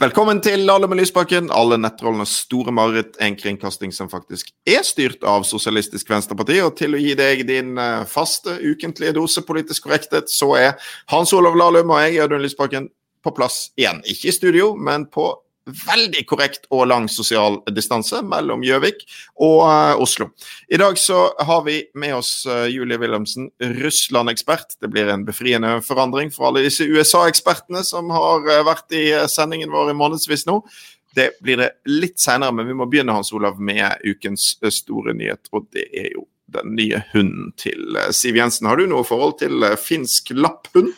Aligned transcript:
Velkommen 0.00 0.38
til 0.40 0.70
Alle 0.72 0.88
med 0.88 0.96
Lysbakken, 0.96 1.50
alle 1.52 1.76
nettrollenes 1.76 2.30
store 2.46 2.72
mareritt, 2.72 3.18
en 3.20 3.34
kringkasting 3.36 3.90
som 3.92 4.08
faktisk 4.08 4.48
er 4.64 4.80
styrt 4.88 5.26
av 5.28 5.44
Sosialistisk 5.44 6.08
Venstreparti. 6.08 6.56
Og 6.64 6.72
til 6.78 6.96
å 6.96 7.00
gi 7.02 7.10
deg 7.18 7.42
din 7.44 7.74
eh, 7.76 8.06
faste 8.08 8.54
ukentlige 8.62 9.12
dose 9.18 9.44
politisk 9.44 9.84
korrekthet, 9.84 10.32
så 10.32 10.54
er 10.56 10.94
Hans 11.12 11.34
Olav 11.36 11.58
Lahlum 11.60 11.92
og 11.92 12.00
jeg, 12.00 12.16
Audun 12.24 12.40
Lysbakken, 12.40 12.88
på 13.20 13.34
plass 13.36 13.66
igjen. 13.76 14.00
Ikke 14.08 14.30
i 14.32 14.34
studio, 14.38 14.70
men 14.72 15.04
på 15.04 15.34
veldig 15.66 16.22
korrekt 16.28 16.66
og 16.72 16.86
lang 16.90 17.06
sosial 17.10 17.58
distanse 17.74 18.22
mellom 18.26 18.62
Gjøvik 18.64 19.02
og 19.42 19.64
uh, 19.66 20.00
Oslo. 20.00 20.30
I 20.72 20.80
dag 20.80 20.98
så 20.98 21.28
har 21.38 21.64
vi 21.66 21.82
med 21.94 22.16
oss 22.16 22.32
uh, 22.48 22.66
Julie 22.70 22.98
Wilhelmsen, 23.00 23.50
Russland-ekspert. 23.82 24.78
Det 24.80 24.90
blir 24.92 25.10
en 25.12 25.26
befriende 25.28 25.78
forandring 25.86 26.32
for 26.34 26.48
alle 26.48 26.64
disse 26.66 26.86
USA-ekspertene 26.88 27.84
som 27.86 28.10
har 28.14 28.46
uh, 28.48 28.62
vært 28.66 28.96
i 28.96 29.04
sendingen 29.30 29.72
vår 29.72 29.92
i 29.92 29.98
månedsvis 30.00 30.46
nå. 30.48 30.60
Det 31.16 31.32
blir 31.42 31.58
det 31.58 31.70
litt 31.90 32.20
seinere, 32.22 32.54
men 32.54 32.68
vi 32.70 32.76
må 32.78 32.86
begynne 32.90 33.14
Hans 33.16 33.32
Olav, 33.34 33.58
med 33.60 33.98
ukens 34.06 34.52
store 34.70 35.14
nyhet. 35.18 35.50
Og 35.50 35.66
det 35.74 35.88
er 35.90 36.12
jo 36.14 36.28
den 36.54 36.74
nye 36.78 37.02
hunden 37.12 37.50
til 37.58 37.98
Siv 38.14 38.38
Jensen. 38.38 38.68
Har 38.70 38.78
du 38.78 38.86
noe 38.90 39.06
forhold 39.06 39.36
til 39.42 39.66
finsk 39.78 40.32
lapphund? 40.38 40.94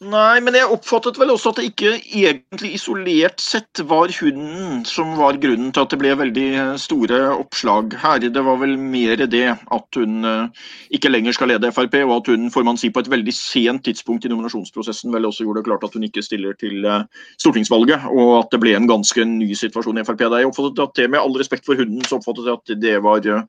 Nei, 0.00 0.38
men 0.40 0.54
jeg 0.56 0.64
oppfattet 0.72 1.18
vel 1.20 1.28
også 1.34 1.50
at 1.50 1.58
det 1.60 1.66
ikke 1.74 1.90
egentlig 2.00 2.70
isolert 2.78 3.42
sett 3.44 3.82
var 3.84 4.08
hunden 4.16 4.78
som 4.88 5.10
var 5.18 5.36
grunnen 5.42 5.74
til 5.76 5.82
at 5.82 5.92
det 5.92 5.98
ble 6.00 6.14
veldig 6.16 6.44
store 6.80 7.18
oppslag 7.34 7.98
her. 8.00 8.22
Det 8.24 8.44
var 8.46 8.56
vel 8.62 8.78
mer 8.80 9.20
det 9.28 9.42
at 9.52 9.98
hun 10.00 10.24
eh, 10.24 10.62
ikke 10.96 11.10
lenger 11.12 11.36
skal 11.36 11.52
lede 11.52 11.68
Frp, 11.76 11.98
og 12.06 12.14
at 12.14 12.30
hun 12.32 12.48
får 12.54 12.64
man 12.64 12.80
si, 12.80 12.88
på 12.88 13.02
et 13.04 13.10
veldig 13.12 13.34
sent 13.36 13.84
tidspunkt 13.84 14.24
i 14.24 14.30
nominasjonsprosessen 14.32 15.12
vel 15.12 15.28
også 15.28 15.44
gjorde 15.44 15.60
det 15.60 15.68
klart 15.68 15.84
at 15.84 15.98
hun 15.98 16.06
ikke 16.08 16.24
stiller 16.24 16.56
til 16.56 16.80
eh, 16.88 17.04
stortingsvalget, 17.36 18.08
og 18.08 18.38
at 18.38 18.56
det 18.56 18.62
ble 18.64 18.72
en 18.78 18.88
ganske 18.88 19.26
ny 19.28 19.50
situasjon 19.52 20.00
i 20.00 20.06
Frp. 20.08 20.24
Jeg 20.24 20.48
oppfattet 20.48 20.80
at 20.86 20.96
det, 20.96 21.10
Med 21.12 21.20
all 21.20 21.36
respekt 21.36 21.68
for 21.68 21.76
hunden, 21.76 22.00
så 22.08 22.16
oppfattet 22.16 22.48
jeg 22.48 22.56
at 22.56 22.80
det 22.86 22.96
var 23.04 23.20
eh, 23.20 23.44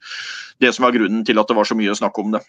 det 0.60 0.76
som 0.76 0.84
var 0.84 1.00
grunnen 1.00 1.24
til 1.24 1.40
at 1.40 1.48
det 1.48 1.58
var 1.62 1.72
så 1.72 1.80
mye 1.80 1.96
snakk 1.96 2.20
om 2.20 2.36
det. 2.36 2.44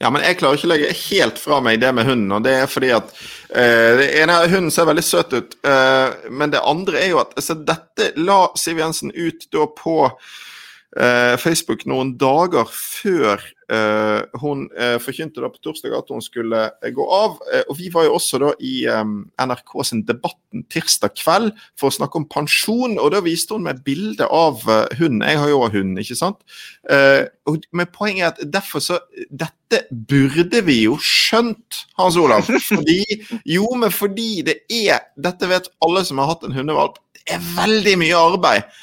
Ja, 0.00 0.08
men 0.08 0.22
jeg 0.24 0.38
klarer 0.40 0.56
ikke 0.56 0.68
å 0.68 0.72
legge 0.72 0.92
helt 0.96 1.38
fra 1.40 1.58
meg 1.60 1.82
det 1.82 1.90
med 1.92 2.08
hunden. 2.08 2.32
og 2.32 2.44
Det 2.46 2.54
er 2.62 2.70
fordi 2.72 2.88
at 2.96 3.10
uh, 3.52 3.90
det 4.00 4.06
ene 4.22 4.38
Hunden 4.48 4.72
ser 4.72 4.88
veldig 4.88 5.04
søt 5.04 5.34
ut, 5.36 5.56
uh, 5.66 6.16
men 6.32 6.54
det 6.54 6.62
andre 6.64 7.02
er 7.02 7.12
jo 7.12 7.20
at 7.20 7.34
altså, 7.36 7.58
dette 7.68 8.12
la 8.16 8.46
Siv 8.56 8.80
Jensen 8.80 9.12
ut 9.12 9.44
da 9.52 9.66
på 9.76 9.96
uh, 10.08 11.34
Facebook 11.40 11.84
noen 11.90 12.14
dager 12.20 12.70
før 12.72 13.44
hun 13.70 14.64
uh, 14.74 14.96
forkynte 14.98 15.42
da 15.42 15.50
på 15.52 15.60
torsdag 15.62 15.92
at 15.94 16.08
hun 16.10 16.22
skulle 16.24 16.62
uh, 16.72 16.88
gå 16.94 17.04
av. 17.14 17.36
og 17.68 17.76
Vi 17.78 17.90
var 17.94 18.08
jo 18.08 18.16
også 18.16 18.40
da 18.42 18.50
i 18.58 18.82
NRK 18.88 19.74
sin 19.86 20.02
Debatten 20.08 20.64
tirsdag 20.72 21.14
kveld 21.20 21.52
for 21.78 21.90
å 21.90 21.94
snakke 21.94 22.18
om 22.18 22.26
pensjon. 22.30 22.98
og 22.98 23.12
Da 23.14 23.22
viste 23.22 23.54
hun 23.54 23.66
meg 23.68 23.84
bilde 23.86 24.26
av 24.26 24.64
hunden. 24.98 25.22
Jeg 25.22 25.38
har 25.38 25.52
jo 25.52 25.62
òg 25.62 25.78
hund, 25.78 26.00
ikke 26.02 26.18
sant? 26.18 26.42
men 26.90 27.88
poenget 27.94 28.24
er 28.24 28.30
at 28.32 28.52
derfor 28.52 28.82
så 28.82 28.98
Dette 29.30 29.84
burde 29.90 30.62
vi 30.66 30.80
jo 30.88 30.96
skjønt, 30.98 31.84
Hans 31.98 32.18
Olav. 32.18 32.48
Fordi, 32.70 33.04
jo, 33.46 33.68
men 33.78 33.92
fordi 33.94 34.42
det 34.46 34.60
er 34.66 35.04
Dette 35.14 35.50
vet 35.50 35.70
alle 35.84 36.02
som 36.06 36.18
har 36.18 36.32
hatt 36.32 36.46
en 36.46 36.56
hundevalp. 36.56 36.98
Det 37.14 37.36
er 37.36 37.50
veldig 37.54 37.98
mye 38.00 38.22
arbeid 38.30 38.78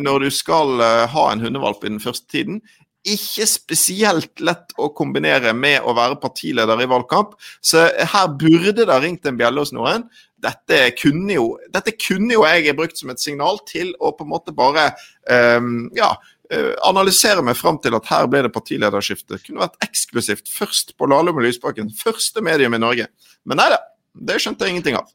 når 0.00 0.22
du 0.24 0.30
skal 0.32 0.78
ha 1.12 1.22
en 1.28 1.42
hundevalp 1.44 1.82
i 1.84 1.90
den 1.90 2.00
første 2.00 2.24
tiden 2.32 2.62
ikke 3.06 3.46
spesielt 3.48 4.42
lett 4.44 4.74
å 4.80 4.90
kombinere 4.96 5.52
med 5.56 5.84
å 5.86 5.94
være 5.96 6.18
partileder 6.22 6.82
i 6.82 6.88
valgkamp. 6.90 7.34
Så 7.64 7.86
her 7.86 8.30
burde 8.38 8.82
det 8.82 8.92
ha 8.92 9.00
ringt 9.02 9.26
en 9.26 9.38
bjelle 9.38 9.62
hos 9.62 9.74
noen. 9.76 10.06
Dette 10.42 10.80
kunne, 10.98 11.36
jo, 11.38 11.46
dette 11.72 11.94
kunne 11.96 12.36
jo 12.36 12.44
jeg 12.46 12.76
brukt 12.78 12.98
som 12.98 13.12
et 13.12 13.22
signal 13.22 13.60
til 13.68 13.94
å 13.98 14.12
på 14.16 14.26
en 14.26 14.32
måte 14.34 14.54
bare 14.56 14.90
um, 15.56 15.86
ja, 15.96 16.12
uh, 16.52 16.72
analysere 16.88 17.44
meg 17.46 17.58
fram 17.58 17.80
til 17.82 17.96
at 17.96 18.10
her 18.12 18.28
ble 18.30 18.44
det 18.46 18.54
partilederskifte. 18.54 19.40
Kunne 19.46 19.64
vært 19.64 19.80
eksklusivt 19.86 20.50
først 20.52 20.96
på 20.98 21.08
Lahlum 21.10 21.40
og 21.40 21.46
Lysbakken. 21.46 21.92
Første 21.96 22.44
medium 22.44 22.76
i 22.76 22.82
Norge. 22.82 23.08
Men 23.48 23.62
nei 23.62 23.70
da, 23.72 23.80
det 24.28 24.42
skjønte 24.42 24.66
jeg 24.66 24.76
ingenting 24.76 25.00
av. 25.00 25.08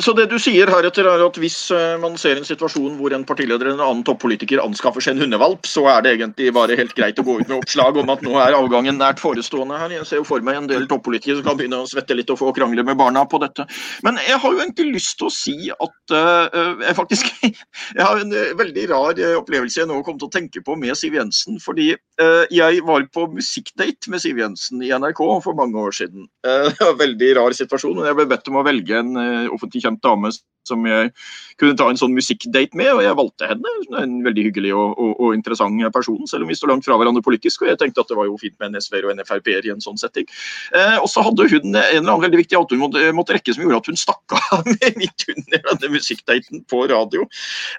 Så 0.00 0.14
det 0.16 0.24
du 0.30 0.36
sier 0.40 0.70
heretter 0.72 1.06
er 1.08 1.22
at 1.26 1.38
Hvis 1.40 1.58
eh, 1.74 1.96
man 2.00 2.16
ser 2.20 2.38
en 2.40 2.46
situasjon 2.46 2.96
hvor 2.98 3.12
en 3.14 3.24
partileder 3.26 3.68
eller 3.68 3.76
en 3.76 3.84
annen 3.84 4.04
toppolitiker 4.06 4.62
anskaffer 4.62 5.04
seg 5.04 5.14
en 5.14 5.24
hundevalp, 5.24 5.66
så 5.68 5.84
er 5.92 6.04
det 6.04 6.14
egentlig 6.14 6.52
bare 6.56 6.76
helt 6.78 6.94
greit 6.96 7.18
å 7.20 7.24
gå 7.26 7.36
ut 7.40 7.50
med 7.50 7.58
oppslag 7.58 7.98
om 8.00 8.12
at 8.12 8.22
nå 8.24 8.36
er 8.40 8.56
avgangen 8.56 8.96
nært 9.00 9.20
forestående 9.22 9.78
her. 9.80 9.92
Jeg 9.92 10.08
ser 10.08 10.20
jo 10.22 10.26
for 10.28 10.44
meg 10.44 10.60
en 10.60 10.68
del 10.70 10.86
toppolitikere 10.90 11.38
som 11.38 11.48
kan 11.48 11.58
begynne 11.58 11.82
å 11.82 11.88
svette 11.90 12.16
litt 12.16 12.32
og 12.32 12.40
få 12.40 12.52
krangle 12.56 12.84
med 12.86 12.98
barna 13.00 13.24
på 13.28 13.40
dette. 13.42 13.66
Men 14.06 14.20
jeg 14.24 14.38
har 14.40 14.54
jo 14.54 14.62
egentlig 14.62 14.96
lyst 14.96 15.18
til 15.20 15.28
å 15.28 15.34
si 15.34 15.56
at 15.74 16.14
uh, 16.14 16.80
jeg 16.84 16.96
faktisk 16.96 17.30
jeg 17.98 18.02
har 18.02 18.22
en 18.22 18.34
veldig 18.58 18.86
rar 18.92 19.20
opplevelse 19.40 19.82
jeg 19.82 19.90
nå 19.90 20.00
kom 20.06 20.18
til 20.20 20.30
å 20.30 20.34
tenke 20.34 20.62
på 20.64 20.78
med 20.80 20.96
Siv 20.98 21.16
Jensen. 21.18 21.60
Fordi 21.62 21.90
uh, 21.94 22.44
jeg 22.54 22.84
var 22.86 23.04
på 23.14 23.26
musikkdate 23.34 24.12
med 24.12 24.22
Siv 24.24 24.40
Jensen 24.40 24.82
i 24.84 24.92
NRK 24.94 25.22
for 25.44 25.58
mange 25.58 25.80
år 25.80 25.96
siden. 26.02 26.28
Uh, 26.54 26.92
veldig 26.94 27.28
rar 27.38 27.54
situasjon. 27.56 27.96
men 27.98 28.06
Jeg 28.06 28.16
ble 28.18 28.26
bedt 28.30 28.48
om 28.50 28.58
å 28.60 28.62
velge 28.66 28.98
en 29.00 29.16
offentlig 29.52 29.73
kjent 29.82 30.02
dame 30.04 30.30
som 30.64 30.86
jeg 30.86 31.10
kunne 31.60 31.76
ta 31.78 31.88
en 31.90 31.98
sånn 32.00 32.14
musikkdate 32.16 32.76
med, 32.78 32.90
og 32.96 33.02
jeg 33.04 33.18
valgte 33.18 33.48
henne. 33.50 33.74
Hun 33.84 33.98
er 33.98 34.06
en 34.06 34.16
veldig 34.26 34.46
hyggelig 34.48 34.72
og, 34.74 34.98
og, 34.98 35.12
og, 35.18 35.34
interessant 35.36 35.80
person, 35.94 36.22
selv 36.30 36.46
om 36.46 36.50
vi 36.50 36.56
står 36.58 36.72
langt 36.72 36.86
fra 36.86 36.96
hverandre 36.98 37.22
politisk. 37.24 37.62
Og 37.62 37.70
jeg 37.70 37.80
tenkte 37.80 38.04
at 38.04 38.10
det 38.10 38.18
var 38.18 38.28
jo 38.28 38.38
fint 38.40 38.56
med 38.60 38.72
en 38.72 38.82
SV-er 38.82 39.08
og 39.08 39.14
en 39.14 39.24
Frp-er 39.26 39.68
i 39.68 39.72
en 39.74 39.82
sånn 39.84 39.98
setting. 40.00 40.26
Eh, 40.74 40.96
og 41.00 41.08
så 41.10 41.24
hadde 41.24 41.48
hun 41.50 41.70
en 41.70 41.78
eller 41.80 42.02
annen 42.02 42.24
veldig 42.26 42.40
viktig 42.42 42.58
avtale 42.58 42.78
hun 42.78 42.84
måtte, 42.86 43.04
måtte, 43.16 43.36
rekke, 43.36 43.54
som 43.54 43.64
gjorde 43.64 43.80
at 43.82 43.90
hun 43.90 44.00
stakk 44.00 44.36
av 44.38 44.70
midt 45.00 45.26
under 45.30 45.64
denne 45.70 45.92
musikkdaten 45.94 46.64
på 46.70 46.84
radio. 46.90 47.26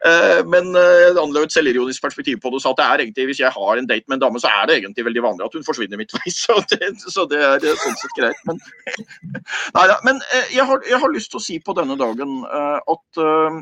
Eh, 0.08 0.42
men 0.52 0.72
eh, 0.80 1.20
anla 1.22 1.46
et 1.46 1.56
selvironisk 1.56 2.04
perspektiv 2.06 2.40
på 2.42 2.52
det 2.52 2.62
og 2.62 2.64
sa 2.64 2.74
at 2.74 2.82
det 2.82 2.88
er 2.88 3.06
egentlig, 3.06 3.28
hvis 3.32 3.44
jeg 3.44 3.54
har 3.56 3.82
en 3.82 3.90
date 3.90 4.08
med 4.08 4.20
en 4.20 4.26
dame, 4.28 4.42
så 4.42 4.52
er 4.62 4.70
det 4.70 4.80
egentlig 4.80 5.08
veldig 5.10 5.26
vanlig 5.26 5.48
at 5.48 5.58
hun 5.58 5.68
forsvinner 5.68 6.00
midtveis. 6.00 6.42
Så 6.46 6.60
det, 6.70 6.92
så 7.00 7.24
det 7.30 7.40
er 7.42 7.64
sånn 7.80 7.96
sett 7.98 8.14
greit. 8.18 8.42
Men, 8.46 8.60
nei, 9.76 9.86
men 10.06 10.20
eh, 10.36 10.52
jeg, 10.54 10.66
har, 10.68 10.82
jeg 10.86 11.00
har 11.02 11.14
lyst 11.14 11.32
til 11.34 11.40
å 11.40 11.44
si 11.44 11.56
på 11.64 11.74
denne 11.78 11.96
dagen 11.98 12.36
eh, 12.46 12.92
at 12.94 13.22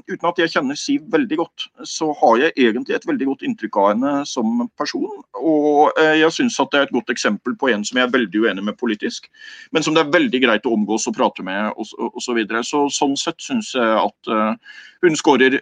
uten 0.10 0.28
at 0.30 0.40
jeg 0.42 0.52
kjenner 0.54 0.78
Siv 0.80 1.04
veldig 1.14 1.38
godt, 1.40 1.66
så 1.88 2.10
har 2.20 2.40
jeg 2.42 2.56
egentlig 2.58 2.96
et 2.98 3.08
veldig 3.08 3.28
godt 3.30 3.46
inntrykk 3.48 3.80
av 3.80 3.90
henne 3.92 4.14
som 4.30 4.66
person. 4.80 5.22
Og 5.40 5.94
uh, 6.00 6.14
jeg 6.20 6.32
syns 6.36 6.60
at 6.62 6.72
det 6.74 6.80
er 6.80 6.88
et 6.88 6.96
godt 6.96 7.14
eksempel 7.14 7.58
på 7.60 7.72
en 7.74 7.86
som 7.88 8.00
jeg 8.00 8.08
er 8.08 8.14
veldig 8.14 8.44
uenig 8.46 8.66
med 8.70 8.80
politisk, 8.80 9.30
men 9.76 9.86
som 9.86 9.96
det 9.96 10.04
er 10.04 10.16
veldig 10.16 10.44
greit 10.46 10.70
å 10.70 10.76
omgås 10.76 11.08
og 11.10 11.18
prate 11.18 11.46
med 11.46 11.72
osv. 11.74 11.94
Så, 11.94 12.26
så, 12.26 12.38
videre. 12.38 12.64
så 12.68 12.86
sånn 12.94 13.18
sett 13.20 13.42
syns 13.44 13.74
jeg 13.78 13.98
at 14.00 14.32
uh, 14.32 14.78
hun 15.04 15.18
skårer 15.20 15.58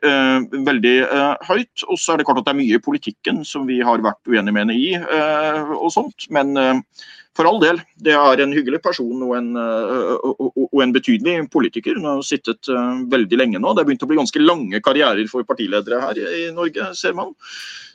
veldig 0.54 0.96
høyt. 1.48 1.84
Og 1.90 1.98
så 1.98 2.14
er 2.14 2.22
det 2.22 2.28
klart 2.28 2.44
at 2.44 2.46
det 2.46 2.52
er 2.54 2.60
mye 2.60 2.78
i 2.78 2.84
politikken 2.84 3.40
som 3.48 3.66
vi 3.66 3.80
har 3.82 4.04
vært 4.06 4.30
uenige 4.30 4.54
med 4.54 4.68
henne 4.68 4.76
i 4.78 4.92
og 5.74 5.90
sånt. 5.96 6.28
men 6.30 6.54
for 7.38 7.48
all 7.48 7.62
del, 7.64 7.80
det 8.04 8.16
er 8.18 8.42
en 8.44 8.56
hyggelig 8.56 8.82
person 8.84 9.22
og 9.24 9.36
en, 9.38 9.52
og 9.56 10.82
en 10.84 10.96
betydelig 10.96 11.38
politiker. 11.54 11.96
Hun 11.96 12.10
har 12.10 12.26
sittet 12.28 12.68
veldig 13.12 13.40
lenge 13.40 13.62
nå. 13.62 13.72
Det 13.72 13.84
har 13.84 13.88
begynt 13.88 14.04
å 14.04 14.10
bli 14.10 14.20
ganske 14.20 14.44
lange 14.44 14.82
karrierer 14.84 15.30
for 15.32 15.48
partiledere 15.48 16.02
her 16.04 16.20
i 16.20 16.50
Norge, 16.56 16.92
ser 17.00 17.16
man. 17.16 17.32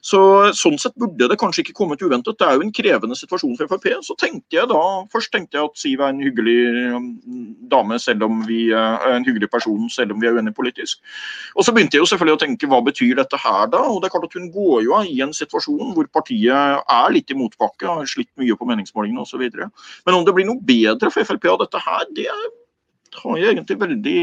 Så 0.06 0.18
Sånn 0.56 0.76
sett 0.78 0.94
burde 0.98 1.26
det 1.30 1.38
kanskje 1.40 1.64
ikke 1.64 1.74
kommet 1.80 2.02
uventet. 2.04 2.36
Det 2.38 2.46
er 2.46 2.56
jo 2.56 2.64
en 2.64 2.72
krevende 2.74 3.16
situasjon 3.18 3.56
for 3.58 3.70
Frp. 3.70 3.88
Så 4.06 4.14
tenkte 4.20 4.58
jeg 4.58 4.68
da, 4.70 4.82
Først 5.12 5.32
tenkte 5.34 5.58
jeg 5.58 5.70
at 5.70 5.80
Siv 5.80 6.02
er 6.02 6.12
en 6.12 6.22
hyggelig 6.22 6.58
um, 6.94 7.08
dame, 7.70 7.98
selv 8.02 8.26
om 8.28 8.42
vi 8.46 8.68
er 8.70 9.16
en 9.16 9.26
hyggelig 9.26 9.50
person, 9.50 9.88
selv 9.92 10.14
om 10.14 10.22
vi 10.22 10.28
er 10.30 10.36
uenige 10.36 10.56
politisk. 10.56 11.00
Og 11.56 11.66
Så 11.66 11.74
begynte 11.74 11.98
jeg 11.98 12.04
jo 12.04 12.10
selvfølgelig 12.12 12.38
å 12.38 12.42
tenke 12.44 12.70
hva 12.70 12.80
betyr 12.86 13.16
dette 13.18 13.40
her 13.42 13.66
da? 13.72 13.82
Og 13.90 14.00
det 14.02 14.08
er 14.08 14.14
klart 14.14 14.28
at 14.28 14.38
Hun 14.38 14.50
går 14.54 14.84
jo 14.86 14.94
av 15.00 15.10
i 15.10 15.18
en 15.26 15.34
situasjon 15.34 15.94
hvor 15.96 16.10
partiet 16.12 16.54
er 16.54 17.14
litt 17.14 17.32
i 17.32 17.38
motbakke, 17.38 17.88
har 17.90 18.10
slitt 18.10 18.30
mye 18.38 18.54
på 18.58 18.68
meningsmålingene 18.70 19.25
osv. 19.26 19.44
Men 20.06 20.16
om 20.16 20.26
det 20.26 20.34
blir 20.36 20.48
noe 20.48 20.62
bedre 20.62 21.12
for 21.12 21.26
Frp 21.26 21.50
av 21.52 21.64
dette 21.64 21.82
her, 21.82 22.06
det 22.16 22.30
har 23.16 23.40
jeg 23.40 23.56
egentlig 23.56 23.80
veldig 23.82 24.20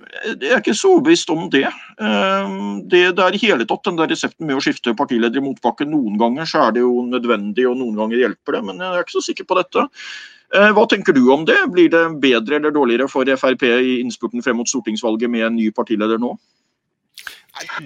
jeg 0.00 0.48
er 0.48 0.60
ikke 0.62 0.74
så 0.76 0.94
overbevist 0.94 1.30
om 1.32 1.46
det. 1.52 1.66
Ehm, 2.00 2.80
det, 2.88 3.02
det 3.18 3.24
er 3.24 3.36
i 3.36 3.40
hele 3.42 3.66
tatt 3.68 3.84
den 3.84 3.98
der 3.98 4.08
resepten 4.10 4.48
med 4.48 4.56
å 4.56 4.62
skifte 4.64 4.94
partileder 4.96 5.40
i 5.40 5.44
motbakke. 5.44 5.86
Noen 5.88 6.16
ganger 6.20 6.48
så 6.48 6.64
er 6.66 6.76
det 6.76 6.84
jo 6.84 7.02
nødvendig, 7.06 7.66
og 7.68 7.76
noen 7.78 7.98
ganger 7.98 8.22
hjelper 8.22 8.56
det, 8.56 8.62
men 8.68 8.80
jeg 8.80 8.96
er 8.96 9.04
ikke 9.04 9.18
så 9.18 9.24
sikker 9.28 9.48
på 9.50 9.58
dette. 9.60 9.84
Eh, 10.56 10.70
hva 10.74 10.86
tenker 10.90 11.14
du 11.14 11.22
om 11.30 11.44
det? 11.46 11.58
Blir 11.74 11.92
det 11.92 12.02
bedre 12.22 12.58
eller 12.58 12.74
dårligere 12.74 13.10
for 13.12 13.28
Frp 13.28 13.66
i 13.68 14.00
innspurten 14.00 14.42
frem 14.42 14.58
mot 14.58 14.70
stortingsvalget 14.70 15.30
med 15.30 15.46
en 15.46 15.58
ny 15.60 15.68
partileder 15.74 16.18
nå? 16.22 16.32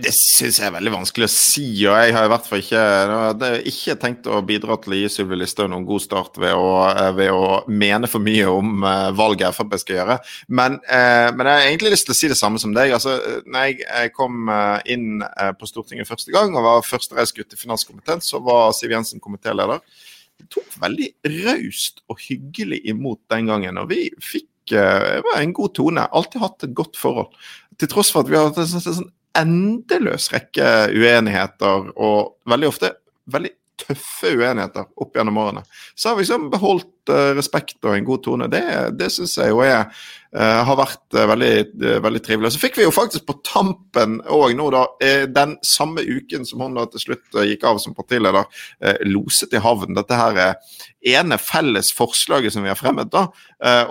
Det 0.03 0.13
syns 0.13 0.59
jeg 0.61 0.69
er 0.69 0.75
veldig 0.75 0.93
vanskelig 0.93 1.27
å 1.27 1.33
si. 1.33 1.67
og 1.89 1.97
Jeg 1.97 2.15
har 2.15 2.27
i 2.27 2.31
hvert 2.31 2.47
fall 2.47 2.61
ikke, 2.61 2.83
ikke 3.71 3.97
tenkt 4.01 4.29
å 4.31 4.43
bidra 4.47 4.77
til 4.83 4.95
å 4.95 4.99
gi 4.99 5.11
Sylvi 5.11 5.39
Listhaug 5.41 5.71
noen 5.73 5.87
god 5.89 6.05
start 6.05 6.39
ved 6.41 6.53
å, 6.55 6.69
eh, 6.91 7.11
ved 7.17 7.33
å, 7.33 7.49
mene 7.67 8.11
for 8.11 8.23
mye 8.25 8.47
om 8.51 8.85
uh, 8.85 9.11
valget 9.17 9.57
Frp 9.57 9.77
skal 9.81 9.99
gjøre. 9.99 10.19
Men, 10.49 10.79
uh, 10.85 11.31
men, 11.33 11.49
jeg 11.49 11.65
har 11.65 11.69
egentlig 11.71 11.95
lyst 11.97 12.09
til 12.11 12.15
å 12.15 12.19
si 12.19 12.31
det 12.31 12.39
samme 12.39 12.61
som 12.63 12.77
deg. 12.77 12.93
altså 12.95 13.17
når 13.49 13.71
jeg 13.73 14.13
kom 14.15 14.51
inn 14.91 15.25
på 15.59 15.69
Stortinget 15.69 16.09
første 16.09 16.33
gang 16.35 16.55
og 16.55 16.67
var 16.67 16.87
førstereisgutt 16.87 17.57
i 17.57 17.61
finanskomiteen, 17.61 18.23
så 18.25 18.41
var 18.45 18.75
Siv 18.77 18.93
Jensen 18.93 19.23
komitéleder. 19.23 19.81
Det 20.41 20.49
tok 20.53 20.79
veldig 20.83 21.11
raust 21.47 22.03
og 22.11 22.21
hyggelig 22.29 22.83
imot 22.91 23.23
den 23.33 23.51
gangen. 23.51 23.79
og 23.81 23.91
vi 23.91 24.09
fikk 24.23 24.77
uh, 24.77 25.21
var 25.25 25.41
en 25.41 25.57
god 25.57 25.75
tone. 25.77 26.09
Alltid 26.13 26.45
hatt 26.45 26.69
et 26.69 26.77
godt 26.77 27.01
forhold. 27.01 27.33
Til 27.81 27.91
tross 27.91 28.13
for 28.15 28.23
at 28.23 28.31
vi 28.31 28.39
har 28.39 28.51
hatt 28.51 28.61
en 28.63 28.71
sånn, 28.71 28.85
sånn 28.85 29.13
endeløs 29.39 30.31
rekke 30.33 30.71
uenigheter, 30.95 31.91
og 31.95 32.37
veldig 32.51 32.71
ofte 32.71 32.93
veldig 33.33 33.53
tøffe 33.81 34.35
uenigheter 34.37 34.87
opp 35.01 35.17
gjennom 35.17 35.39
årene. 35.41 35.65
Så 35.95 36.11
har 36.11 36.19
vi 36.19 36.25
liksom 36.25 36.51
beholdt 36.53 36.91
respekt 37.37 37.81
og 37.85 37.97
en 37.97 38.07
god 38.07 38.23
tone. 38.25 38.51
Det, 38.53 38.65
det 38.99 39.11
syns 39.13 39.37
jeg 39.41 39.53
jo 39.53 39.65
er 39.65 39.89
Uh, 40.35 40.65
har 40.67 40.75
vært 40.75 41.15
uh, 41.15 41.29
veldig, 41.31 41.51
veldig, 42.03 42.21
trivelig. 42.27 42.49
Så 42.51 42.59
fikk 42.59 42.81
vi 42.81 42.83
jo 42.83 42.91
faktisk 42.91 43.23
på 43.29 43.37
tampen 43.47 44.17
òg 44.27 44.57
nå, 44.59 44.65
da, 44.75 44.81
den 45.31 45.53
samme 45.63 46.03
uken 46.03 46.43
som 46.49 46.65
hun 46.65 46.75
da 46.75 46.89
til 46.91 47.05
slutt 47.05 47.39
gikk 47.47 47.63
av 47.69 47.79
som 47.79 47.95
partileder, 47.95 48.49
loset 49.07 49.55
i 49.55 49.61
havn 49.63 49.95
dette 49.95 50.19
her 50.19 50.41
ene 51.07 51.39
felles 51.39 51.93
forslaget 51.95 52.55
som 52.55 52.65
vi 52.65 52.73
har 52.73 52.79
fremmet 52.79 53.13
da, 53.13 53.29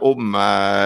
om 0.04 0.36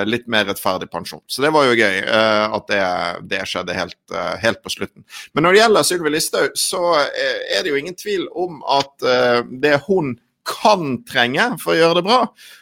litt 0.06 0.28
mer 0.30 0.46
rettferdig 0.50 0.90
pensjon. 0.92 1.24
Så 1.26 1.42
det 1.42 1.52
var 1.56 1.66
jo 1.66 1.78
gøy 1.78 2.04
at 2.06 2.70
det, 2.70 2.84
det 3.32 3.42
skjedde 3.50 3.78
helt, 3.78 3.98
helt, 4.44 4.62
på 4.62 4.74
slutten. 4.74 5.08
Men 5.34 5.48
når 5.48 5.56
det 5.56 5.62
gjelder 5.64 5.90
Sylvi 5.90 6.14
Listhaug, 6.14 6.60
så 6.60 6.84
er 7.00 7.64
det 7.64 7.72
jo 7.72 7.80
ingen 7.80 7.98
tvil 7.98 8.28
om 8.36 8.62
at 8.78 9.08
det 9.64 9.78
hun 9.88 10.18
kan 10.48 11.02
trenge 11.08 11.50
for 11.62 11.74
å 11.74 11.78
gjøre 11.78 12.00
det 12.00 12.06
bra, 12.08 12.20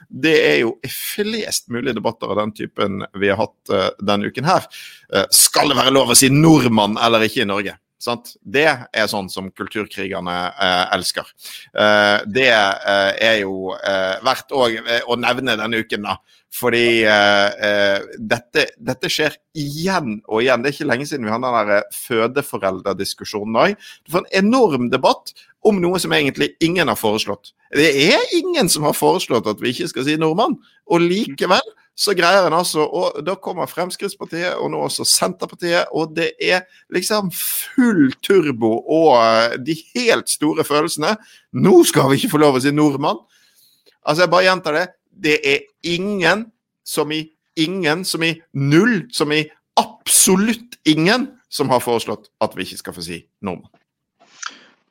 det 0.10 0.36
er 0.48 0.60
jo 0.64 0.76
flest 0.90 1.70
mulig 1.74 1.96
debatter 1.98 2.32
av 2.32 2.40
den 2.42 2.54
typen 2.58 3.04
vi 3.20 3.32
har 3.32 3.40
hatt 3.44 3.74
uh, 3.74 3.90
denne 4.02 4.32
uken 4.32 4.48
her. 4.48 4.68
Uh, 5.14 5.26
skal 5.34 5.72
det 5.72 5.80
være 5.80 5.94
lov 5.96 6.14
å 6.14 6.18
si 6.18 6.32
nordmann 6.34 7.00
eller 7.02 7.28
ikke 7.28 7.44
i 7.46 7.50
Norge? 7.50 7.78
Sant? 8.06 8.36
Det 8.42 8.68
er 8.70 9.10
sånn 9.12 9.30
som 9.34 9.50
kulturkrigerne 9.52 10.36
eh, 10.52 10.86
elsker. 10.96 11.32
det 12.30 12.48
er 12.52 13.38
jo 13.42 13.74
verdt 14.26 14.54
å, 14.56 14.68
å 15.10 15.18
nevne 15.20 15.58
denne 15.58 15.82
uken, 15.82 16.06
da. 16.06 16.18
Fordi 16.56 17.04
dette, 17.04 18.64
dette, 18.80 19.10
skjer 19.12 19.34
igjen 19.60 20.22
og 20.24 20.40
igjen. 20.40 20.62
Det 20.64 20.70
er 20.70 20.78
ikke 20.78 20.88
lenge 20.88 21.08
siden 21.10 21.28
vi 21.28 21.34
hadde 21.34 21.52
den 21.68 21.90
fødeforeldrediskusjonen 21.98 23.60
òg. 23.60 23.76
Du 24.06 24.14
får 24.14 24.24
en 24.24 24.46
enorm 24.46 24.88
debatt 24.94 25.34
om 25.66 25.82
noe 25.82 26.00
som 26.02 26.14
egentlig 26.16 26.54
ingen 26.64 26.92
har 26.92 27.00
foreslått. 27.00 27.54
Det 27.74 27.90
er 28.06 28.22
ingen 28.38 28.70
som 28.72 28.86
har 28.88 28.96
foreslått 28.96 29.50
at 29.50 29.62
vi 29.64 29.74
ikke 29.74 29.90
skal 29.92 30.06
si 30.08 30.18
nordmann, 30.22 30.60
og 30.86 31.04
likevel 31.04 31.74
så 31.96 32.12
greier 32.12 32.44
en 32.44 32.54
altså 32.58 32.84
Og 32.84 33.22
da 33.24 33.38
kommer 33.40 33.70
Fremskrittspartiet, 33.72 34.58
og 34.60 34.72
nå 34.72 34.82
også 34.84 35.06
Senterpartiet, 35.08 35.88
og 35.96 36.16
det 36.16 36.34
er 36.44 36.66
liksom 36.94 37.32
full 37.32 38.12
turbo 38.26 38.74
og 38.84 39.14
eh, 39.22 39.56
de 39.64 39.78
helt 39.96 40.30
store 40.30 40.66
følelsene. 40.68 41.16
Nå 41.56 41.78
skal 41.88 42.12
vi 42.12 42.20
ikke 42.20 42.34
få 42.36 42.44
lov 42.44 42.60
å 42.60 42.64
si 42.64 42.74
nordmann! 42.76 43.22
Altså, 44.06 44.26
jeg 44.26 44.34
bare 44.36 44.48
gjentar 44.50 44.78
det. 44.78 44.86
Det 45.10 45.40
er 45.40 45.64
ingen 45.96 46.50
som 46.86 47.12
i 47.16 47.24
ingen, 47.56 48.04
som 48.06 48.24
i 48.24 48.34
null, 48.54 49.06
som 49.16 49.32
i 49.32 49.46
absolutt 49.80 50.76
ingen, 50.86 51.30
som 51.50 51.72
har 51.72 51.84
foreslått 51.84 52.28
at 52.44 52.56
vi 52.56 52.68
ikke 52.68 52.84
skal 52.84 52.96
få 52.98 53.06
si 53.06 53.24
nordmann. 53.40 53.72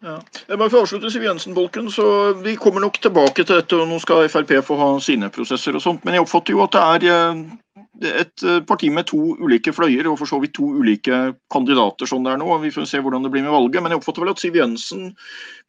Ja. 0.05 0.19
Bare 0.53 0.69
for 0.69 0.83
å 0.83 0.85
avslutte 0.85 1.09
Siv 1.13 1.23
Jensen-bolken, 1.25 1.89
så 1.93 2.07
Vi 2.45 2.57
kommer 2.61 2.83
nok 2.85 2.99
tilbake 3.01 3.45
til 3.45 3.57
dette, 3.57 3.79
og 3.81 3.89
nå 3.89 3.99
skal 4.03 4.29
Frp 4.29 4.53
få 4.67 4.77
ha 4.77 4.89
sine 5.01 5.31
prosesser 5.33 5.77
og 5.77 5.85
sånt. 5.85 6.05
Men 6.05 6.19
jeg 6.19 6.27
oppfatter 6.27 6.53
jo 6.53 6.65
at 6.67 6.77
det 6.77 6.83
er 6.85 7.07
eh, 7.15 7.45
et 8.03 8.43
eh, 8.43 8.61
parti 8.67 8.89
med 8.91 9.07
to 9.07 9.19
ulike 9.39 9.73
fløyer, 9.75 10.07
og 10.11 10.19
for 10.19 10.29
så 10.29 10.41
vidt 10.43 10.55
to 10.57 10.67
ulike 10.81 11.19
kandidater 11.53 12.09
sånn 12.11 12.25
det 12.27 12.33
er 12.35 12.41
nå. 12.41 12.49
Vi 12.65 12.73
får 12.75 12.89
se 12.91 13.01
hvordan 13.03 13.23
det 13.23 13.31
blir 13.35 13.45
med 13.45 13.55
valget. 13.55 13.83
Men 13.83 13.95
jeg 13.95 14.01
oppfatter 14.01 14.25
vel 14.25 14.33
at 14.33 14.43
Siv 14.43 14.59
Jensen 14.59 15.13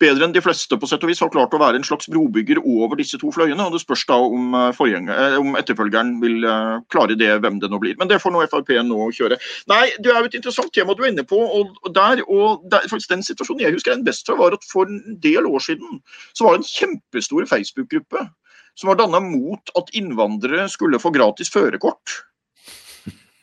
bedre 0.01 0.25
enn 0.25 0.33
de 0.35 0.41
fleste 0.43 0.77
på 0.79 0.89
sett 0.89 1.03
og 1.05 1.11
vis 1.11 1.21
har 1.21 1.31
klart 1.33 1.53
å 1.53 1.61
være 1.61 1.79
en 1.79 1.85
slags 1.85 2.09
brobygger 2.11 2.61
over 2.63 2.97
disse 2.99 3.19
to 3.21 3.29
fløyene. 3.35 3.61
og 3.61 3.75
Det 3.75 3.83
spørs 3.83 4.05
da 4.09 4.17
om, 4.17 4.55
eh, 4.57 4.81
eh, 5.05 5.37
om 5.41 5.59
etterfølgeren 5.59 6.15
vil 6.21 6.41
klare 6.89 7.17
det, 7.17 7.29
hvem 7.41 7.59
det 7.61 7.69
nå 7.69 7.79
blir. 7.79 7.95
Men 7.99 8.09
det 8.09 8.21
får 8.21 8.33
nå 8.33 8.43
Frp 8.49 8.73
nå 8.85 9.09
kjøre. 9.13 9.37
Nei, 9.67 9.91
det 9.99 10.11
er 10.11 10.19
jo 10.19 10.29
et 10.31 10.39
interessant 10.39 10.73
tema 10.73 10.95
du 10.95 11.03
er 11.03 11.11
inne 11.13 11.25
på. 11.25 11.37
og 11.37 11.93
der, 11.93 12.23
og 12.27 12.69
der, 12.69 12.87
faktisk 12.89 13.09
Den 13.09 13.21
situasjonen 13.23 13.61
jeg 13.61 13.73
husker 13.73 13.93
den 13.93 14.03
best 14.03 14.25
fra, 14.25 14.35
var 14.35 14.53
at 14.53 14.63
for 14.65 14.85
en 14.85 15.19
del 15.21 15.45
år 15.45 15.59
siden 15.61 16.01
så 16.33 16.43
var 16.45 16.57
det 16.57 16.65
en 16.65 16.73
kjempestor 16.73 17.45
Facebook-gruppe 17.45 18.29
som 18.75 18.91
var 18.91 18.99
danna 18.99 19.23
mot 19.23 19.75
at 19.79 19.91
innvandrere 19.97 20.69
skulle 20.71 21.01
få 21.01 21.13
gratis 21.15 21.51
førerkort. 21.53 22.21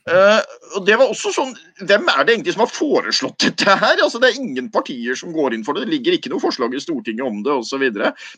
Uh, 0.03 0.43
og 0.75 0.83
det 0.83 0.97
var 0.99 1.13
også 1.13 1.31
sånn, 1.31 1.53
Hvem 1.87 2.09
er 2.11 2.25
det 2.27 2.33
egentlig 2.35 2.57
som 2.57 2.65
har 2.65 2.73
foreslått 2.75 3.45
dette 3.45 3.77
her? 3.79 4.01
Altså 4.03 4.19
Det 4.19 4.33
er 4.33 4.41
ingen 4.41 4.67
partier 4.75 5.15
som 5.19 5.31
går 5.35 5.55
inn 5.55 5.63
for 5.63 5.79
det. 5.79 5.85
Det 5.87 5.95
ligger 5.95 6.17
ikke 6.17 6.33
noe 6.33 6.43
forslag 6.43 6.75
i 6.75 6.83
Stortinget 6.83 7.23
om 7.23 7.39
det 7.47 7.55
osv. 7.55 7.85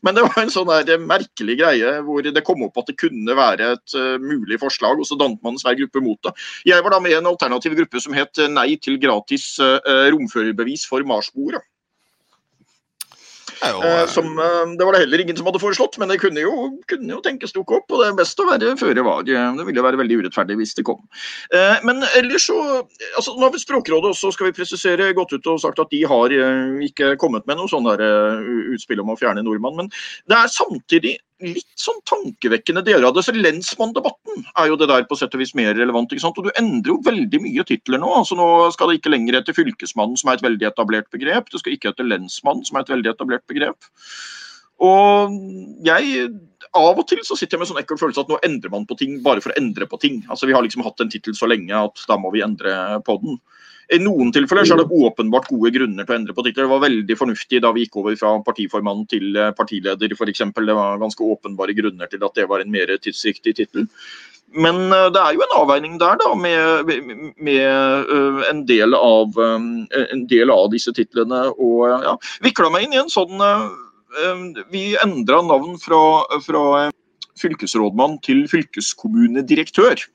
Men 0.04 0.18
det 0.18 0.26
var 0.26 0.42
en 0.42 0.52
sånn 0.52 0.68
der 0.84 1.00
merkelig 1.00 1.56
greie 1.62 1.94
hvor 2.04 2.26
det 2.26 2.44
kom 2.44 2.66
opp 2.66 2.76
at 2.82 2.92
det 2.92 2.98
kunne 3.00 3.38
være 3.38 3.70
et 3.78 3.96
uh, 3.96 4.20
mulig 4.20 4.60
forslag, 4.60 5.00
og 5.00 5.08
så 5.08 5.16
dannet 5.16 5.40
man 5.40 5.56
en 5.56 5.62
svær 5.62 5.78
gruppe 5.80 6.04
mot 6.04 6.20
det. 6.28 6.34
Jeg 6.68 6.84
var 6.84 6.96
da 6.96 7.00
med 7.00 7.16
i 7.16 7.18
en 7.22 7.32
alternativ 7.32 7.78
gruppe 7.80 8.02
som 8.04 8.16
het 8.16 8.44
Nei 8.52 8.74
til 8.82 9.00
gratis 9.00 9.54
uh, 9.62 9.80
romførerbevis 10.12 10.84
for 10.90 11.06
marsboere. 11.08 11.64
Jo, 13.72 13.80
eh, 13.82 14.06
som, 14.10 14.26
eh, 14.38 14.74
det 14.78 14.84
var 14.84 14.92
det 14.92 15.02
heller 15.04 15.22
ingen 15.22 15.36
som 15.36 15.46
hadde 15.48 15.60
foreslått, 15.62 15.98
men 15.98 16.08
det 16.08 16.20
kunne 16.22 16.42
jo, 16.42 16.68
kunne 16.90 17.10
jo 17.14 17.20
tenkes 17.24 17.54
dukke 17.56 17.78
opp. 17.78 17.90
Og 17.90 18.02
det 18.02 18.08
er 18.10 18.18
best 18.18 18.40
å 18.40 18.48
være 18.48 18.74
føre 18.80 19.04
var. 19.06 19.24
Det 19.24 19.66
ville 19.66 19.84
være 19.86 20.00
veldig 20.00 20.20
urettferdig 20.22 20.58
hvis 20.60 20.74
det 20.78 20.86
kom. 20.88 21.00
Eh, 21.54 21.76
men 21.84 22.04
ellers 22.14 22.48
så 22.50 22.58
altså 23.16 23.34
Nå 23.34 23.46
har 23.46 23.52
vi 23.54 23.62
Språkrådet 23.64 24.12
også, 24.12 24.32
skal 24.34 24.50
vi 24.50 24.56
presisere, 24.56 25.12
gått 25.16 25.32
ut 25.32 25.46
og 25.50 25.60
sagt 25.62 25.80
at 25.80 25.90
de 25.90 26.02
har 26.04 26.32
ikke 26.84 27.14
kommet 27.20 27.46
med 27.48 27.58
noe 27.58 27.70
sånn 27.70 27.86
utspill 28.74 29.00
om 29.02 29.12
å 29.14 29.18
fjerne 29.18 29.42
nordmann. 29.44 29.76
Men 29.78 29.88
det 30.28 30.36
er 30.38 30.52
samtidig 30.52 31.16
litt 31.46 31.80
sånn 31.80 32.00
tankevekkende 32.08 32.82
deler 32.86 33.08
av 33.08 33.16
det. 33.16 33.24
Så 33.26 33.34
Lensmannsdebatten 33.36 34.46
er 34.60 34.70
jo 34.70 34.78
det 34.80 34.88
der 34.90 35.06
på 35.08 35.18
sett 35.18 35.34
og 35.36 35.42
vis 35.42 35.54
mer 35.58 35.74
relevant. 35.76 36.12
ikke 36.12 36.24
sant? 36.24 36.38
Og 36.40 36.48
Du 36.48 36.54
endrer 36.60 36.94
jo 36.94 37.02
veldig 37.04 37.40
mye 37.44 37.66
titler 37.68 38.02
nå. 38.02 38.10
altså 38.20 38.38
Nå 38.38 38.48
skal 38.74 38.90
det 38.90 39.00
ikke 39.00 39.12
lenger 39.12 39.40
etter 39.40 39.56
Fylkesmannen, 39.56 40.16
som 40.20 40.30
er 40.30 40.38
et 40.38 40.46
veldig 40.46 40.70
etablert 40.70 41.10
begrep. 41.14 41.50
Det 41.50 41.60
skal 41.62 41.76
ikke 41.76 41.92
etter 41.92 42.08
Lensmannen, 42.08 42.64
som 42.64 42.78
er 42.78 42.86
et 42.86 42.94
veldig 42.96 43.12
etablert 43.14 43.46
begrep. 43.50 43.92
Og 44.82 45.38
jeg 45.86 46.28
Av 46.74 46.98
og 46.98 47.04
til 47.06 47.20
så 47.22 47.36
sitter 47.38 47.54
jeg 47.54 47.60
med 47.60 47.68
sånn 47.70 47.78
ekkel 47.78 47.98
følelse 48.00 48.24
at 48.24 48.30
nå 48.32 48.40
endrer 48.42 48.72
man 48.72 48.86
på 48.88 48.96
ting 48.98 49.20
bare 49.22 49.38
for 49.44 49.52
å 49.52 49.58
endre 49.60 49.86
på 49.86 49.98
ting. 50.02 50.24
Altså 50.26 50.48
Vi 50.48 50.54
har 50.56 50.64
liksom 50.64 50.82
hatt 50.82 50.98
en 51.04 51.12
tittel 51.12 51.36
så 51.38 51.46
lenge 51.46 51.70
at 51.70 52.02
da 52.10 52.16
må 52.18 52.32
vi 52.34 52.42
endre 52.42 52.98
på 53.06 53.14
den. 53.22 53.36
I 53.92 53.98
noen 54.00 54.30
tilfeller 54.32 54.64
så 54.64 54.76
er 54.76 54.82
det 54.82 55.00
åpenbart 55.04 55.48
gode 55.50 55.72
grunner 55.74 56.06
til 56.06 56.14
å 56.14 56.18
endre 56.18 56.36
på 56.36 56.44
titler. 56.46 56.64
Det 56.64 56.72
var 56.72 56.84
veldig 56.86 57.16
fornuftig 57.20 57.60
da 57.64 57.72
vi 57.74 57.84
gikk 57.84 57.98
over 58.00 58.16
fra 58.20 58.30
partiformann 58.46 59.04
til 59.10 59.36
eh, 59.36 59.52
partileder 59.56 60.14
f.eks. 60.16 60.44
Det 60.54 60.76
var 60.78 61.02
ganske 61.02 61.26
åpenbare 61.34 61.76
grunner 61.76 62.08
til 62.10 62.24
at 62.24 62.38
det 62.38 62.48
var 62.50 62.64
en 62.64 62.72
mer 62.72 62.94
tidsriktig 62.96 63.56
tittel. 63.60 63.88
Men 64.56 64.88
eh, 64.88 65.10
det 65.12 65.20
er 65.20 65.36
jo 65.36 65.44
en 65.44 65.56
avveining 65.60 65.98
der 66.00 66.16
da, 66.22 66.30
med, 66.38 66.92
med 67.36 68.08
uh, 68.08 68.40
en, 68.48 68.64
del 68.68 68.96
av, 68.96 69.36
en, 69.44 70.26
del 70.30 70.54
av, 70.54 70.70
disse 70.72 70.94
titlene. 70.96 71.44
Og 71.58 71.84
ja, 71.90 72.16
vikla 72.44 72.72
meg 72.72 72.88
inn 72.88 72.96
i 72.96 73.02
en 73.04 73.12
sånn 73.12 73.42
Vi 74.70 74.84
endra 75.02 75.40
navn 75.42 75.74
fra, 75.82 76.00
fra 76.44 76.88
fylkesrådmann 77.40 78.20
til 78.24 78.44
fylkeskommunedirektør. 78.50 80.06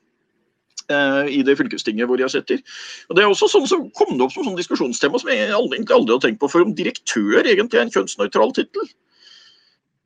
Eh, 0.90 1.28
i 1.38 1.42
det 1.46 1.56
fylkestinget 1.58 2.08
hvor 2.10 2.20
jeg 2.20 2.32
sitter. 2.32 2.62
Og 3.08 3.16
Det 3.16 3.22
er 3.22 3.30
også 3.30 3.50
sånn 3.50 3.68
som 3.70 3.86
kom 3.96 4.16
det 4.16 4.26
opp 4.26 4.34
som 4.34 4.46
sånn 4.46 4.58
diskusjonstema 4.58 5.20
som 5.20 5.30
jeg 5.30 5.52
aldri, 5.54 5.78
egentlig 5.78 5.96
aldri 5.96 6.16
har 6.16 6.24
tenkt 6.24 6.42
på 6.42 6.50
før, 6.50 6.66
om 6.66 6.74
direktør 6.74 7.44
egentlig 7.44 7.78
er 7.78 7.86
en 7.86 7.94
kjønnsnøytral 7.94 8.54
tittel. 8.56 8.90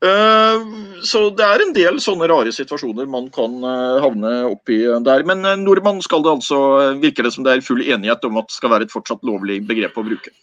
Uh, 0.05 1.01
så 1.01 1.31
det 1.33 1.45
er 1.47 1.63
en 1.65 1.71
del 1.73 1.97
sånne 2.03 2.27
rare 2.29 2.51
situasjoner 2.53 3.07
man 3.09 3.31
kan 3.33 3.55
uh, 3.65 4.03
havne 4.05 4.33
oppi 4.51 4.83
der. 5.07 5.25
Men 5.25 5.47
nordmann 5.63 6.03
skal 6.05 6.27
det 6.27 6.35
altså, 6.35 6.59
virker 7.01 7.25
det 7.25 7.33
som 7.33 7.47
det 7.47 7.55
er 7.55 7.65
full 7.65 7.81
enighet 7.81 8.27
om 8.29 8.37
at 8.43 8.51
det 8.51 8.59
skal 8.59 8.75
være 8.75 8.89
et 8.89 8.93
fortsatt 8.93 9.25
lovlig 9.25 9.63
begrep 9.65 9.97
å 9.97 10.05
bruke. 10.05 10.35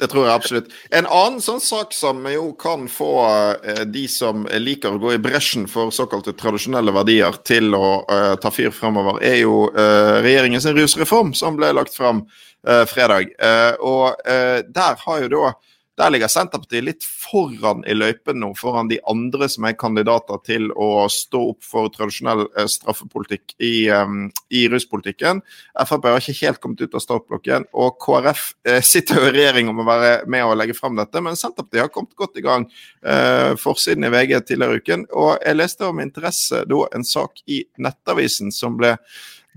Det 0.00 0.08
tror 0.08 0.24
jeg 0.24 0.32
absolutt. 0.32 0.68
En 0.96 1.04
annen 1.04 1.42
sånn 1.44 1.60
sak 1.60 1.92
som 1.92 2.24
jo 2.32 2.50
kan 2.60 2.86
få 2.88 3.10
eh, 3.60 3.82
de 3.84 4.06
som 4.08 4.46
liker 4.48 4.96
å 4.96 5.00
gå 5.02 5.12
i 5.12 5.20
bresjen 5.20 5.66
for 5.68 5.92
såkalte 5.92 6.32
tradisjonelle 6.40 6.94
verdier, 6.96 7.36
til 7.44 7.76
å 7.76 8.00
eh, 8.08 8.32
ta 8.40 8.52
fyr 8.54 8.72
fremover, 8.72 9.20
er 9.20 9.42
jo 9.42 9.66
eh, 9.74 10.20
regjeringens 10.24 10.70
rusreform 10.72 11.34
som 11.36 11.60
ble 11.60 11.74
lagt 11.76 11.92
fram 11.98 12.24
eh, 12.64 12.86
fredag. 12.88 13.34
Eh, 13.36 13.74
og 13.84 14.24
eh, 14.24 14.62
der 14.72 14.96
har 15.04 15.20
jo 15.26 15.32
da 15.36 15.52
der 16.00 16.12
ligger 16.14 16.30
Senterpartiet 16.32 16.84
litt 16.84 17.04
foran 17.04 17.82
i 17.88 17.94
løypen 17.94 18.38
nå, 18.40 18.50
foran 18.56 18.88
de 18.88 18.96
andre 19.10 19.48
som 19.52 19.66
er 19.68 19.76
kandidater 19.78 20.40
til 20.46 20.70
å 20.72 21.04
stå 21.12 21.42
opp 21.52 21.66
for 21.66 21.90
tradisjonell 21.92 22.46
eh, 22.48 22.68
straffepolitikk 22.70 23.54
i, 23.60 23.90
um, 23.92 24.28
i 24.48 24.64
ruspolitikken. 24.72 25.42
Frp 25.76 26.08
har 26.08 26.22
ikke 26.22 26.38
helt 26.46 26.60
kommet 26.62 26.84
ut 26.84 26.96
av 26.96 27.04
startblokken, 27.04 27.66
og 27.76 27.98
KrF 28.00 28.44
eh, 28.64 28.80
sitter 28.86 29.20
jo 29.20 29.28
i 29.28 29.34
regjering 29.36 29.72
om 29.72 29.82
å 29.82 29.88
være 29.88 30.12
med 30.30 30.46
og 30.46 30.56
legge 30.60 30.76
frem 30.78 30.96
dette, 30.98 31.20
men 31.24 31.36
Senterpartiet 31.38 31.84
har 31.84 31.92
kommet 31.92 32.16
godt 32.18 32.40
i 32.40 32.46
gang. 32.46 32.64
Eh, 33.04 33.52
forsiden 33.60 34.08
i 34.08 34.12
VG 34.14 34.38
tidligere 34.48 34.78
i 34.78 34.84
uken. 34.84 35.04
Og 35.20 35.34
jeg 35.36 35.58
leste 35.58 35.90
om 35.90 36.00
interesse 36.00 36.64
da 36.70 36.86
en 36.96 37.04
sak 37.06 37.44
i 37.50 37.60
Nettavisen 37.82 38.54
som 38.54 38.78
ble 38.80 38.94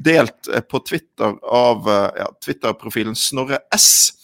delt 0.04 0.50
på 0.68 0.82
Twitter 0.82 1.38
av 1.54 1.88
ja, 2.18 2.26
Twitter-profilen 2.42 3.14
Snorre 3.16 3.62
S 3.76 4.23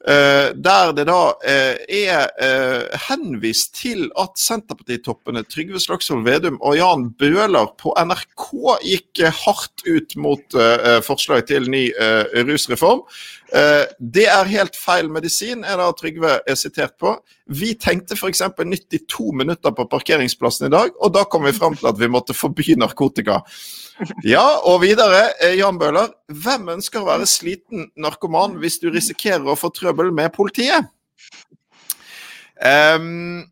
der 0.00 0.92
det 0.96 1.04
da 1.10 1.18
uh, 1.36 1.74
er 1.92 2.30
uh, 2.40 3.00
henvist 3.08 3.74
til 3.76 4.06
at 4.18 4.38
Senterpartitoppene 4.40 5.42
Trygve 5.44 5.80
Slagsvold 5.82 6.24
Vedum 6.24 6.56
og 6.64 6.78
Jan 6.78 7.10
Bøhler 7.20 7.74
på 7.80 7.92
NRK 7.98 8.46
gikk 8.86 9.20
hardt 9.42 9.84
ut 9.84 10.16
mot 10.16 10.56
forslag 11.04 11.44
til 11.48 11.68
ny 11.70 11.90
rusreform. 12.46 13.02
det 13.98 14.26
er 14.30 14.50
helt 14.50 14.76
feil 14.78 15.10
medisin, 15.10 15.64
er 15.64 15.76
da 15.80 15.90
Trygve 15.96 16.38
er 16.46 16.58
sitert 16.58 16.96
på. 17.00 17.16
Vi 17.50 17.74
tenkte 17.74 18.14
f.eks. 18.14 18.42
92 18.56 19.32
minutter 19.34 19.74
på 19.74 19.86
parkeringsplassen 19.90 20.68
i 20.68 20.72
dag, 20.72 20.92
og 21.02 21.14
da 21.14 21.24
kom 21.26 21.48
vi 21.48 21.56
fram 21.56 21.74
til 21.76 21.90
at 21.90 21.98
vi 21.98 22.08
måtte 22.10 22.36
forby 22.36 22.76
narkotika. 22.78 23.40
Ja, 24.24 24.44
og 24.64 24.80
videre, 24.84 25.32
eh, 25.42 25.58
Jan 25.58 25.78
Bøhler. 25.78 26.12
Hvem 26.30 26.68
ønsker 26.76 27.02
å 27.02 27.08
være 27.08 27.26
sliten 27.26 27.88
narkoman 27.98 28.58
hvis 28.62 28.78
du 28.82 28.90
risikerer 28.92 29.46
å 29.50 29.58
få 29.58 29.72
trøbbel 29.74 30.12
med 30.14 30.30
politiet? 30.34 30.86
Um, 32.60 33.48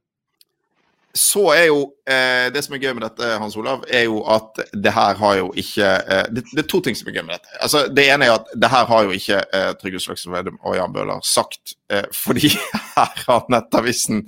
så 1.19 1.49
er 1.55 1.65
jo 1.71 1.79
eh, 2.09 2.53
Det 2.53 2.61
som 2.65 2.75
er 2.77 2.83
gøy 2.83 2.93
med 2.95 3.03
dette, 3.07 3.31
Hans 3.41 3.57
Olav, 3.59 3.85
er 3.89 4.05
jo 4.07 4.21
at 4.31 4.61
det 4.73 4.93
her 4.95 5.17
har 5.19 5.39
jo 5.41 5.49
ikke 5.59 5.89
eh, 5.89 6.27
det, 6.31 6.45
det, 6.53 6.63
er 6.63 6.69
to 6.71 6.81
ting 6.85 6.97
som 6.99 7.09
er 7.09 7.17
gøy 7.19 7.25
med 7.27 7.35
dette. 7.39 7.55
Altså, 7.65 7.87
Det 7.89 8.05
ene 8.13 8.29
er 8.29 8.37
at 8.37 8.53
det 8.55 8.71
her 8.71 8.85
har 8.91 9.07
jo 9.07 9.17
ikke 9.17 9.41
eh, 9.41 9.71
Trygve 9.81 10.03
Slagsvold 10.05 10.37
Vedum 10.37 10.61
og 10.63 10.77
Jan 10.79 10.95
Bøhler 10.95 11.25
sagt, 11.27 11.75
eh, 11.91 12.07
fordi 12.15 12.53
her 12.97 13.25
har 13.25 13.49
Nettavisen 13.53 14.27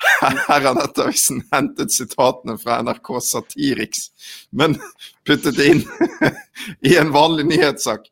Her 0.00 0.60
har 0.60 0.74
Nettavisen 0.74 1.42
hentet 1.52 1.92
sitatene 1.92 2.56
fra 2.58 2.78
NRK 2.82 3.10
Satiriks, 3.24 4.06
men 4.50 4.78
puttet 5.26 5.58
det 5.58 5.66
inn 5.74 5.82
i 6.90 6.96
en 7.00 7.12
vanlig 7.12 7.46
nyhetssak. 7.50 8.06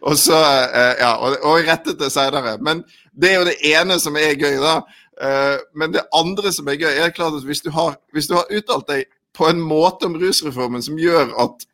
Og 0.00 0.18
så, 0.20 0.36
eh, 0.68 1.00
ja, 1.00 1.14
og, 1.16 1.38
og 1.44 1.64
rettet 1.68 2.00
det 2.00 2.10
senere. 2.12 2.58
Men 2.60 2.84
det 3.12 3.32
er 3.32 3.38
jo 3.38 3.48
det 3.48 3.58
ene 3.72 3.96
som 4.02 4.18
er 4.20 4.36
gøy, 4.36 4.58
da. 4.60 4.76
Eh, 5.20 5.56
men 5.74 5.96
det 5.96 6.06
andre 6.16 6.52
som 6.52 6.68
er 6.68 6.80
gøy, 6.80 6.92
er 6.92 7.16
klart 7.16 7.40
at 7.40 7.48
hvis 7.48 7.64
du 7.64 7.72
har, 7.76 7.96
hvis 8.12 8.28
du 8.28 8.36
har 8.36 8.48
uttalt 8.52 8.88
deg 8.92 9.08
på 9.36 9.48
en 9.48 9.60
måte 9.62 10.08
om 10.08 10.18
rusreformen 10.20 10.84
som 10.84 10.98
gjør 11.00 11.32
at 11.40 11.64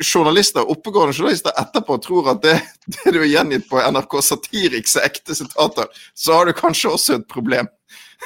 journalister, 0.00 0.64
oppegående 0.70 1.14
journalister 1.16 1.54
etterpå 1.60 1.98
tror 2.04 2.30
at 2.34 2.42
det, 2.44 2.56
det 2.86 3.12
du 3.12 3.20
har 3.20 3.28
gjengitt 3.28 3.68
på 3.70 3.80
NRK 3.92 4.16
Satiriks 4.24 4.96
er 4.96 5.10
ekte 5.10 5.36
sitater, 5.36 5.90
så 6.14 6.38
har 6.38 6.48
du 6.48 6.56
kanskje 6.56 6.94
også 6.94 7.18
et 7.18 7.28
problem. 7.30 7.68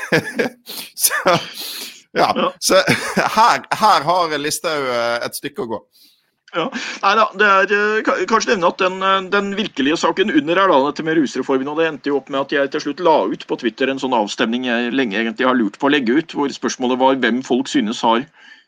så, 1.05 1.37
ja. 2.15 2.53
så 2.61 2.81
her, 3.39 3.65
her 3.71 4.07
har 4.09 4.39
Listhaug 4.39 4.89
eh, 4.89 5.27
et 5.27 5.39
stykke 5.39 5.67
å 5.67 5.71
gå. 5.75 5.83
Ja. 6.55 6.69
Nei 7.03 7.13
da, 7.19 7.25
det 7.35 7.47
er 7.51 7.73
eh, 7.75 8.27
kanskje 8.31 8.53
nevne 8.53 8.71
at 8.71 8.83
den, 8.83 9.01
eh, 9.03 9.27
den, 9.33 9.51
virkelige 9.59 9.99
saken 9.99 10.31
under 10.31 10.61
er 10.61 10.71
da 10.71 10.79
dette 10.87 11.07
med 11.07 11.19
rusreformen. 11.19 11.71
og 11.73 11.81
Det 11.81 11.89
endte 11.89 12.13
jo 12.13 12.21
opp 12.21 12.31
med 12.31 12.45
at 12.45 12.55
jeg 12.55 12.71
til 12.71 12.85
slutt 12.85 13.03
la 13.03 13.17
ut 13.31 13.47
på 13.49 13.59
Twitter 13.59 13.91
en 13.91 14.03
sånn 14.03 14.15
avstemning 14.15 14.69
jeg 14.69 14.95
lenge 14.95 15.19
egentlig 15.19 15.49
har 15.49 15.59
lurt 15.59 15.79
på 15.81 15.91
å 15.91 15.95
legge 15.95 16.21
ut, 16.21 16.37
hvor 16.37 16.55
spørsmålet 16.55 17.01
var 17.01 17.19
hvem 17.19 17.43
folk 17.47 17.71
synes 17.71 18.05
har 18.07 18.23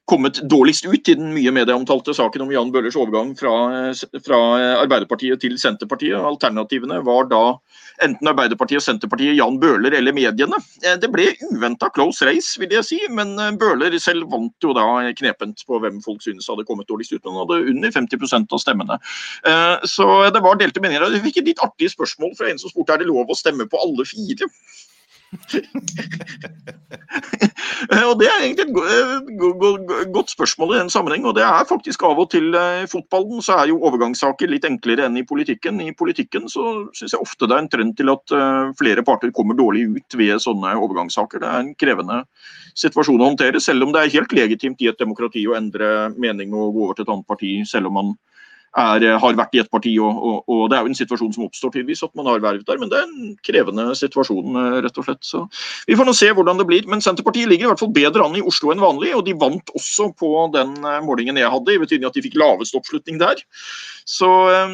kommet 0.07 0.39
dårligst 0.51 0.87
ut 0.87 1.09
i 1.11 1.15
den 1.19 1.33
mye 1.35 1.51
medieomtalte 1.55 2.15
saken 2.15 2.45
om 2.45 2.53
Jan 2.55 2.71
Bøhlers 2.75 2.97
overgang 2.99 3.33
fra, 3.39 3.53
fra, 4.23 4.39
Arbeiderpartiet 4.79 5.41
til 5.43 5.57
Senterpartiet. 5.59 6.15
Alternativene 6.21 7.01
var 7.07 7.27
da 7.31 7.41
enten 8.07 8.31
Arbeiderpartiet, 8.31 8.85
Senterpartiet, 8.85 9.35
Jan 9.39 9.59
Bøhler 9.63 9.97
eller 9.99 10.15
mediene. 10.15 10.61
Eh, 10.85 10.95
det 11.03 11.11
ble 11.11 11.27
uventa 11.51 11.91
close 11.95 12.29
race, 12.29 12.55
vil 12.63 12.77
jeg 12.77 12.87
si, 12.87 13.01
men 13.11 13.35
eh, 13.43 13.53
Bøhler 13.59 13.99
selv 14.03 14.31
vant 14.31 14.55
jo 14.63 14.77
da 14.77 14.87
knepent 15.19 15.67
på 15.67 15.83
hvem 15.83 15.99
folk 16.05 16.23
synes 16.23 16.47
hadde 16.53 16.67
kommet 16.69 16.87
dårligst 16.91 17.17
ut. 17.17 17.25
Han 17.27 17.41
hadde 17.43 17.65
under 17.75 17.95
50% 17.99 18.55
av 18.55 18.63
stemmene. 18.63 19.01
Eh, 19.43 19.87
så 19.91 20.11
det 20.31 20.45
var 20.45 20.61
delte 20.61 20.83
meninger. 20.85 21.11
Jeg 21.19 21.27
fikk 21.27 21.43
et 21.43 21.51
litt 21.51 21.65
artig 21.67 21.91
spørsmål 21.97 22.37
fra 22.39 22.53
en 22.53 22.63
som 22.63 22.71
spurte 22.71 22.95
er 22.95 23.03
det 23.03 23.11
lov 23.11 23.27
å 23.27 23.39
stemme 23.39 23.67
på 23.71 23.83
alle 23.83 24.07
fire. 24.07 24.51
Og 28.07 28.15
Det 28.21 28.29
er 28.31 28.43
egentlig 28.43 28.67
et 28.67 30.13
godt 30.15 30.31
spørsmål 30.31 30.75
i 30.75 30.79
den 30.79 30.91
sammenheng. 30.91 31.27
og 31.27 31.35
det 31.35 31.43
er 31.43 31.65
faktisk 31.69 32.03
Av 32.07 32.19
og 32.19 32.31
til 32.31 32.55
i 32.55 32.59
eh, 32.59 32.87
fotballen 32.91 33.43
så 33.43 33.53
er 33.61 33.67
jo 33.73 33.83
overgangssaker 33.83 34.49
litt 34.51 34.65
enklere 34.69 35.07
enn 35.07 35.17
i 35.19 35.27
politikken. 35.27 35.81
I 35.83 35.93
politikken 35.99 36.49
så 36.53 36.63
syns 36.95 37.13
jeg 37.13 37.21
ofte 37.21 37.47
det 37.47 37.57
er 37.57 37.63
en 37.65 37.73
trend 37.73 37.97
til 37.99 38.09
at 38.13 38.31
eh, 38.31 38.73
flere 38.79 39.03
parter 39.03 39.31
kommer 39.35 39.55
dårlig 39.59 39.89
ut 39.97 40.11
ved 40.21 40.39
sånne 40.43 40.77
overgangssaker. 40.79 41.39
Det 41.43 41.49
er 41.51 41.59
en 41.65 41.75
krevende 41.75 42.23
situasjon 42.77 43.21
å 43.21 43.31
håndtere, 43.33 43.61
selv 43.61 43.83
om 43.87 43.93
det 43.93 44.01
er 44.03 44.15
helt 44.19 44.33
legitimt 44.37 44.81
i 44.85 44.89
et 44.93 45.01
demokrati 45.01 45.47
å 45.49 45.57
endre 45.59 46.11
mening 46.17 46.55
og 46.55 46.75
gå 46.77 46.81
over 46.87 46.95
til 46.95 47.05
et 47.07 47.13
annet 47.15 47.27
parti, 47.29 47.53
selv 47.67 47.87
om 47.91 47.95
man 47.99 48.09
er, 48.77 49.05
eh, 49.05 49.19
har 49.19 49.37
vært 49.39 49.57
i 49.57 49.61
et 49.63 49.71
parti. 49.73 49.93
Og, 50.03 50.13
og, 50.13 50.45
og, 50.49 50.63
Det 50.71 50.77
er 50.77 50.85
jo 50.85 50.93
en 50.93 50.99
situasjon 50.99 51.33
som 51.35 51.47
oppstår 51.47 51.73
tydeligvis, 51.75 52.05
at 52.05 52.15
man 52.19 52.29
har 52.31 52.43
verv 52.45 52.65
der, 52.67 52.79
men 52.81 52.93
det 52.93 53.01
er 53.01 53.09
en 53.09 53.35
krevende 53.47 53.89
situasjon. 53.97 54.59
Eh, 54.61 54.79
rett 54.87 55.01
og 55.01 55.09
slett. 55.09 55.23
Så 55.25 55.45
Vi 55.89 55.97
får 55.97 56.09
nå 56.09 56.15
se 56.17 56.31
hvordan 56.33 56.61
det 56.61 56.69
blir. 56.69 56.87
Men 56.91 57.05
Senterpartiet 57.05 57.49
ligger 57.49 57.69
i 57.69 57.71
hvert 57.73 57.83
fall 57.83 57.95
bedre 57.97 58.25
an 58.27 58.37
i 58.37 58.45
Oslo 58.45 58.73
enn 58.73 58.85
vanlig, 58.85 59.15
og 59.17 59.25
de 59.27 59.37
vant 59.39 59.75
også 59.75 60.11
på 60.19 60.33
den 60.55 60.77
eh, 60.85 61.01
målingen 61.05 61.41
jeg 61.41 61.53
hadde, 61.53 61.75
i 61.75 61.83
betydning 61.83 62.11
at 62.11 62.17
de 62.17 62.25
fikk 62.27 62.39
lavest 62.41 62.77
oppslutning 62.77 63.21
der. 63.23 63.41
Så 64.07 64.29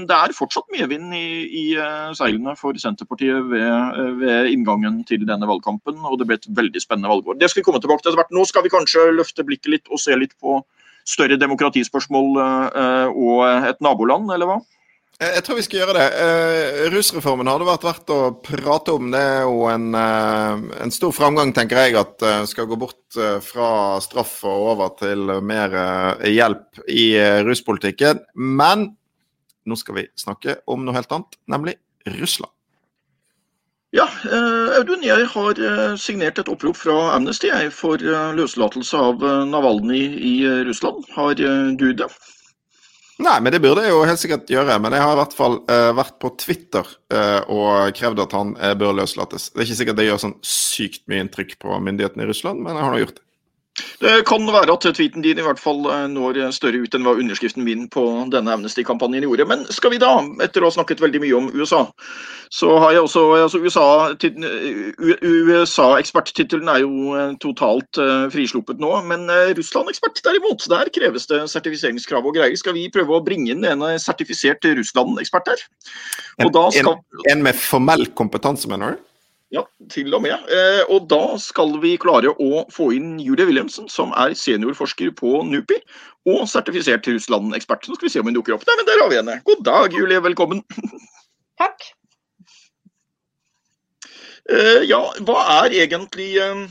det 0.04 0.12
er 0.12 0.34
fortsatt 0.36 0.66
medvind 0.74 1.14
i, 1.16 1.28
i 1.48 1.64
seilene 2.12 2.52
for 2.58 2.76
Senterpartiet 2.76 3.46
ved, 3.48 4.18
ved, 4.20 4.50
inngangen 4.52 4.98
til 5.08 5.24
denne 5.24 5.48
valgkampen, 5.48 6.02
og 6.04 6.18
det 6.20 6.26
ble 6.28 6.36
et 6.36 6.50
veldig 6.52 6.82
spennende 6.82 7.08
valgår. 7.08 7.38
Det 7.40 7.48
skal 7.48 7.62
vi 7.62 7.64
komme 7.70 7.80
tilbake 7.80 8.04
til 8.04 8.12
etter 8.12 8.20
hvert. 8.20 8.34
Nå 8.36 8.44
skal 8.44 8.66
vi 8.66 8.74
kanskje 8.74 9.06
løfte 9.16 9.46
blikket 9.48 9.72
litt 9.72 9.88
og 9.88 10.02
se 10.04 10.18
litt 10.20 10.36
på 10.36 10.60
større 11.08 11.38
demokratispørsmål 11.40 12.38
eh, 12.42 13.08
og 13.10 13.42
et 13.72 13.82
naboland, 13.84 14.30
eller 14.34 14.50
hva? 14.50 14.60
Jeg 15.22 15.44
tror 15.46 15.58
vi 15.58 15.62
skal 15.62 15.82
gjøre 15.82 15.94
det. 15.94 16.06
Uh, 16.18 16.78
rusreformen 16.90 17.46
hadde 17.46 17.66
vært 17.68 17.84
verdt 17.86 18.10
å 18.10 18.20
prate 18.42 18.94
om. 18.96 19.10
Det 19.12 19.20
er 19.20 19.44
jo 19.44 19.68
en, 19.70 19.92
uh, 19.94 20.64
en 20.82 20.94
stor 20.94 21.12
framgang, 21.14 21.52
tenker 21.54 21.78
jeg, 21.78 21.94
at 22.00 22.24
uh, 22.26 22.40
skal 22.48 22.66
gå 22.66 22.78
bort 22.80 22.98
fra 23.44 24.00
straff 24.02 24.38
og 24.48 24.70
over 24.72 24.94
til 24.96 25.28
mer 25.44 25.74
hjelp 26.24 26.80
i 26.88 27.12
ruspolitikken. 27.44 28.24
Men 28.34 28.88
nå 29.68 29.78
skal 29.78 30.00
vi 30.00 30.06
snakke 30.18 30.56
om 30.66 30.82
noe 30.86 30.96
helt 30.96 31.12
annet, 31.12 31.38
nemlig 31.52 31.76
Russland. 32.16 32.50
Ja, 33.92 34.06
eh, 34.24 34.78
Audun, 34.78 35.02
jeg 35.04 35.26
har 35.34 35.58
eh, 35.60 35.96
signert 36.00 36.38
et 36.40 36.48
opprop 36.48 36.78
fra 36.80 37.10
Amnesty 37.12 37.50
for 37.76 38.00
eh, 38.00 38.30
løslatelse 38.38 38.96
av 38.96 39.24
Navalny 39.50 40.00
i 40.16 40.36
Russland. 40.64 41.04
Har 41.12 41.36
du 41.36 41.90
det? 41.92 42.08
Nei, 43.22 43.34
men 43.44 43.52
det 43.52 43.60
burde 43.60 43.84
jeg 43.84 43.92
jo 43.92 44.06
helt 44.08 44.22
sikkert 44.22 44.48
gjøre. 44.50 44.78
Men 44.80 44.96
jeg 44.96 45.04
har 45.04 45.12
i 45.12 45.20
hvert 45.20 45.36
fall 45.36 45.58
vært 45.68 46.16
på 46.24 46.32
Twitter 46.40 46.88
og 47.52 47.92
krevd 47.94 48.22
at 48.24 48.32
han 48.34 48.54
bør 48.80 48.96
løslates. 49.02 49.50
Det 49.52 49.60
er 49.60 49.68
ikke 49.68 49.78
sikkert 49.82 50.00
det 50.00 50.08
gjør 50.08 50.22
sånn 50.24 50.34
sykt 50.42 51.04
mye 51.12 51.22
inntrykk 51.26 51.54
på 51.62 51.76
myndighetene 51.84 52.24
i 52.24 52.30
Russland, 52.32 52.64
men 52.64 52.74
jeg 52.74 52.86
har 52.88 52.96
nå 52.96 53.02
gjort 53.04 53.20
det. 53.20 53.26
Det 54.02 54.24
kan 54.26 54.46
være 54.50 54.74
at 54.74 54.84
tweeten 54.96 55.22
din 55.22 55.38
i 55.38 55.44
hvert 55.46 55.60
fall 55.62 55.84
eh, 55.90 56.06
når 56.10 56.40
større 56.54 56.82
ut 56.82 56.94
enn 56.96 57.04
hva 57.06 57.14
underskriften 57.18 57.64
min 57.66 57.88
på 57.92 58.02
denne 58.32 58.54
Amnesty-kampanjen 58.56 59.26
gjorde. 59.26 59.46
Men 59.48 59.64
skal 59.70 59.94
vi 59.94 60.00
da, 60.02 60.16
etter 60.44 60.62
å 60.62 60.70
ha 60.70 60.76
snakket 60.76 61.02
veldig 61.04 61.20
mye 61.22 61.36
om 61.38 61.50
USA, 61.54 61.84
så 62.52 62.74
har 62.82 62.96
jeg 62.96 63.04
også 63.06 63.22
altså 63.44 63.60
USA-eksperttittelen 65.22 66.68
USA 66.68 66.74
er 66.74 66.82
jo 66.82 67.14
eh, 67.18 67.36
totalt 67.42 68.02
frisluppet 68.34 68.82
nå. 68.82 68.90
Men 69.06 69.30
Russland-ekspert 69.58 70.22
derimot, 70.26 70.66
der 70.72 70.90
kreves 70.94 71.28
det 71.30 71.44
sertifiseringskrav 71.52 72.26
og 72.26 72.36
greier. 72.36 72.58
Skal 72.58 72.76
vi 72.76 72.88
prøve 72.92 73.16
å 73.16 73.24
bringe 73.24 73.54
inn 73.54 73.64
en 73.68 73.86
sertifisert 74.02 74.66
Russland-ekspert 74.80 75.54
her? 75.54 75.64
En, 76.42 76.50
skal... 76.50 76.98
en, 76.98 77.24
en 77.36 77.46
med 77.46 77.58
formell 77.58 78.08
kompetanse, 78.18 78.68
mener 78.70 78.96
du? 78.96 79.08
Ja, 79.52 79.66
til 79.92 80.14
og 80.16 80.22
med. 80.24 80.46
Eh, 80.48 80.80
og 80.88 81.10
da 81.12 81.36
skal 81.40 81.74
vi 81.82 81.98
klare 82.00 82.32
å 82.40 82.64
få 82.72 82.88
inn 82.96 83.18
Julie 83.20 83.44
Wilhelmsen, 83.44 83.84
som 83.92 84.14
er 84.16 84.32
seniorforsker 84.38 85.12
på 85.18 85.42
NUPI 85.44 85.76
og 86.32 86.46
sertifisert 86.48 87.04
Russland-ekspert. 87.10 87.84
Så 87.84 87.98
skal 87.98 88.08
vi 88.08 88.12
se 88.14 88.22
om 88.22 88.30
hun 88.30 88.38
dukker 88.38 88.56
opp. 88.56 88.64
Nei, 88.64 88.78
men 88.80 88.88
der 88.88 89.02
har 89.02 89.10
vi 89.12 89.18
henne. 89.20 89.34
God 89.44 89.60
dag, 89.68 89.92
Julie. 89.92 90.22
Velkommen. 90.24 90.62
Takk. 91.60 91.84
Eh, 94.48 94.86
ja, 94.88 95.04
hva 95.28 95.42
er 95.60 95.76
egentlig 95.84 96.30
eh, 96.40 96.62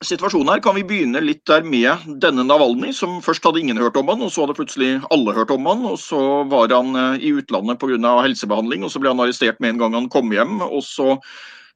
situasjonen 0.00 0.54
her? 0.54 0.64
Kan 0.64 0.80
vi 0.80 0.88
begynne 0.88 1.20
litt 1.20 1.44
der 1.50 1.60
med 1.60 2.08
denne 2.24 2.48
Navalny, 2.48 2.96
som 2.96 3.20
først 3.26 3.44
hadde 3.44 3.60
ingen 3.60 3.84
hørt 3.84 4.00
om 4.00 4.08
han, 4.08 4.24
og 4.24 4.32
så 4.32 4.46
hadde 4.46 4.56
plutselig 4.62 4.94
alle 5.12 5.36
hørt 5.36 5.52
om 5.52 5.68
han. 5.68 5.84
Og 5.92 6.00
så 6.00 6.22
var 6.48 6.72
han 6.72 7.20
i 7.20 7.36
utlandet 7.36 7.84
pga. 7.84 8.22
helsebehandling, 8.24 8.88
og 8.88 8.96
så 8.96 9.04
ble 9.04 9.12
han 9.12 9.20
arrestert 9.20 9.60
med 9.60 9.74
en 9.74 9.84
gang 9.84 10.00
han 10.00 10.08
kom 10.08 10.32
hjem. 10.32 10.62
og 10.64 10.80
så 10.88 11.18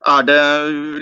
er 0.07 0.23
det 0.27 0.43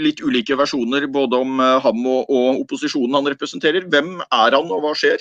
litt 0.01 0.21
ulike 0.25 0.57
versjoner 0.57 1.07
både 1.13 1.37
om 1.37 1.61
eh, 1.61 1.81
ham 1.85 2.07
og, 2.07 2.31
og 2.33 2.61
opposisjonen 2.63 3.15
han 3.19 3.27
representerer. 3.29 3.89
Hvem 3.93 4.23
er 4.25 4.57
han, 4.57 4.71
og 4.73 4.81
hva 4.85 4.95
skjer? 4.97 5.21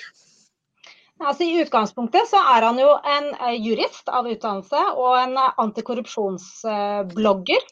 Altså, 1.24 1.44
I 1.44 1.62
utgangspunktet 1.64 2.28
så 2.28 2.38
er 2.56 2.62
han 2.68 2.80
jo 2.80 2.92
en 2.96 3.26
eh, 3.36 3.56
jurist 3.60 4.10
av 4.12 4.28
utdannelse 4.32 4.82
og 4.96 5.18
en 5.20 5.38
eh, 5.40 5.52
antikorrupsjonsblogger. 5.66 7.64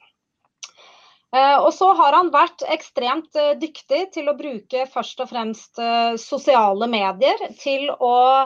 Og 1.33 1.73
så 1.73 1.87
har 1.97 2.13
han 2.13 2.27
vært 2.29 2.61
ekstremt 2.69 3.33
dyktig 3.57 4.13
til 4.13 4.27
å 4.29 4.37
bruke 4.37 4.83
først 4.93 5.17
og 5.23 5.31
fremst 5.31 5.79
sosiale 6.21 6.85
medier 6.85 7.33
til 7.57 7.89
å 7.89 8.45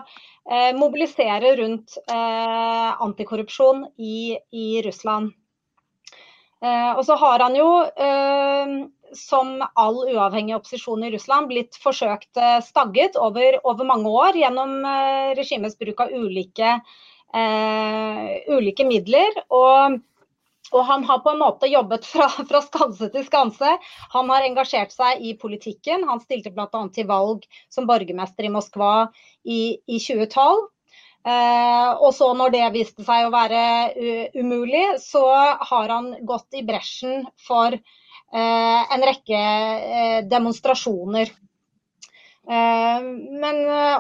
mobilisere 0.80 1.52
rundt 1.60 1.98
antikorrupsjon 2.08 3.92
i, 4.00 4.40
i 4.56 4.80
Russland. 4.88 5.36
Og 6.66 7.04
så 7.06 7.16
har 7.22 7.44
han 7.46 7.54
jo, 7.54 7.68
som 9.14 9.52
all 9.78 10.00
uavhengig 10.10 10.56
opposisjon 10.58 11.04
i 11.06 11.12
Russland, 11.14 11.52
blitt 11.52 11.78
forsøkt 11.78 12.40
stagget 12.66 13.20
over, 13.22 13.60
over 13.62 13.86
mange 13.86 14.10
år 14.10 14.40
gjennom 14.42 14.74
regimets 15.38 15.78
bruk 15.78 16.02
av 16.02 16.16
ulike, 16.18 16.72
ulike 18.58 18.88
midler. 18.90 19.38
og 19.54 20.00
og 20.76 20.84
han 20.88 21.04
har 21.08 21.22
på 21.24 21.32
en 21.32 21.40
måte 21.40 21.70
jobbet 21.72 22.06
fra, 22.08 22.28
fra, 22.50 22.62
skanse 22.66 23.10
til 23.14 23.26
skanse. 23.28 23.76
Han 24.14 24.32
har 24.34 24.48
engasjert 24.48 24.94
seg 24.96 25.24
i 25.24 25.34
politikken. 25.40 26.04
Han 26.10 26.22
stilte 26.24 26.52
bl.a. 26.56 26.82
til 26.94 27.08
valg 27.10 27.46
som 27.74 27.88
borgermester 27.90 28.48
i 28.48 28.52
Moskva 28.54 29.08
i, 29.48 29.78
i 29.88 30.00
2012. 30.04 30.66
Eh, 31.26 31.90
og 31.98 32.14
så 32.16 32.30
når 32.38 32.54
det 32.54 32.66
viste 32.76 33.04
seg 33.08 33.28
å 33.28 33.34
være 33.34 33.62
umulig, 34.38 34.86
så 35.04 35.26
har 35.72 35.94
han 35.96 36.14
gått 36.28 36.60
i 36.60 36.64
bresjen 36.68 37.26
for 37.48 37.74
eh, 37.74 37.82
en 38.96 39.06
rekke 39.10 39.42
eh, 39.42 40.20
demonstrasjoner. 40.30 41.34
Eh, 41.34 41.47
men 42.50 43.58
eh, 43.70 43.98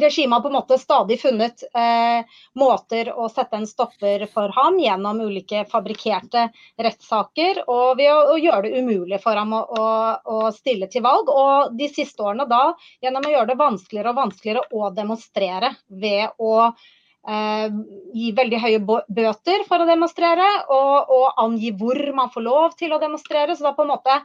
regimet 0.00 0.36
har 0.36 0.40
på 0.40 0.48
en 0.48 0.52
måte 0.52 0.76
stadig 0.78 1.16
funnet 1.20 1.62
eh, 1.74 2.24
måter 2.60 3.08
å 3.16 3.28
sette 3.32 3.56
en 3.56 3.66
stopper 3.66 4.26
for 4.28 4.52
ham 4.52 4.76
gjennom 4.80 5.22
ulike 5.24 5.62
fabrikkerte 5.70 6.50
rettssaker, 6.76 7.62
og 7.72 7.96
ved 7.96 8.12
å, 8.12 8.36
gjøre 8.36 8.66
det 8.66 8.82
umulig 8.82 9.20
for 9.22 9.40
ham 9.40 9.54
å, 9.56 9.62
å, 9.64 9.86
å, 10.28 10.40
stille 10.52 10.90
til 10.92 11.06
valg. 11.06 11.30
Og 11.32 11.72
de 11.78 11.88
siste 11.88 12.20
årene 12.20 12.44
da 12.50 12.74
gjennom 13.00 13.24
å 13.24 13.32
gjøre 13.32 13.52
det 13.54 13.60
vanskeligere 13.62 14.12
og 14.12 14.20
vanskeligere 14.20 14.66
å 14.76 14.92
demonstrere 14.92 15.72
ved 15.88 16.36
å 16.36 16.52
eh, 16.68 17.80
gi 18.12 18.28
veldig 18.42 18.60
høye 18.66 18.84
bøter 19.08 19.64
for 19.70 19.80
å 19.80 19.88
demonstrere, 19.88 20.50
og, 20.68 21.16
og, 21.16 21.26
angi 21.46 21.72
hvor 21.80 22.04
man 22.12 22.28
får 22.34 22.48
lov 22.50 22.76
til 22.76 22.92
å 22.92 23.00
demonstrere. 23.00 23.56
Så 23.56 23.64
da 23.64 23.72
på 23.72 23.88
en 23.88 23.94
måte, 23.94 24.20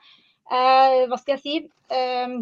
eh, 0.52 1.08
hva 1.08 1.24
skal 1.24 1.38
jeg 1.38 1.44
si 1.46 1.58
eh, 1.96 2.38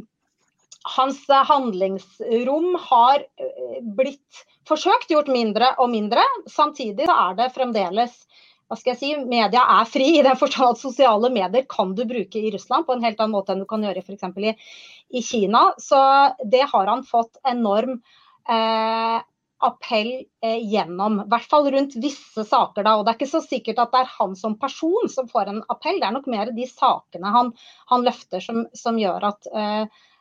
hans 0.85 1.25
handlingsrom 1.27 2.75
har 2.79 3.19
eh, 3.19 3.81
blitt 3.97 4.45
forsøkt 4.69 5.11
gjort 5.11 5.29
mindre 5.31 5.73
og 5.81 5.89
mindre. 5.89 6.23
Samtidig 6.51 7.07
er 7.09 7.37
det 7.37 7.53
fremdeles 7.55 8.17
hva 8.65 8.77
skal 8.79 8.95
jeg 8.95 8.97
si, 8.97 9.09
Media 9.29 9.61
er 9.75 9.85
fri 9.85 10.07
i 10.17 10.23
den 10.25 10.37
forstand 10.39 10.73
at 10.73 10.81
sosiale 10.81 11.29
medier 11.29 11.67
kan 11.69 11.91
du 11.93 12.01
bruke 12.09 12.39
i 12.41 12.49
Russland 12.53 12.87
på 12.87 12.95
en 12.95 13.03
helt 13.05 13.19
annen 13.21 13.35
måte 13.35 13.53
enn 13.53 13.61
du 13.61 13.67
kan 13.69 13.83
gjøre 13.85 14.01
f.eks. 14.01 14.25
I, 14.41 14.55
i 15.13 15.21
Kina. 15.21 15.67
Så 15.77 15.99
det 16.41 16.63
har 16.71 16.89
han 16.89 17.03
fått 17.05 17.37
enorm 17.45 17.99
eh, 18.49 19.19
appell 19.69 20.09
eh, 20.41 20.57
gjennom. 20.65 21.21
I 21.21 21.27
hvert 21.29 21.45
fall 21.51 21.69
rundt 21.75 21.93
visse 22.01 22.41
saker. 22.41 22.87
da, 22.87 22.95
og 22.97 23.05
Det 23.05 23.13
er 23.13 23.19
ikke 23.19 23.35
så 23.35 23.43
sikkert 23.45 23.83
at 23.85 23.93
det 23.93 24.01
er 24.01 24.11
han 24.15 24.33
som 24.39 24.57
person 24.57 25.13
som 25.13 25.29
får 25.29 25.53
en 25.53 25.61
appell, 25.69 26.01
det 26.01 26.09
er 26.09 26.17
nok 26.17 26.33
mer 26.33 26.49
de 26.57 26.65
sakene 26.69 27.37
han, 27.37 27.53
han 27.93 28.09
løfter 28.09 28.41
som, 28.41 28.65
som 28.73 28.97
gjør 28.97 29.29
at 29.29 29.53
eh, 29.53 29.85
Eh, 29.85 30.14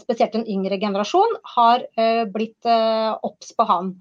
spesielt 0.00 0.32
den 0.32 0.46
yngre 0.48 0.78
generasjon, 0.80 1.36
har 1.56 1.84
eh, 1.98 2.24
blitt 2.30 2.68
eh, 2.68 3.12
obs 3.22 3.52
på 3.56 3.66
han. 3.68 3.92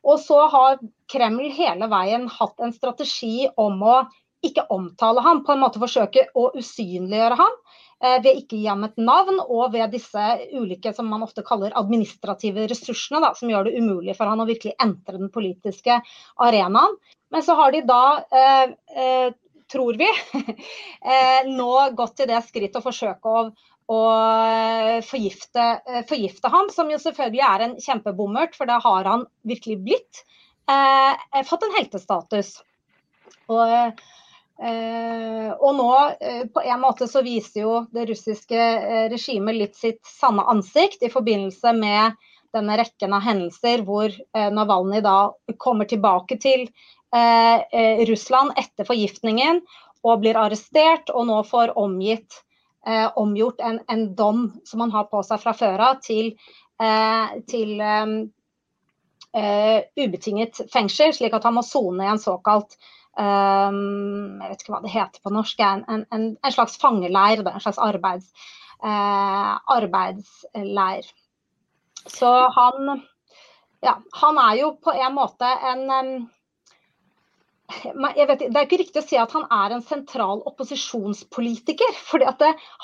Og 0.00 0.16
så 0.22 0.38
har 0.48 0.80
Kreml 1.12 1.50
hele 1.52 1.90
veien 1.92 2.24
hatt 2.32 2.62
en 2.64 2.72
strategi 2.72 3.44
om 3.60 3.82
å 3.84 4.00
ikke 4.46 4.64
omtale 4.72 5.20
ham, 5.20 5.42
på 5.44 5.52
en 5.52 5.60
måte 5.60 5.82
forsøke 5.82 6.30
å 6.32 6.48
usynliggjøre 6.56 7.36
ham 7.36 7.62
ved 8.00 8.38
ikke 8.38 8.56
gi 8.56 8.64
ham 8.64 8.86
et 8.86 8.96
navn, 8.96 9.42
og 9.44 9.74
ved 9.74 9.90
disse 9.92 10.22
ulike 10.56 10.94
som 10.96 11.10
man 11.12 11.20
ofte 11.20 11.42
kaller 11.44 11.74
administrative 11.76 12.64
ressursene, 12.70 13.20
da, 13.20 13.34
som 13.36 13.50
gjør 13.52 13.68
det 13.68 13.74
umulig 13.76 14.14
for 14.16 14.30
han 14.30 14.40
å 14.40 14.46
virkelig 14.48 14.72
entre 14.80 15.20
den 15.20 15.28
politiske 15.34 15.98
arenaen. 16.40 16.96
Men 17.28 17.44
så 17.44 17.58
har 17.60 17.76
de 17.76 17.82
da, 17.84 18.24
eh, 18.32 19.28
tror 19.70 20.00
vi, 20.00 20.08
eh, 21.12 21.50
nå 21.52 21.72
gått 21.98 22.16
til 22.18 22.30
det 22.30 22.40
skritt 22.48 22.80
å 22.80 22.84
forsøke 22.84 23.34
å 23.36 23.44
og 23.90 25.02
forgifte, 25.02 25.66
eh, 25.86 26.02
forgifte, 26.06 26.48
ham, 26.48 26.70
som 26.70 26.90
jo 26.92 26.98
selvfølgelig 27.02 27.42
er 27.42 27.64
en 27.64 27.76
kjempebommert, 27.82 28.54
for 28.54 28.70
da 28.70 28.78
har 28.82 29.08
han 29.08 29.24
virkelig 29.42 29.80
blitt 29.82 30.22
eh, 30.70 31.42
fått 31.46 31.66
en 31.66 31.74
heltestatus. 31.74 32.52
Og, 33.50 33.98
eh, 34.62 35.50
og, 35.56 35.70
nå 35.74 35.90
eh, 36.20 36.44
på 36.54 36.62
en 36.62 36.82
måte 36.84 37.08
så 37.10 37.24
viser 37.26 37.64
jo 37.64 37.74
det 37.94 38.06
russiske 38.12 38.60
eh, 38.60 39.06
regimet 39.10 39.58
litt 39.58 39.78
sitt 39.78 40.02
sanne 40.06 40.44
ansikt 40.52 41.02
i 41.02 41.10
forbindelse 41.10 41.74
med 41.78 42.18
denne 42.54 42.76
rekken 42.78 43.14
av 43.14 43.26
hendelser 43.26 43.82
hvor 43.86 44.10
eh, 44.10 44.50
Navalny 44.54 45.02
da 45.02 45.32
kommer 45.58 45.90
tilbake 45.90 46.38
til 46.42 46.70
Russland 47.10 48.52
etter 48.54 48.86
forgiftningen 48.86 49.56
og 50.06 50.20
blir 50.22 50.36
arrestert 50.38 51.08
og 51.10 51.24
nå 51.26 51.40
får 51.48 51.72
omgitt 51.74 52.36
eh, 52.86 53.10
omgjort 53.16 53.60
en, 53.60 53.80
en, 53.88 54.14
dom 54.14 54.60
som 54.64 54.78
man 54.78 54.90
har 54.94 55.04
på 55.10 55.22
seg 55.26 55.40
fra 55.42 55.52
før 55.56 55.78
av, 55.88 55.94
til, 56.04 56.26
eh, 56.82 57.26
til 57.50 57.80
eh, 57.80 58.06
eh 59.40 59.80
ubetinget 60.00 60.54
fengsel, 60.72 61.12
slik 61.14 61.34
at 61.36 61.44
han 61.46 61.54
må 61.58 61.62
sone 61.66 62.04
i 62.04 62.10
en 62.10 62.22
såkalt 62.22 62.70
eh, 63.18 63.70
jeg 63.70 64.48
vet 64.48 64.60
ikke 64.64 64.74
hva 64.74 64.84
det 64.86 64.96
heter 64.96 65.20
på 65.22 65.34
norsk, 65.34 65.56
en, 65.60 65.84
en, 65.88 66.02
en 66.10 66.56
slags 66.56 66.76
fangeleir, 66.80 67.38
en 67.46 67.62
slags 67.62 67.78
arbeids, 67.78 68.32
arbeidsleir. 68.80 71.04
Så 72.08 72.30
han, 72.56 73.02
ja, 73.84 73.94
han 74.22 74.36
er 74.40 74.54
jo 74.62 74.68
på 74.80 74.90
en 74.96 75.14
måte 75.18 75.44
en 75.44 76.30
vet, 77.70 78.40
det 78.40 78.56
er 78.56 78.66
ikke 78.66 78.80
riktig 78.80 79.02
å 79.02 79.06
si 79.06 79.18
at 79.20 79.32
han 79.36 79.46
er 79.52 79.76
en 79.76 79.84
sentral 79.84 80.42
opposisjonspolitiker. 80.48 81.94
for 82.08 82.24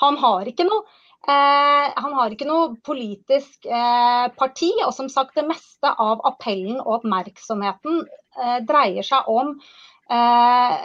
han 0.03 0.21
har 0.23 0.49
ikke 0.49 0.67
noe 0.67 0.85
eh, 1.27 1.87
han 1.97 2.15
har 2.17 2.33
ikke 2.33 2.47
noe 2.49 2.71
politisk 2.85 3.67
eh, 3.67 4.25
parti. 4.39 4.71
Og 4.85 4.93
som 4.95 5.11
sagt, 5.11 5.35
det 5.37 5.47
meste 5.49 5.91
av 5.91 6.23
appellen 6.29 6.79
og 6.79 7.01
oppmerksomheten 7.01 8.01
eh, 8.05 8.57
dreier 8.67 9.05
seg 9.05 9.29
om 9.31 9.55
eh, 10.09 10.75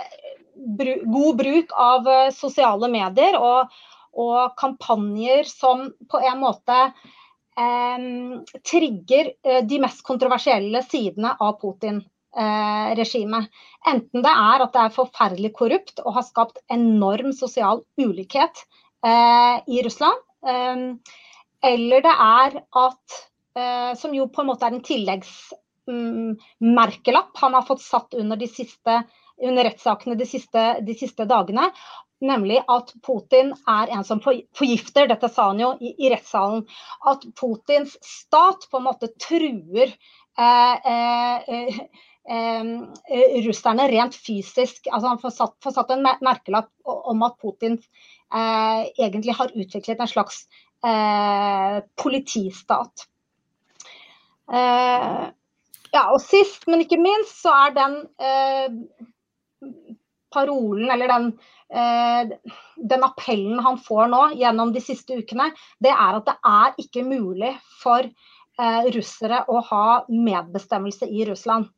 bru, 0.78 0.94
god 1.16 1.42
bruk 1.42 1.74
av 1.78 2.12
eh, 2.12 2.28
sosiale 2.36 2.90
medier 2.92 3.38
og, 3.40 3.74
og, 4.12 4.54
kampanjer 4.60 5.48
som 5.48 5.88
på 6.10 6.22
en 6.22 6.40
måte 6.42 6.78
eh, 7.58 8.08
trigger 8.66 9.34
de 9.68 9.82
mest 9.82 10.02
kontroversielle 10.06 10.82
sidene 10.88 11.36
av 11.38 11.60
Putin 11.62 12.02
eh, 12.36 12.94
regimet. 12.98 13.48
Enten 13.88 14.22
det 14.24 14.32
er 14.32 14.60
at 14.64 14.72
det 14.74 14.80
er 14.84 14.96
forferdelig 14.96 15.52
korrupt 15.58 16.00
og 16.04 16.14
har 16.18 16.24
skapt 16.26 16.58
enorm 16.72 17.32
sosial 17.36 17.78
ulikhet 18.00 18.56
eh, 19.04 19.56
i 19.66 19.82
Russland, 19.86 20.18
eh, 20.46 20.76
eller 21.72 21.98
det 22.02 22.14
er 22.14 22.50
at 22.58 23.06
eh, 23.54 23.92
Som 24.00 24.14
jo 24.16 24.26
på 24.32 24.40
en 24.42 24.48
måte 24.48 24.66
er 24.66 24.72
en 24.74 24.86
tilleggsmerkelapp 24.86 27.32
mm, 27.34 27.40
han 27.42 27.54
har 27.54 27.68
fått 27.68 27.82
satt 27.84 28.14
under, 28.14 28.36
de 28.40 28.48
siste, 28.48 29.02
under 29.42 29.64
rettssakene 29.68 30.14
de 30.18 30.26
siste, 30.26 30.80
de 30.80 30.94
siste 30.96 31.24
dagene 31.28 31.72
nemlig 32.22 32.60
at 32.70 32.92
Putin 33.04 33.52
er 33.68 33.90
en 33.92 34.04
som 34.06 34.22
forgifter. 34.22 35.08
Dette 35.10 35.30
sa 35.32 35.50
han 35.50 35.60
jo 35.62 35.72
i, 35.80 35.94
i 35.98 36.10
rettssalen. 36.12 36.64
At 37.08 37.26
Putins 37.38 37.96
stat 38.06 38.68
på 38.70 38.80
en 38.80 38.86
måte 38.86 39.10
truer 39.20 39.90
eh, 39.90 40.92
eh, 40.92 41.50
eh, 41.56 41.80
russerne 43.42 43.88
rent 43.90 44.14
fysisk 44.14 44.86
altså 44.86 45.08
Han 45.08 45.18
får 45.18 45.32
satt, 45.34 45.54
får 45.64 45.72
satt 45.74 45.90
en 45.90 46.04
merkelapp 46.22 46.68
om 46.86 47.24
at 47.26 47.34
Putin 47.42 47.74
eh, 47.74 48.82
egentlig 48.94 49.34
har 49.34 49.50
utviklet 49.50 50.00
en 50.00 50.10
slags 50.10 50.44
eh, 50.86 51.82
politistat. 51.98 53.08
Eh, 54.52 55.22
ja, 55.92 56.02
og 56.10 56.20
sist, 56.24 56.66
men 56.68 56.84
ikke 56.84 57.00
minst, 57.00 57.38
så 57.42 57.52
er 57.66 57.74
den 57.76 57.96
eh, 58.20 59.70
parolen, 60.32 60.90
eller 60.90 61.12
den, 61.12 61.28
eh, 61.72 62.32
den 62.76 63.06
appellen 63.06 63.60
han 63.64 63.80
får 63.80 64.12
nå 64.12 64.22
gjennom 64.40 64.72
de 64.74 64.82
siste 64.84 65.20
ukene, 65.20 65.50
det 65.84 65.92
er 65.92 66.20
at 66.20 66.28
det 66.28 66.38
er 66.52 66.86
ikke 66.86 67.08
mulig 67.08 67.56
for 67.82 68.12
russere 68.92 69.38
å 69.48 69.62
ha 69.64 69.84
medbestemmelse 70.12 71.06
i 71.08 71.24
Russland. 71.24 71.70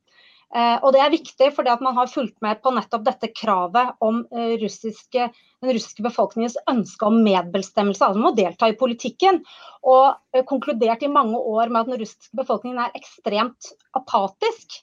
Eh, 0.53 0.77
og 0.83 0.93
Det 0.93 1.01
er 1.01 1.13
viktig 1.13 1.49
fordi 1.55 1.71
at 1.73 1.83
man 1.83 1.97
har 1.97 2.11
fulgt 2.11 2.37
med 2.45 2.61
på 2.63 2.73
nettopp 2.75 3.05
dette 3.07 3.31
kravet 3.35 3.95
om 4.05 4.21
eh, 4.31 4.55
russiske, 4.61 5.27
den 5.63 5.73
russiske 5.73 6.05
befolkningens 6.05 6.57
ønske 6.71 7.09
om 7.09 7.21
medbestemmelse, 7.25 8.05
altså 8.05 8.21
om 8.21 8.29
å 8.29 8.35
delta 8.37 8.69
i 8.69 8.77
politikken. 8.77 9.41
Og 9.83 10.13
eh, 10.35 10.45
konkludert 10.47 11.03
i 11.03 11.11
mange 11.11 11.39
år 11.39 11.71
med 11.71 11.81
at 11.81 11.91
den 11.91 12.01
russiske 12.03 12.39
befolkningen 12.39 12.85
er 12.85 12.95
ekstremt 12.99 13.73
apatisk. 13.97 14.81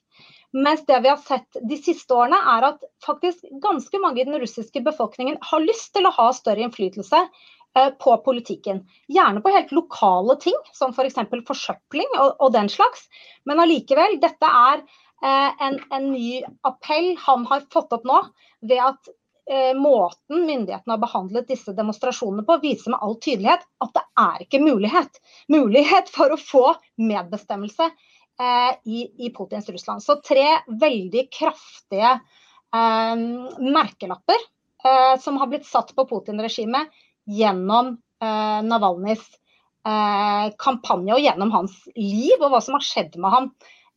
Mens 0.52 0.82
det 0.84 0.98
vi 1.00 1.08
har 1.08 1.22
sett 1.24 1.62
de 1.64 1.78
siste 1.80 2.12
årene, 2.12 2.36
er 2.58 2.68
at 2.74 2.82
faktisk 3.06 3.46
ganske 3.62 4.02
mange 4.02 4.20
i 4.20 4.28
den 4.28 4.36
russiske 4.42 4.82
befolkningen 4.84 5.38
har 5.48 5.64
lyst 5.64 5.94
til 5.96 6.04
å 6.04 6.12
ha 6.12 6.28
større 6.36 6.66
innflytelse 6.66 7.22
på 7.72 8.16
politikken. 8.20 8.82
Gjerne 9.08 9.40
på 9.40 9.48
helt 9.54 9.70
lokale 9.72 10.36
ting, 10.42 10.58
som 10.76 10.92
f.eks. 10.92 11.16
For 11.30 11.44
forsøpling 11.54 12.18
og, 12.18 12.34
og, 12.36 12.50
den 12.52 12.68
slags. 12.68 13.06
Men 13.48 13.62
allikevel, 13.64 14.18
dette 14.20 14.44
er 14.44 14.82
en, 15.22 15.80
en, 15.94 16.06
ny 16.12 16.42
appell 16.66 17.12
han 17.22 17.44
har 17.46 17.66
fått 17.72 17.92
opp 17.94 18.06
nå, 18.08 18.16
ved 18.66 18.80
at 18.82 19.10
eh, 19.50 19.70
måten 19.78 20.46
myndighetene 20.48 20.96
har 20.96 21.02
behandlet 21.02 21.50
disse 21.52 21.74
demonstrasjonene 21.76 22.42
på, 22.48 22.58
viser 22.64 22.94
med 22.94 23.04
all 23.06 23.14
tydelighet 23.22 23.62
at 23.84 23.94
det 23.94 24.06
er 24.24 24.46
ikke 24.46 24.62
mulighet. 24.64 25.22
Mulighet 25.52 26.10
for 26.10 26.34
å 26.34 26.40
få 26.40 26.64
medbestemmelse 26.98 27.92
Eh, 28.40 28.92
i, 28.92 29.26
i, 29.26 29.30
Putins 29.30 29.68
Russland. 29.68 30.02
Så 30.02 30.16
tre 30.24 30.46
veldig 30.80 31.26
kraftige 31.32 32.12
eh, 32.74 33.16
merkelapper 33.60 34.40
eh, 34.84 35.20
som 35.20 35.36
har 35.36 35.50
blitt 35.52 35.68
satt 35.68 35.92
på 35.94 36.06
Putin-regimet 36.08 36.90
gjennom 37.28 37.92
eh, 38.24 38.58
Navalnyjs 38.64 39.26
eh, 39.86 40.48
kampanje 40.58 41.14
og 41.14 41.22
gjennom 41.22 41.52
hans 41.54 41.76
liv 41.92 42.40
og 42.40 42.54
hva 42.54 42.62
som 42.64 42.78
har 42.78 42.86
skjedd 42.88 43.20
med 43.20 43.36
ham 43.36 43.52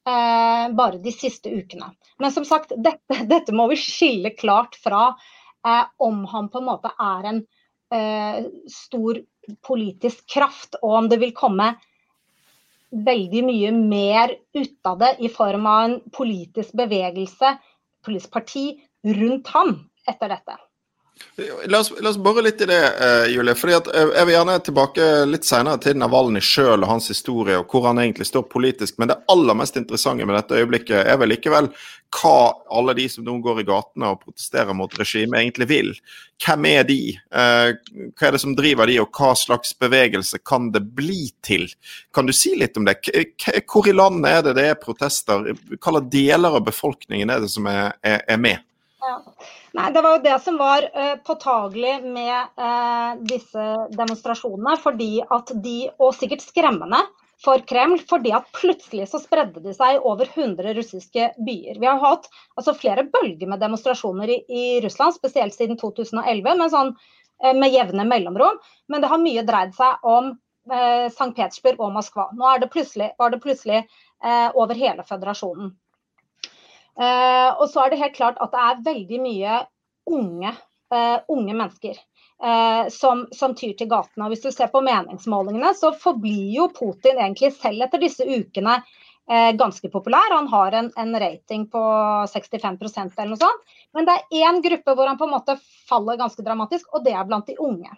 eh, 0.08 0.68
bare 0.78 1.02
de 1.04 1.14
siste 1.14 1.52
ukene. 1.52 1.92
Men 2.22 2.32
som 2.32 2.46
sagt, 2.48 2.74
dette, 2.78 3.22
dette 3.34 3.56
må 3.56 3.68
vi 3.74 3.80
skille 3.82 4.36
klart 4.38 4.78
fra 4.82 5.12
om 5.98 6.20
han 6.30 6.46
på 6.54 6.60
en 6.60 6.68
måte 6.68 6.92
er 7.02 7.24
en 7.26 7.40
stor 8.70 9.18
politisk 9.66 10.28
kraft, 10.30 10.78
og 10.84 10.92
om 11.00 11.08
det 11.10 11.18
vil 11.24 11.32
komme 11.34 11.72
veldig 12.96 13.42
mye 13.48 13.72
mer 13.76 14.36
ut 14.54 14.88
av 14.88 15.00
det 15.02 15.12
i 15.26 15.32
form 15.32 15.66
av 15.66 15.82
en 15.88 15.96
politisk 16.14 16.76
bevegelse, 16.78 17.56
politisk 18.06 18.32
parti, 18.36 18.66
rundt 19.06 19.50
ham 19.54 19.76
etter 20.08 20.32
dette. 20.32 20.58
La 21.68 21.80
oss, 21.80 21.94
la 22.02 22.10
oss 22.10 22.18
bore 22.18 22.42
litt 22.42 22.62
i 22.62 22.66
det, 22.66 22.80
uh, 23.02 23.26
Julie. 23.32 23.56
fordi 23.56 23.74
at 23.76 23.88
uh, 23.88 24.12
Jeg 24.16 24.28
vil 24.28 24.36
gjerne 24.36 24.56
tilbake 24.64 25.06
litt 25.28 25.48
senere 25.48 25.80
til 25.84 25.98
Navalny 26.00 26.42
sjøl 26.44 26.84
og 26.84 26.90
hans 26.90 27.08
historie, 27.12 27.58
og 27.60 27.72
hvor 27.72 27.88
han 27.90 28.00
egentlig 28.00 28.28
står 28.30 28.46
politisk. 28.52 28.98
Men 29.00 29.12
det 29.12 29.18
aller 29.32 29.58
mest 29.58 29.80
interessante 29.80 30.28
med 30.28 30.36
dette 30.36 30.60
øyeblikket 30.60 31.04
er 31.04 31.20
vel 31.20 31.32
likevel 31.32 31.72
hva 32.16 32.36
alle 32.72 32.94
de 32.96 33.08
som 33.12 33.26
nå 33.28 33.34
går 33.44 33.60
i 33.60 33.66
gatene 33.68 34.14
og 34.14 34.22
protesterer 34.22 34.76
mot 34.78 34.94
regimet, 34.96 35.42
egentlig 35.42 35.68
vil. 35.68 35.90
Hvem 36.46 36.68
er 36.70 36.86
de? 36.88 37.00
Uh, 37.36 37.76
hva 38.16 38.30
er 38.30 38.38
det 38.38 38.44
som 38.44 38.56
driver 38.56 38.92
de, 38.92 39.00
og 39.04 39.16
hva 39.16 39.34
slags 39.40 39.76
bevegelse 39.80 40.40
kan 40.44 40.70
det 40.76 40.86
bli 40.96 41.30
til? 41.44 41.68
Kan 42.16 42.28
du 42.28 42.36
si 42.36 42.56
litt 42.60 42.80
om 42.80 42.88
det? 42.88 43.02
Hvor 43.64 43.88
i 43.88 43.96
landet 43.96 44.32
er 44.32 44.48
det 44.48 44.56
det 44.60 44.70
er 44.72 44.80
protester? 44.80 45.52
Hvilke 45.68 46.08
deler 46.12 46.60
av 46.60 46.64
befolkningen 46.68 47.32
er 47.32 47.44
det 47.44 47.52
som 47.56 47.68
er, 47.72 47.92
er, 48.04 48.24
er 48.24 48.40
med? 48.40 48.64
Nei, 49.76 49.92
Det 49.94 50.02
var 50.02 50.16
jo 50.16 50.24
det 50.24 50.38
som 50.44 50.58
var 50.60 50.88
uh, 50.96 51.16
påtagelig 51.26 51.98
med 52.04 52.58
uh, 52.60 53.12
disse 53.28 53.66
demonstrasjonene. 53.96 54.78
fordi 54.82 55.12
at 55.22 55.52
de, 55.64 55.78
Og 56.00 56.16
sikkert 56.16 56.46
skremmende 56.46 57.02
for 57.44 57.62
Kreml, 57.68 58.00
fordi 58.10 58.32
at 58.34 58.48
plutselig 58.56 59.10
så 59.12 59.20
spredde 59.20 59.62
de 59.62 59.74
seg 59.76 60.00
over 60.08 60.30
100 60.32 60.74
russiske 60.78 61.28
byer. 61.46 61.82
Vi 61.82 61.90
har 61.90 62.00
hatt 62.00 62.30
altså, 62.56 62.74
flere 62.74 63.04
bølger 63.12 63.52
med 63.52 63.60
demonstrasjoner 63.62 64.32
i, 64.32 64.40
i 64.48 64.64
Russland, 64.86 65.18
spesielt 65.18 65.54
siden 65.54 65.78
2011, 65.78 66.56
med, 66.56 66.72
sånn, 66.74 66.96
uh, 67.44 67.54
med 67.54 67.76
jevne 67.76 68.08
mellomrom. 68.08 68.58
Men 68.88 69.04
det 69.04 69.12
har 69.12 69.22
mye 69.22 69.46
dreid 69.46 69.76
seg 69.78 70.02
om 70.16 70.34
St. 70.66 71.28
Petersburg 71.38 71.78
og 71.78 71.92
Moskva. 71.94 72.32
Nå 72.34 72.56
det 72.58 72.72
var 73.20 73.30
det 73.30 73.38
plutselig 73.44 73.84
over 74.58 74.74
hele 74.74 75.04
føderasjonen. 75.06 75.76
Uh, 76.96 77.52
og 77.60 77.68
så 77.68 77.84
er 77.84 77.92
det 77.92 78.00
helt 78.00 78.16
klart 78.16 78.38
at 78.40 78.54
det 78.54 78.62
er 78.64 78.84
veldig 78.86 79.18
mye 79.20 79.56
unge, 80.16 80.52
uh, 80.96 81.18
unge 81.34 81.56
mennesker 81.56 81.98
uh, 81.98 82.88
som, 82.94 83.26
som, 83.36 83.56
tyr 83.58 83.74
til 83.76 83.90
gatene. 83.92 84.28
Og 84.28 84.32
hvis 84.32 84.46
du 84.46 84.52
ser 84.54 84.72
på 84.72 84.84
meningsmålingene, 84.86 85.74
så 85.76 85.92
forblir 86.00 86.54
jo 86.56 86.70
Putin 86.76 87.20
egentlig 87.20 87.52
selv 87.58 87.88
etter 87.88 88.04
disse 88.04 88.24
ukene 88.24 88.82
ganske 89.58 89.90
populær. 89.90 90.36
Han 90.36 90.46
har 90.52 90.76
en, 90.78 90.88
en 91.02 91.16
rating 91.18 91.64
på 91.74 91.80
65% 92.30 93.16
eller 93.18 93.32
noe 93.32 93.40
sånt. 93.42 93.64
Men 93.98 94.06
det 94.06 94.14
er 94.20 94.44
én 94.46 94.60
gruppe 94.62 94.94
hvor 94.94 95.10
han 95.10 95.18
på 95.18 95.26
en 95.26 95.32
måte 95.34 95.56
faller 95.90 96.20
ganske 96.20 96.46
dramatisk, 96.46 96.92
og 96.94 97.02
det 97.08 97.16
er 97.18 97.26
blant 97.26 97.50
de 97.50 97.56
unge. 97.58 97.90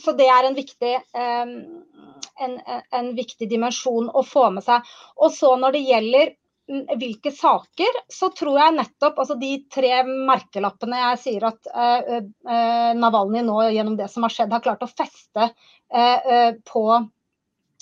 så 0.00 0.14
det 0.16 0.30
er 0.32 0.48
en 0.48 0.56
viktig, 0.56 0.94
en, 1.12 2.56
en 2.64 3.12
viktig 3.20 3.50
dimensjon 3.52 4.08
å 4.08 4.24
få 4.24 4.46
med 4.56 4.64
seg. 4.64 4.88
Og 5.20 5.36
så 5.36 5.52
når 5.60 5.76
det 5.76 5.84
gjelder 5.90 6.32
hvilke 6.70 7.32
saker, 7.34 7.96
så 8.12 8.30
tror 8.36 8.58
jeg 8.60 8.74
nettopp 8.76 9.18
altså 9.18 9.36
de 9.40 9.52
tre 9.72 10.02
merkelappene 10.06 11.00
jeg 11.00 11.20
sier 11.24 11.46
at 11.48 11.70
eh, 11.70 12.20
eh, 12.22 12.90
Navalny 12.98 13.42
nå 13.46 13.56
gjennom 13.74 13.96
det 13.98 14.10
som 14.12 14.26
har 14.26 14.34
skjedd, 14.34 14.52
har 14.54 14.62
klart 14.64 14.84
å 14.86 14.90
feste 14.90 15.48
eh, 15.50 16.52
på 16.70 16.84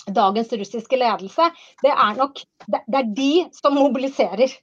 dagens 0.09 0.53
russiske 0.57 0.97
ledelse, 0.97 1.49
det 1.83 1.93
er 1.93 2.17
nok 2.17 2.41
det, 2.65 2.81
det, 2.87 3.01
er 3.01 3.09
de 3.17 3.33
som 3.53 3.75
mobiliserer. 3.77 4.53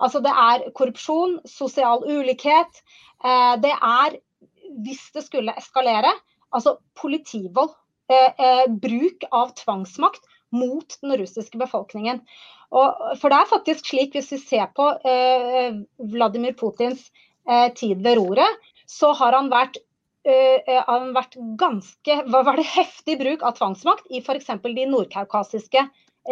Altså 0.00 0.22
det 0.24 0.32
er 0.32 0.68
korrupsjon, 0.74 1.40
sosial 1.48 2.06
ulikhet. 2.08 2.80
det 3.60 3.72
er, 3.74 4.16
hvis 4.86 5.02
det 5.14 5.26
skulle 5.26 5.54
eskalere, 5.60 6.10
altså 6.54 6.78
politivold. 7.00 7.74
bruk 8.84 9.24
av 9.32 9.54
tvangsmakt 9.56 10.26
mot 10.54 10.96
den 11.02 11.16
russiske 11.18 11.58
befolkningen. 11.58 12.20
Og, 12.72 13.16
for 13.20 13.32
det 13.32 13.40
er 13.40 13.50
faktisk 13.50 13.90
slik, 13.90 14.14
hvis 14.16 14.32
vi 14.34 14.40
ser 14.40 14.70
på 14.76 14.86
eh, 15.08 15.76
Vladimir 16.14 16.56
Putins 16.58 17.10
eh, 17.48 17.68
tid 17.76 18.00
ved 18.04 18.18
roret, 18.20 18.70
så 18.86 19.12
har 19.18 19.36
han 19.36 19.52
vært, 19.52 19.80
Uh, 20.24 20.78
han 20.88 21.10
vært 21.12 21.34
ganske 21.60 22.14
var 22.32 22.56
det 22.56 22.62
heftig 22.64 23.18
bruk 23.20 23.42
av 23.44 23.58
tvangsmakt 23.58 24.06
i 24.08 24.22
f.eks. 24.22 24.46
de 24.64 24.86
nordkaukasiske 24.88 25.82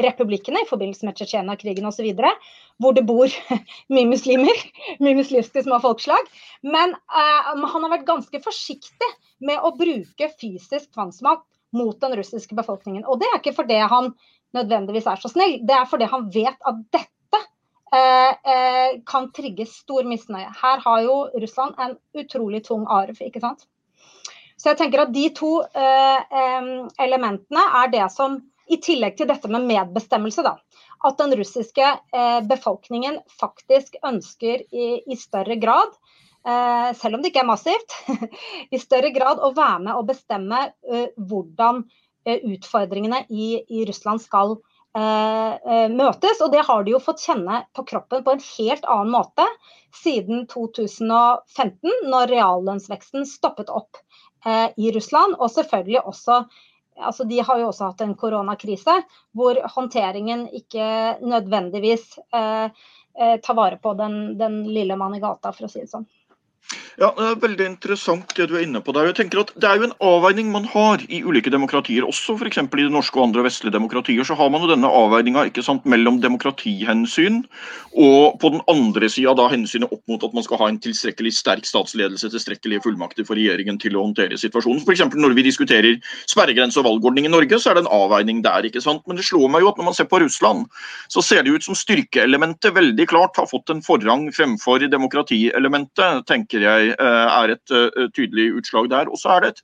republikkene 0.01 0.63
i 0.63 0.69
forbindelse 0.69 1.05
med 1.05 1.19
Tsjetsjenia-krigen 1.19 1.89
osv., 1.91 2.09
hvor 2.81 2.97
det 2.97 3.05
bor 3.05 3.29
mye 3.95 4.09
muslimer, 4.09 4.63
mye 4.97 5.19
muslimske 5.19 5.65
små 5.67 5.77
folkeslag. 5.85 6.31
Men 6.65 6.97
uh, 7.13 7.53
han 7.53 7.85
har 7.85 7.93
vært 7.99 8.09
ganske 8.09 8.41
forsiktig 8.45 9.11
med 9.45 9.61
å 9.61 9.75
bruke 9.77 10.31
fysisk 10.41 10.89
tvangsmakt 10.95 11.45
mot 11.77 11.99
den 12.01 12.17
russiske 12.17 12.57
befolkningen. 12.57 13.05
Og 13.05 13.21
det 13.21 13.29
er 13.29 13.41
ikke 13.41 13.57
fordi 13.57 13.81
han 13.93 14.13
nødvendigvis 14.57 15.09
er 15.09 15.21
så 15.21 15.31
snill, 15.33 15.59
det 15.67 15.75
er 15.77 15.89
fordi 15.89 16.09
han 16.11 16.29
vet 16.35 16.69
at 16.69 16.81
dette 16.95 17.41
eh, 17.95 18.33
eh, 18.55 18.95
kan 19.09 19.31
trigge 19.37 19.67
stor 19.71 20.09
misnøye. 20.09 20.51
Her 20.63 20.83
har 20.85 21.03
jo 21.07 21.17
Russland 21.35 21.79
en 21.81 21.97
utrolig 22.19 22.65
tung 22.69 22.87
arv, 22.91 23.17
ikke 23.21 23.43
sant. 23.43 23.67
Så 24.61 24.71
jeg 24.71 24.79
tenker 24.79 25.03
at 25.03 25.15
de 25.15 25.27
to 25.35 25.57
eh, 25.63 26.65
elementene 27.03 27.67
er 27.83 27.93
det 27.93 28.07
som, 28.15 28.41
i 28.71 28.79
tillegg 28.81 29.17
til 29.19 29.29
dette 29.29 29.51
med 29.51 29.67
medbestemmelse, 29.67 30.45
da, 30.47 30.55
at 31.05 31.19
den 31.19 31.35
russiske 31.37 31.89
eh, 32.15 32.41
befolkningen 32.47 33.19
faktisk 33.41 33.99
ønsker 34.07 34.63
i, 34.71 35.03
i 35.03 35.19
større 35.19 35.59
grad 35.61 35.97
Uh, 36.43 36.91
selv 36.99 37.15
om 37.15 37.21
det 37.23 37.31
ikke 37.31 37.45
er 37.45 37.47
massivt, 37.47 37.93
i 38.75 38.79
større 38.83 39.13
grad 39.15 39.39
å 39.39 39.53
være 39.55 39.85
med 39.85 39.95
og 39.95 40.09
bestemme 40.09 40.65
uh, 40.91 41.05
hvordan 41.15 41.85
utfordringene 42.25 43.25
i, 43.29 43.63
i 43.69 43.85
Russland 43.89 44.23
skal 44.23 44.57
eh, 44.97 45.53
eh, 45.55 45.89
møtes. 45.93 46.41
Og 46.45 46.53
det 46.55 46.65
har 46.69 46.85
de 46.85 46.95
jo 46.95 47.03
fått 47.03 47.25
kjenne 47.25 47.63
på 47.77 47.85
kroppen 47.89 48.25
på 48.25 48.37
en 48.37 48.45
helt 48.47 48.85
annen 48.85 49.15
måte 49.15 49.47
siden 50.03 50.47
2015, 50.51 52.09
når 52.09 52.33
reallønnsveksten 52.33 53.27
stoppet 53.29 53.73
opp 53.73 54.01
eh, 54.47 54.69
i 54.77 54.93
Russland. 54.95 55.39
Og 55.39 55.51
selvfølgelig 55.55 56.05
også 56.05 56.45
altså 57.03 57.25
De 57.25 57.39
har 57.41 57.57
jo 57.57 57.71
også 57.71 57.87
hatt 57.89 58.03
en 58.05 58.11
koronakrise 58.21 58.99
hvor 59.33 59.57
håndteringen 59.75 60.43
ikke 60.53 60.85
nødvendigvis 61.25 62.19
eh, 62.37 62.69
eh, 62.69 63.39
tar 63.41 63.57
vare 63.57 63.79
på 63.81 63.95
den, 63.97 64.37
den 64.39 64.59
lille 64.69 64.99
mann 65.01 65.17
i 65.17 65.23
gata, 65.23 65.55
for 65.57 65.67
å 65.67 65.73
si 65.73 65.81
det 65.81 65.89
sånn. 65.89 66.05
Ja, 67.01 67.09
Det 67.17 67.25
er 67.25 67.39
veldig 67.41 67.67
interessant 67.67 68.33
det 68.37 68.47
du 68.51 68.55
er 68.57 68.65
inne 68.67 68.81
på 68.85 68.93
der. 68.95 69.09
Jeg 69.09 69.17
tenker 69.17 69.41
at 69.43 69.53
Det 69.59 69.69
er 69.69 69.81
jo 69.81 69.87
en 69.89 69.95
avveining 70.01 70.51
man 70.53 70.65
har 70.69 71.01
i 71.09 71.23
ulike 71.25 71.51
demokratier, 71.51 72.05
også 72.05 72.37
f.eks. 72.37 72.59
i 72.59 72.83
det 72.85 72.93
norske 72.93 73.17
og 73.19 73.29
andre 73.29 73.45
vestlige 73.47 73.73
demokratier. 73.73 74.23
Så 74.25 74.37
har 74.37 74.51
man 74.53 74.63
jo 74.63 74.69
denne 74.71 74.89
avveininga 74.89 75.49
mellom 75.85 76.21
demokratihensyn 76.21 77.45
og 77.97 78.39
på 78.41 78.51
den 78.53 78.61
andre 78.69 79.09
sida 79.09 79.35
da 79.35 79.49
hensynet 79.49 79.91
opp 79.93 80.03
mot 80.09 80.23
at 80.23 80.35
man 80.35 80.45
skal 80.45 80.59
ha 80.59 80.69
en 80.69 80.79
tilstrekkelig 80.79 81.33
sterk 81.33 81.65
statsledelse, 81.65 82.31
tilstrekkelige 82.31 82.83
fullmakter 82.85 83.25
for 83.25 83.35
regjeringen 83.35 83.79
til 83.81 83.97
å 83.97 84.05
håndtere 84.05 84.37
situasjonen. 84.37 84.85
F.eks. 84.85 85.17
når 85.17 85.35
vi 85.35 85.47
diskuterer 85.49 85.99
sperregrense 86.29 86.79
og 86.81 86.87
valgordning 86.87 87.27
i 87.27 87.33
Norge, 87.33 87.59
så 87.59 87.71
er 87.71 87.81
det 87.81 87.87
en 87.87 87.93
avveining 87.93 88.43
der. 88.45 88.69
ikke 88.69 88.85
sant? 88.85 89.03
Men 89.07 89.17
det 89.17 89.25
slår 89.25 89.49
meg 89.49 89.65
jo 89.65 89.73
at 89.73 89.81
når 89.81 89.91
man 89.91 89.95
ser 89.95 90.11
på 90.13 90.21
Russland, 90.21 90.67
så 91.09 91.25
ser 91.25 91.43
det 91.43 91.57
ut 91.57 91.65
som 91.65 91.75
styrkeelementet 91.75 92.75
veldig 92.77 93.09
klart 93.09 93.37
har 93.41 93.49
fått 93.51 93.71
en 93.73 93.83
forrang 93.83 94.29
fremfor 94.33 94.85
demokratielementet, 94.93 96.27
tenker 96.29 96.52
jeg 96.61 96.83
jeg 96.83 96.95
eh, 96.99 97.29
er 97.43 97.55
et 97.55 97.75
eh, 97.75 98.09
tydelig 98.17 98.53
utslag 98.61 98.91
der. 98.91 99.09
Og 99.09 99.19
så 99.19 99.29
er 99.37 99.41
det 99.41 99.49
et 99.55 99.63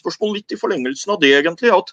spørsmål 0.00 0.38
litt 0.38 0.52
i 0.52 0.58
forlengelsen 0.60 1.12
av 1.12 1.20
det, 1.20 1.34
egentlig. 1.36 1.72
at 1.74 1.92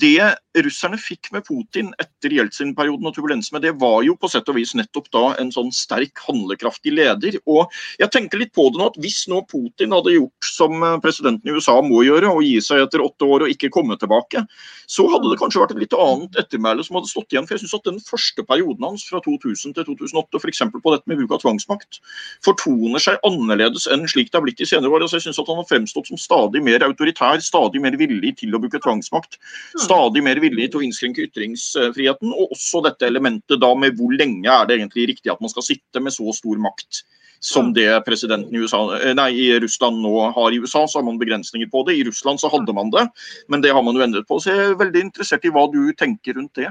det 0.00 0.24
russerne 0.64 0.96
fikk 1.00 1.28
med 1.34 1.44
Putin 1.44 1.90
etter 2.00 2.32
Jeltsin-perioden 2.32 3.08
og 3.08 3.14
turbulensen 3.16 3.56
med 3.56 3.64
det, 3.66 3.72
var 3.80 4.00
jo 4.06 4.14
på 4.16 4.28
sett 4.30 4.48
og 4.48 4.56
vis 4.56 4.72
nettopp 4.76 5.08
da 5.12 5.24
en 5.40 5.50
sånn 5.52 5.72
sterk, 5.74 6.16
handlekraftig 6.26 6.94
leder. 6.96 7.36
Og 7.50 7.72
jeg 8.00 8.08
tenker 8.14 8.40
litt 8.40 8.54
på 8.56 8.70
det 8.72 8.80
nå, 8.80 8.88
at 8.88 8.96
hvis 9.02 9.26
nå 9.28 9.42
Putin 9.50 9.92
hadde 9.92 10.14
gjort 10.14 10.48
som 10.48 10.76
eh, 10.80 10.98
presidenten 11.04 11.50
i 11.50 11.56
USA 11.56 11.74
må 11.84 12.02
gjøre, 12.06 12.30
og 12.32 12.44
gi 12.46 12.56
seg 12.64 12.86
etter 12.86 13.04
åtte 13.04 13.28
år 13.28 13.46
og 13.46 13.52
ikke 13.52 13.72
komme 13.74 13.98
tilbake, 14.00 14.44
så 14.88 15.06
hadde 15.12 15.32
det 15.32 15.40
kanskje 15.40 15.60
vært 15.62 15.74
et 15.76 15.82
litt 15.84 15.96
annet 15.96 16.40
ettermæle 16.40 16.84
som 16.86 16.96
hadde 16.98 17.12
stått 17.12 17.36
igjen. 17.36 17.48
For 17.48 17.56
jeg 17.56 17.64
synes 17.64 17.76
at 17.80 17.90
den 17.90 18.00
første 18.06 18.46
perioden 18.48 18.88
hans 18.88 19.04
fra 19.08 19.20
2000 19.24 19.76
til 19.76 19.88
2008, 19.90 20.40
f.eks. 20.40 20.64
på 20.72 20.94
dette 20.96 21.12
med 21.12 21.20
bruk 21.20 21.36
av 21.36 21.44
tvangsmakt, 21.44 22.00
fortoner 22.44 23.02
seg 23.02 23.20
annerledes 23.28 23.88
enn 23.92 24.08
slik 24.08 24.32
det 24.32 24.40
har 24.40 24.46
blitt 24.46 24.64
i 24.64 24.68
senere 24.68 24.92
år. 24.92 25.04
Altså 25.04 25.20
jeg 25.20 25.28
synes 25.28 25.42
at 25.42 25.52
han 25.52 25.60
har 25.60 25.68
fremstått 25.68 26.08
som 26.12 26.20
stadig 26.20 26.64
mer 26.64 26.84
autoritær, 26.88 27.40
stadig 27.44 27.84
mer 27.84 27.96
villig 28.00 28.36
til 28.40 28.56
å 28.56 28.60
bruke 28.62 28.80
tvangsmakt 28.80 29.36
stadig 29.84 30.22
mer 30.24 30.40
villig 30.42 30.70
til 30.70 30.80
å 30.80 30.84
innskrenke 30.86 31.26
ytringsfriheten. 31.28 32.34
Og 32.34 32.54
også 32.56 32.82
dette 32.86 33.08
elementet 33.08 33.60
da 33.62 33.72
med 33.78 33.98
hvor 33.98 34.14
lenge 34.16 34.48
er 34.50 34.68
det 34.68 34.78
egentlig 34.78 35.10
riktig 35.14 35.32
at 35.32 35.42
man 35.42 35.52
skal 35.52 35.66
sitte 35.66 36.02
med 36.02 36.14
så 36.14 36.32
stor 36.36 36.60
makt 36.62 37.04
som 37.42 37.72
det 37.74 38.04
presidenten 38.06 38.54
i, 38.54 38.60
USA, 38.62 38.80
eh, 39.00 39.14
nei, 39.18 39.32
i 39.34 39.46
Russland 39.60 39.98
nå 39.98 40.12
har 40.36 40.54
i 40.54 40.60
USA. 40.62 40.84
Så 40.86 41.00
har 41.00 41.06
man 41.08 41.18
begrensninger 41.18 41.66
på 41.72 41.82
det. 41.88 41.96
I 41.98 42.04
Russland 42.06 42.38
så 42.40 42.50
hadde 42.52 42.74
man 42.76 42.92
det, 42.94 43.08
men 43.50 43.64
det 43.64 43.72
har 43.74 43.82
man 43.82 43.98
jo 43.98 44.04
endret 44.04 44.28
på. 44.28 44.38
Så 44.38 44.52
jeg 44.52 44.68
er 44.68 44.78
veldig 44.78 45.02
interessert 45.08 45.44
i 45.48 45.50
hva 45.50 45.66
du 45.72 45.80
tenker 45.98 46.38
rundt 46.38 46.54
det. 46.60 46.70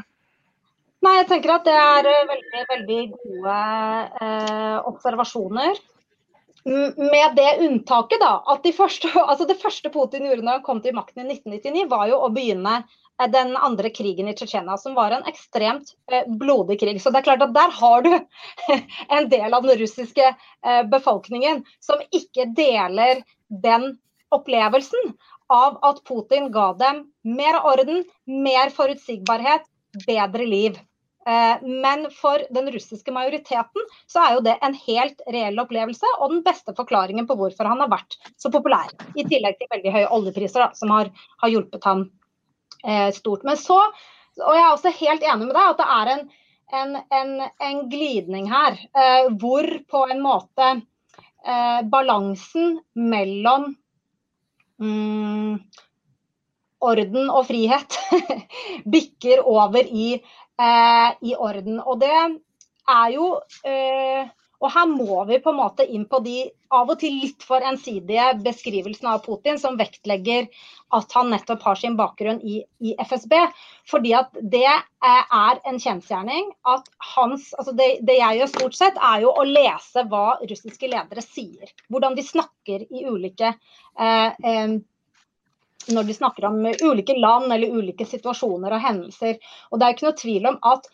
Nei, 1.03 1.15
jeg 1.17 1.27
tenker 1.27 1.57
at 1.57 1.67
det 1.67 1.75
er 1.75 2.07
eh, 2.07 2.27
veldig, 2.29 2.63
veldig 2.71 3.01
gode 3.17 3.57
eh, 4.23 4.77
observasjoner. 4.93 5.83
Med 6.63 7.35
det 7.35 7.51
unntaket 7.65 8.21
da, 8.21 8.35
at 8.53 8.63
de 8.63 8.71
første, 8.77 9.11
altså 9.29 9.49
det 9.49 9.59
første 9.59 9.91
Putin 9.91 10.29
gjorde 10.29 10.45
når 10.45 10.61
han 10.61 10.65
kom 10.69 10.79
til 10.79 10.95
makten 10.95 11.25
i 11.25 11.35
1999, 11.35 11.87
var 11.91 12.07
jo 12.13 12.21
å 12.21 12.31
begynne 12.31 12.83
den 13.29 13.55
andre 13.57 13.89
krigen 13.93 14.29
i 14.31 14.33
Tsjetsjenia, 14.33 14.77
som 14.77 14.95
var 14.97 15.11
en 15.15 15.27
ekstremt 15.29 15.93
eh, 16.11 16.25
blodig 16.27 16.79
krig. 16.79 17.01
Så 17.01 17.11
det 17.11 17.21
er 17.21 17.27
klart 17.29 17.45
at 17.45 17.53
der 17.55 17.73
har 17.77 18.05
du 18.05 18.13
en 19.17 19.29
del 19.29 19.53
av 19.53 19.67
den 19.67 19.77
russiske 19.81 20.29
eh, 20.31 20.83
befolkningen 20.89 21.63
som 21.83 22.01
ikke 22.11 22.49
deler 22.57 23.21
den 23.63 23.93
opplevelsen 24.31 25.13
av 25.51 25.81
at 25.83 25.99
Putin 26.07 26.51
ga 26.51 26.71
dem 26.79 27.03
mer 27.27 27.59
orden, 27.67 28.05
mer 28.25 28.71
forutsigbarhet, 28.71 29.67
bedre 30.07 30.47
liv. 30.47 30.79
Eh, 31.27 31.57
men 31.61 32.07
for 32.15 32.41
den 32.49 32.71
russiske 32.73 33.13
majoriteten 33.13 33.89
så 34.09 34.23
er 34.23 34.37
jo 34.37 34.45
det 34.45 34.55
en 34.65 34.77
helt 34.87 35.21
reell 35.29 35.59
opplevelse, 35.61 36.07
og 36.19 36.33
den 36.33 36.41
beste 36.45 36.73
forklaringen 36.77 37.27
på 37.29 37.37
hvorfor 37.37 37.69
han 37.69 37.83
har 37.83 37.91
vært 37.91 38.17
så 38.41 38.49
populær. 38.53 38.89
I 39.13 39.27
tillegg 39.27 39.59
til 39.59 39.69
veldig 39.73 39.93
høye 39.97 40.09
oljepriser, 40.17 40.65
da, 40.65 40.71
som 40.77 40.93
har, 40.95 41.11
har 41.43 41.53
hjulpet 41.53 41.85
ham 41.85 42.07
eh, 42.07 42.20
stort. 43.15 43.43
Men 43.47 43.57
så, 43.59 43.77
og 44.39 44.55
jeg 44.55 44.63
er 44.63 44.71
også 44.71 44.93
helt 44.97 45.25
enig 45.27 45.47
med 45.47 45.55
deg, 45.57 45.67
at 45.69 45.81
det 45.81 45.89
er 45.97 46.11
en, 46.15 46.23
en, 46.79 46.95
en, 47.19 47.33
en 47.67 47.83
glidning 47.91 48.49
her 48.51 48.79
eh, 48.79 49.29
hvor 49.41 49.67
på 49.91 50.05
en 50.09 50.23
måte 50.23 50.69
eh, 51.45 51.79
balansen 51.91 52.79
mellom 52.97 53.71
mm, 54.81 55.59
orden 56.81 57.29
og 57.29 57.45
frihet 57.49 57.97
bikker 58.93 59.43
over 59.45 59.85
i 59.85 60.13
eh, 60.15 61.09
i 61.21 61.35
orden. 61.35 61.79
Og 61.79 61.99
det 62.01 62.13
er 62.15 63.09
jo 63.13 63.33
eh, 63.65 64.29
Og 64.61 64.69
her 64.73 64.89
må 64.89 65.23
vi 65.29 65.39
på 65.41 65.51
en 65.51 65.57
måte 65.57 65.85
inn 65.85 66.03
på 66.09 66.19
de 66.25 66.43
av 66.71 66.89
og 66.93 66.99
til 67.01 67.17
litt 67.23 67.43
for 67.43 67.63
ensidige 67.65 68.27
beskrivelsene 68.45 69.15
av 69.15 69.23
Putin, 69.25 69.57
som 69.59 69.79
vektlegger 69.79 70.47
at 70.95 71.15
han 71.17 71.31
nettopp 71.33 71.65
har 71.65 71.79
sin 71.79 71.97
bakgrunn 71.99 72.39
i, 72.45 72.61
i 72.79 72.93
FSB. 72.99 73.33
Fordi 73.89 74.13
at 74.19 74.37
det 74.53 74.67
eh, 74.67 75.33
er 75.41 75.63
en 75.67 75.81
kjensgjerning 75.81 76.51
at 76.69 76.87
hans 77.15 77.49
altså 77.57 77.73
det, 77.77 77.89
det, 78.07 78.19
jeg 78.19 78.41
gjør 78.41 78.53
stort 78.53 78.77
sett, 78.77 79.01
er 79.01 79.25
jo 79.25 79.33
å 79.33 79.47
lese 79.47 80.05
hva 80.11 80.37
russiske 80.43 80.91
ledere 80.91 81.25
sier. 81.25 81.73
Hvordan 81.89 82.15
de 82.19 82.27
snakker 82.27 82.85
i 82.85 83.05
ulike 83.09 83.51
eh, 83.51 84.29
eh, 84.29 84.79
når 85.89 86.03
de 86.05 86.13
snakker 86.13 86.45
om 86.45 86.59
ulike 86.83 87.17
land 87.17 87.49
eller 87.53 87.73
ulike 87.73 88.05
situasjoner 88.05 88.75
og 88.75 88.83
hendelser. 88.83 89.39
Og 89.71 89.79
det 89.79 89.87
er 89.87 89.95
ikke 89.95 90.07
noe 90.07 90.19
tvil 90.19 90.49
om 90.51 90.59
at 90.69 90.89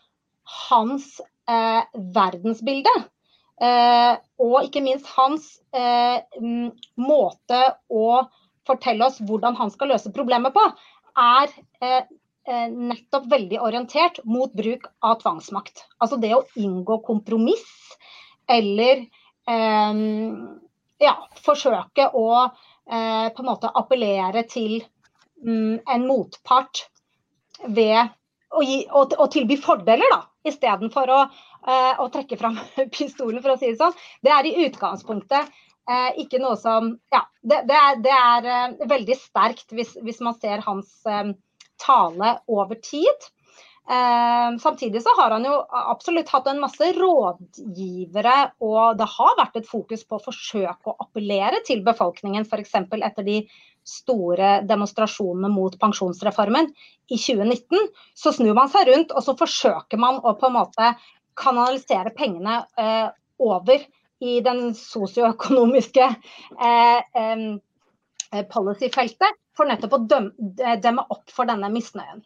hans 0.70 1.10
eh, 1.50 1.84
verdensbilde, 2.16 2.94
og 3.58 4.68
ikke 4.68 4.84
minst 4.86 5.08
hans 5.16 5.48
eh, 5.74 6.20
måte 7.02 7.62
å 7.90 8.28
fortelle 8.68 9.08
oss 9.08 9.20
hvordan 9.24 9.58
han 9.58 9.72
skal 9.74 9.94
løse 9.94 10.12
problemet 10.14 10.54
på, 10.56 10.64
er 11.18 11.54
eh, 11.82 12.04
eh, 12.48 12.68
nettopp 12.70 13.28
veldig 13.32 13.62
orientert 13.64 14.22
mot 14.28 14.54
bruk 14.54 14.88
av 15.06 15.20
tvangsmakt. 15.24 15.86
Altså 16.04 16.20
det 16.22 16.34
å 16.36 16.46
inngå 16.60 17.00
kompromiss 17.08 17.66
eller 18.48 19.06
eh, 19.50 20.04
ja, 21.04 21.16
forsøke 21.44 22.12
å 22.14 22.30
eh, 22.46 23.28
på 23.34 23.44
en 23.44 23.50
måte 23.50 23.74
appellere 23.74 24.46
til 24.50 24.80
mm, 25.44 25.84
en 25.88 26.08
motpart 26.08 26.88
ved 27.66 28.14
å, 28.54 28.64
gi, 28.64 28.84
å, 28.88 29.04
å 29.04 29.28
tilby 29.32 29.58
fordeler, 29.60 30.08
da, 30.14 30.22
istedenfor 30.48 31.12
å, 31.12 31.22
eh, 31.28 31.57
å 31.68 32.06
trekke 32.14 32.38
fram 32.40 32.60
pistolen, 32.96 33.42
for 33.44 33.54
å 33.54 33.60
si 33.60 33.72
det 33.74 33.80
sånn. 33.82 33.96
Det 34.24 34.32
er 34.32 34.48
i 34.48 34.68
utgangspunktet 34.68 35.50
eh, 35.90 36.12
ikke 36.24 36.42
noe 36.44 36.58
som 36.60 36.94
Ja, 37.14 37.24
det, 37.42 37.64
det 37.70 37.80
er, 37.80 38.04
det 38.04 38.14
er 38.18 38.52
eh, 38.54 38.86
veldig 38.90 39.18
sterkt 39.20 39.74
hvis, 39.76 39.96
hvis, 40.04 40.22
man 40.24 40.38
ser 40.40 40.64
hans 40.68 40.94
eh, 41.08 41.34
tale 41.84 42.38
over 42.52 42.80
tid. 42.82 43.30
Eh, 43.88 44.58
samtidig 44.60 45.02
så 45.04 45.14
har 45.20 45.38
han 45.38 45.48
jo 45.48 45.62
absolutt 45.70 46.32
hatt 46.34 46.50
en 46.52 46.60
masse 46.60 46.92
rådgivere, 46.98 48.36
og 48.68 49.00
det 49.00 49.08
har 49.14 49.40
vært 49.40 49.62
et 49.62 49.70
fokus 49.70 50.04
på 50.04 50.18
å 50.18 50.26
forsøke 50.26 50.92
å 50.92 50.98
appellere 51.06 51.64
til 51.68 51.86
befolkningen, 51.88 52.48
f.eks. 52.50 52.76
etter 52.98 53.28
de 53.28 53.42
store 53.88 54.58
demonstrasjonene 54.68 55.48
mot 55.48 55.78
pensjonsreformen 55.80 56.68
i 57.08 57.16
2019. 57.16 57.88
Så 58.12 58.34
snur 58.36 58.58
man 58.58 58.68
seg 58.74 58.90
rundt 58.90 59.14
og 59.16 59.24
så 59.24 59.38
forsøker 59.40 60.02
man 60.02 60.20
å 60.20 60.36
på 60.36 60.50
en 60.50 60.58
måte 60.58 60.90
kanalisere 61.38 62.14
pengene 62.18 62.60
eh, 62.80 63.08
over 63.44 63.86
i 64.20 64.40
den 64.42 64.72
sosioøkonomiske 64.76 66.06
eh, 66.08 67.22
eh, 67.22 68.44
policy-feltet, 68.52 69.42
for 69.58 69.70
nettopp 69.70 69.98
å 69.98 70.04
dømme, 70.10 70.76
demme 70.82 71.06
opp 71.14 71.32
for 71.34 71.50
denne 71.50 71.70
misnøyen. 71.74 72.22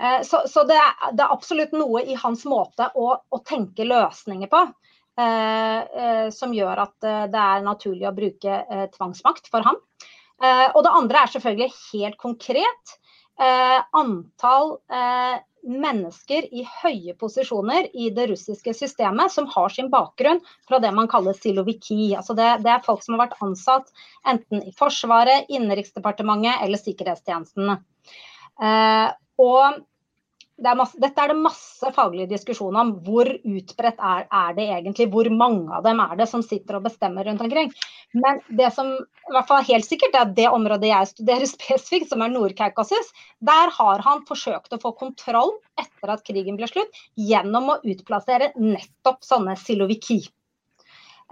Eh, 0.00 0.22
så, 0.22 0.42
så 0.48 0.64
det, 0.64 0.74
er, 0.74 1.12
det, 1.12 1.22
er, 1.22 1.32
absolutt 1.32 1.74
noe 1.76 2.02
i 2.02 2.16
hans 2.18 2.44
måte 2.50 2.88
å, 2.98 3.12
å 3.14 3.38
tenke 3.46 3.86
løsninger 3.86 4.50
på 4.50 4.62
eh, 4.64 5.80
eh, 6.02 6.26
som 6.34 6.54
gjør 6.54 6.82
at 6.88 7.08
det 7.30 7.44
er 7.44 7.66
naturlig 7.66 8.08
å 8.10 8.16
bruke 8.16 8.58
tvangsmakt 8.96 9.50
for 9.52 9.66
ham. 9.66 9.78
og 10.44 10.80
det 10.82 10.90
andre 10.98 11.20
er 11.22 11.30
selvfølgelig 11.30 11.70
helt 11.92 12.16
konkret. 12.18 12.98
antall 13.94 14.78
mennesker 15.64 16.46
i 16.52 16.64
høye 16.82 17.14
posisjoner 17.20 17.88
i 17.96 18.10
det 18.14 18.28
russiske 18.30 18.74
systemet 18.76 19.32
som 19.32 19.48
har 19.50 19.72
sin 19.72 19.90
bakgrunn 19.92 20.42
fra 20.68 20.80
det 20.82 20.92
man 20.96 21.08
kaller 21.10 21.36
siloviki. 21.38 22.12
Altså 22.16 22.36
det, 22.36 22.50
det, 22.64 22.72
er 22.74 22.84
folk 22.84 23.04
som 23.04 23.16
har 23.16 23.26
vært 23.26 23.40
ansatt 23.44 23.90
enten 24.28 24.64
i 24.64 24.74
Forsvaret, 24.76 25.48
Innenriksdepartementet 25.48 26.64
eller 26.66 26.80
sikkerhetstjenestene. 26.80 27.78
Eh, 28.62 29.08
og 29.40 29.80
det 30.54 30.70
er 30.70 30.76
masse, 30.78 30.94
dette 31.02 31.18
er 31.18 31.32
det 31.32 31.42
masse 31.42 31.88
faglige 31.96 32.30
diskusjoner 32.30 32.84
om. 32.84 32.92
Hvor 33.02 33.26
utbredt 33.26 33.98
er, 33.98 34.28
er, 34.30 34.52
det 34.54 34.68
egentlig? 34.70 35.08
Hvor 35.10 35.26
mange 35.34 35.66
av 35.74 35.82
dem 35.86 35.98
er 36.04 36.14
det 36.20 36.28
som 36.30 36.44
sitter 36.46 36.76
og 36.78 36.84
bestemmer 36.86 37.26
rundt 37.26 37.42
omkring? 37.42 37.72
Men 38.14 38.38
det 38.54 38.70
som 38.76 38.86
i 38.94 39.32
hvert 39.34 39.50
fall 39.50 39.66
helt 39.66 39.86
sikkert, 39.88 40.14
er 40.14 40.30
det 40.36 40.54
området 40.54 40.92
jeg 40.92 41.10
studerer 41.10 41.46
spesifikt, 41.56 42.08
som 42.12 42.22
er 42.22 42.34
Nord-Kaukasus, 42.34 43.08
der 43.42 43.66
har 43.80 43.98
han 44.06 44.18
forsøkt 44.28 44.76
å 44.76 44.82
få 44.82 44.90
kontroll 45.00 45.52
etter 45.80 46.08
at 46.14 46.24
krigen 46.26 46.58
ble 46.60 46.66
slutt, 46.70 46.92
gjennom 47.18 47.64
å 47.74 47.80
utplassere 47.82 48.52
nettopp 48.54 49.20
sånne 49.26 49.54
siloviki. 49.58 50.20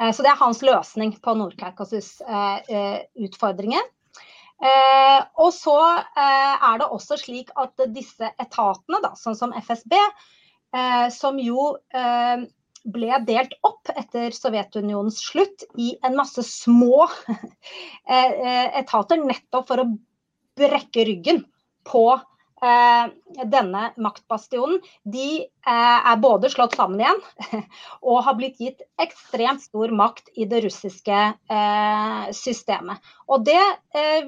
Eh, 0.00 0.10
så 0.10 0.22
det 0.24 0.30
er 0.32 0.42
hans 0.42 0.60
løsning 0.66 1.10
på 1.22 1.30
Nord-Kaukasus-utfordringen. 1.38 3.84
Eh, 4.62 5.20
og 5.42 5.50
så 5.56 5.76
eh, 5.98 6.54
er 6.70 6.78
det 6.78 6.90
også 6.94 7.18
slik 7.18 7.50
at 7.58 7.82
disse 7.90 8.30
etatene, 8.38 9.00
da, 9.02 9.12
sånn 9.18 9.38
som 9.38 9.54
FSB, 9.58 9.96
eh, 10.76 11.06
som 11.10 11.40
jo 11.42 11.72
eh, 11.90 12.44
ble 12.94 13.18
delt 13.26 13.54
opp 13.66 13.90
etter 13.94 14.34
Sovjetunionens 14.34 15.20
slutt 15.22 15.66
i 15.78 15.92
en 16.06 16.14
masse 16.18 16.44
små 16.46 17.08
eh, 17.30 18.30
eh, 18.30 18.68
etater, 18.82 19.22
nettopp 19.22 19.68
for 19.70 19.82
å 19.82 19.90
brekke 20.58 21.06
ryggen 21.08 21.42
på 21.88 22.06
denne 22.62 23.80
maktbastionen, 23.98 24.78
de 25.02 25.42
eh, 25.42 26.10
er 26.12 26.20
både 26.22 26.50
slått 26.52 26.76
sammen 26.78 27.00
igjen 27.02 27.62
og 28.06 28.20
har 28.28 28.36
blitt 28.38 28.60
gitt 28.62 28.84
ekstremt 29.02 29.64
stor 29.64 29.90
makt 29.98 30.30
i 30.38 30.46
det 30.46 30.60
russiske 30.66 31.22
eh, 31.32 32.28
systemet. 32.36 33.02
Og 33.26 33.42
det 33.46 33.58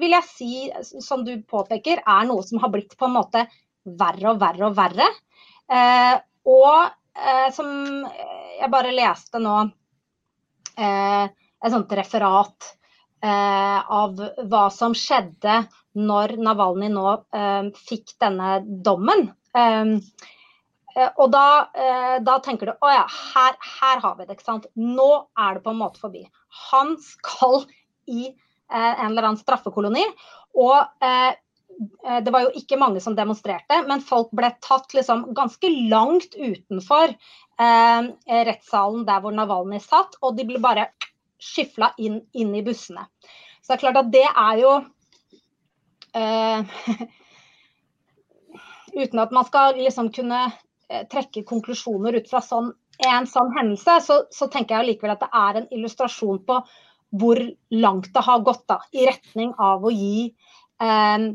vil 0.01 0.17
jeg 0.17 0.27
si, 0.27 0.51
som 0.99 1.23
du 1.23 1.31
påpeker, 1.47 2.03
er 2.03 2.27
noe 2.27 2.43
som 2.43 2.59
har 2.63 2.73
blitt 2.73 2.97
på 2.99 3.07
en 3.07 3.15
måte 3.15 3.45
verre 3.85 4.33
og 4.33 4.41
verre 4.41 4.69
og 4.69 4.77
verre. 4.77 5.07
Eh, 5.71 6.15
og 6.49 6.75
eh, 7.17 7.49
som 7.55 7.69
jeg 8.05 8.71
bare 8.71 8.93
leste 8.95 9.41
nå 9.41 9.57
eh, 10.77 11.25
et 11.25 11.73
sånt 11.73 11.95
referat 11.97 12.69
eh, 12.69 12.84
av 13.23 14.19
hva 14.51 14.65
som 14.73 14.93
skjedde 14.97 15.61
når 15.95 16.35
Navalny 16.43 16.89
nå 16.93 17.05
eh, 17.33 17.69
fikk 17.87 18.15
denne 18.21 18.59
dommen. 18.85 19.29
Eh, 19.55 19.95
og 21.19 21.27
da, 21.27 21.47
da, 22.23 22.37
tenker 22.39 22.69
du 22.69 22.85
å 22.85 22.87
ja, 22.87 23.01
her, 23.03 23.55
her, 23.81 23.99
har 23.99 24.13
vi 24.15 24.23
det. 24.23 24.37
ikke 24.37 24.45
sant? 24.47 24.67
Nå 24.79 25.09
er 25.35 25.57
det 25.57 25.63
på 25.65 25.73
en 25.73 25.81
måte 25.81 25.99
forbi. 25.99 26.21
Han 26.69 26.93
skal 27.03 27.65
i 28.07 28.29
en 28.71 29.09
eller 29.09 29.27
annen 29.27 29.41
straffekoloni. 29.41 30.05
Og 30.55 30.77
Eh, 32.07 32.23
det 32.23 32.31
var 32.31 32.45
jo 32.45 32.53
ikke 32.55 32.79
mange 32.79 33.01
som 33.03 33.15
demonstrerte, 33.17 33.81
men 33.89 34.03
folk 34.03 34.31
ble 34.35 34.51
tatt 34.63 34.93
liksom 34.95 35.27
ganske 35.35 35.71
langt 35.91 36.37
utenfor 36.37 37.11
eh, 37.11 38.07
rettssalen 38.47 39.05
der 39.07 39.23
hvor 39.23 39.35
Navalny 39.35 39.81
satt, 39.83 40.15
og 40.21 40.37
de 40.37 40.47
ble 40.47 40.61
bare 40.63 40.89
skyfla 41.41 41.91
inn, 41.97 42.21
inn, 42.33 42.53
i 42.55 42.63
bussene. 42.65 43.05
Så 43.61 43.73
det 43.73 43.77
er 43.77 43.83
klart 43.83 44.01
at 44.01 44.11
det 44.13 44.25
er 44.27 44.61
jo 44.61 44.73
eh, 46.15 46.75
Uten 48.95 49.19
at 49.19 49.33
man 49.35 49.43
skal 49.47 49.75
liksom 49.75 50.09
kunne 50.15 50.41
eh, 50.45 51.03
trekke 51.11 51.43
konklusjoner 51.47 52.15
ut 52.15 52.29
fra 52.31 52.39
sånn, 52.43 52.69
en 53.03 53.25
sånn 53.27 53.51
hendelse, 53.57 53.97
så, 54.05 54.21
så 54.31 54.47
tenker 54.47 54.77
jeg 54.77 54.93
likevel 54.93 55.15
at 55.17 55.25
det 55.25 55.31
er 55.35 55.59
en 55.59 55.71
illustrasjon 55.75 56.39
på 56.47 56.61
hvor 57.15 57.39
langt 57.75 58.07
det 58.15 58.23
har 58.23 58.43
gått 58.43 58.63
da, 58.71 58.79
i 58.95 59.03
retning 59.07 59.51
av 59.59 59.83
å 59.83 59.91
gi 59.91 60.29
eh, 60.83 61.27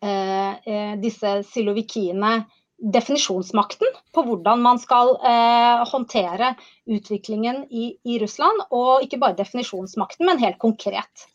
Eh, 0.00 0.52
eh, 0.68 0.94
disse 1.02 1.42
silovikiene 1.42 2.44
definisjonsmakten 2.78 3.90
på 4.14 4.22
hvordan 4.26 4.62
man 4.62 4.78
skal 4.78 5.16
eh, 5.26 5.84
håndtere 5.90 6.52
utviklingen 6.86 7.64
i, 7.70 7.90
i, 8.04 8.18
Russland. 8.22 8.66
Og 8.70 9.04
ikke 9.06 9.20
bare 9.22 9.38
definisjonsmakten, 9.38 10.26
men 10.28 10.42
helt 10.42 10.60
konkret 10.62 11.26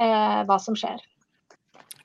eh, 0.00 0.42
hva 0.46 0.58
som 0.62 0.78
skjer. 0.78 1.02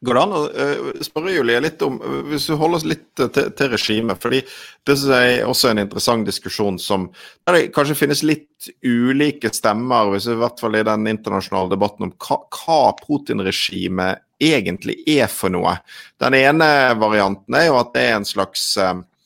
Går 0.06 0.18
det 0.18 0.22
an 0.24 0.36
å 0.38 0.42
uh, 0.46 1.02
spørre 1.06 1.34
Julie 1.34 1.62
litt 1.64 1.82
om, 1.86 1.98
hvis 2.30 2.46
du 2.50 2.56
holder 2.60 2.80
oss 2.80 2.88
litt 2.88 3.08
til, 3.18 3.50
til 3.58 3.72
regimet? 3.74 4.22
fordi 4.22 4.44
Det 4.86 4.96
synes 4.96 5.10
jeg 5.16 5.40
er 5.40 5.50
også 5.50 5.72
en 5.72 5.82
interessant 5.82 6.28
diskusjon 6.28 6.78
som 6.82 7.10
der 7.48 7.58
det 7.58 7.66
kanskje 7.76 7.98
finnes 8.04 8.24
litt 8.26 8.70
ulike 8.86 9.52
stemmer, 9.54 10.12
hvis 10.14 10.30
i 10.30 10.38
hvert 10.38 10.62
fall 10.62 10.78
i 10.78 10.86
den 10.86 11.10
internasjonale 11.10 11.74
debatten 11.74 12.10
om 12.10 12.16
hva, 12.22 12.42
hva 12.54 12.80
Putin-regimet 13.02 14.24
egentlig 14.44 15.00
er 15.10 15.30
for 15.34 15.50
noe. 15.54 15.80
Den 16.22 16.38
ene 16.38 16.68
varianten 17.02 17.58
er 17.58 17.72
jo 17.72 17.80
at 17.80 17.94
det 17.96 18.04
er 18.06 18.20
en 18.20 18.28
slags 18.28 18.70
uh, 18.78 19.00
Eh, 19.00 19.17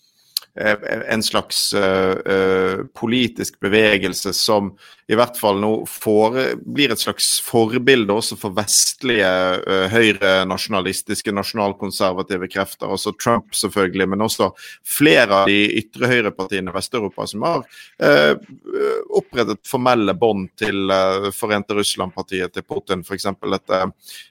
en 0.56 1.24
slags 1.24 1.74
uh, 1.74 2.84
politisk 2.94 3.60
bevegelse 3.60 4.34
som 4.36 4.74
i 5.08 5.16
hvert 5.16 5.38
fall 5.40 5.62
nå 5.64 5.70
får, 5.88 6.36
blir 6.68 6.92
et 6.92 7.00
slags 7.00 7.30
forbilde 7.44 8.12
også 8.12 8.36
for 8.40 8.56
vestlige 8.56 9.30
uh, 9.64 9.86
høyrenasjonalistiske, 9.92 11.32
nasjonalkonservative 11.36 12.50
krefter. 12.52 12.92
Også 12.92 13.16
Trump, 13.16 13.56
selvfølgelig, 13.56 14.10
men 14.12 14.28
også 14.28 14.52
flere 14.84 15.42
av 15.44 15.52
de 15.52 15.60
ytre 15.80 16.12
høyrepartiene 16.12 16.72
i 16.72 16.76
Vest-Europa 16.76 17.30
som 17.32 17.48
har 17.48 17.64
uh, 18.04 18.36
opprettet 19.22 19.64
formelle 19.68 20.16
bånd 20.20 20.50
til 20.60 20.92
Forente 21.36 21.76
Russland-partiet 21.78 22.52
til 22.56 22.68
Putin, 22.68 23.08
f.eks. 23.08 23.32
dette 23.56 23.84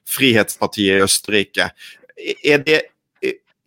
Frihetspartiet 0.08 1.00
i 1.00 1.04
Østerrike. 1.08 1.70
Er 2.44 2.64
det 2.64 2.82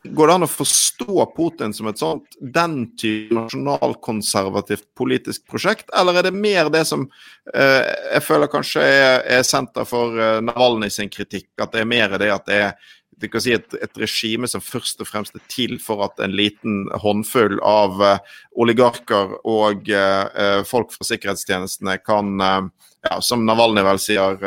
Går 0.04 0.28
det 0.28 0.34
an 0.34 0.44
å 0.44 0.52
forstå 0.52 1.26
Putin 1.36 1.74
som 1.76 1.88
et 1.88 2.00
sånt, 2.02 2.36
den 2.42 2.90
type 3.00 3.36
nasjonalkonservativt 3.38 4.90
politisk 5.00 5.46
prosjekt, 5.48 5.88
eller 5.96 6.20
er 6.20 6.28
det 6.28 6.34
mer 6.36 6.68
det 6.74 6.84
som 6.90 7.06
eh, 7.54 7.88
jeg 8.18 8.26
føler 8.26 8.52
kanskje 8.52 8.84
er, 8.84 9.22
er 9.38 9.46
senter 9.48 9.88
for 9.88 10.20
eh, 10.20 10.42
Navalny 10.44 10.92
sin 10.92 11.12
kritikk, 11.14 11.54
at 11.64 11.72
det 11.72 11.86
er 11.86 11.90
mer 11.90 12.18
det 12.20 12.34
at 12.36 12.50
det 12.50 12.60
er 12.66 12.92
det 13.22 13.30
kan 13.34 13.44
si 13.44 13.54
et, 13.56 13.76
et, 13.78 13.98
regime 14.00 14.48
som 14.50 14.64
først 14.64 15.02
og 15.04 15.10
fremst 15.10 15.36
er 15.38 15.44
til 15.52 15.76
for 15.82 16.04
at 16.06 16.22
en 16.24 16.34
liten 16.36 16.88
håndfull 17.04 17.60
av 17.66 18.02
uh, 18.02 18.38
oligarker 18.60 19.36
og 19.50 19.90
uh, 19.92 20.64
folk 20.68 20.94
fra 20.96 21.08
sikkerhetstjenestene 21.08 21.98
kan 22.04 22.34
uh, 22.42 22.90
ja, 23.04 23.20
som 23.26 23.44
Navalny 23.46 23.84
vel 23.84 24.00
sier, 24.00 24.38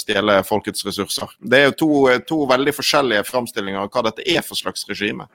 stjele 0.00 0.38
folkets 0.48 0.86
ressurser. 0.86 1.34
Det 1.36 1.58
er 1.58 1.66
jo 1.66 1.74
to, 1.82 1.88
to, 2.24 2.38
veldig 2.48 2.72
forskjellige 2.72 3.26
framstillinger 3.28 3.82
av 3.82 3.90
hva 3.92 4.06
dette 4.06 4.24
er 4.24 4.40
for 4.46 4.56
slags 4.56 4.86
regime. 4.88 5.26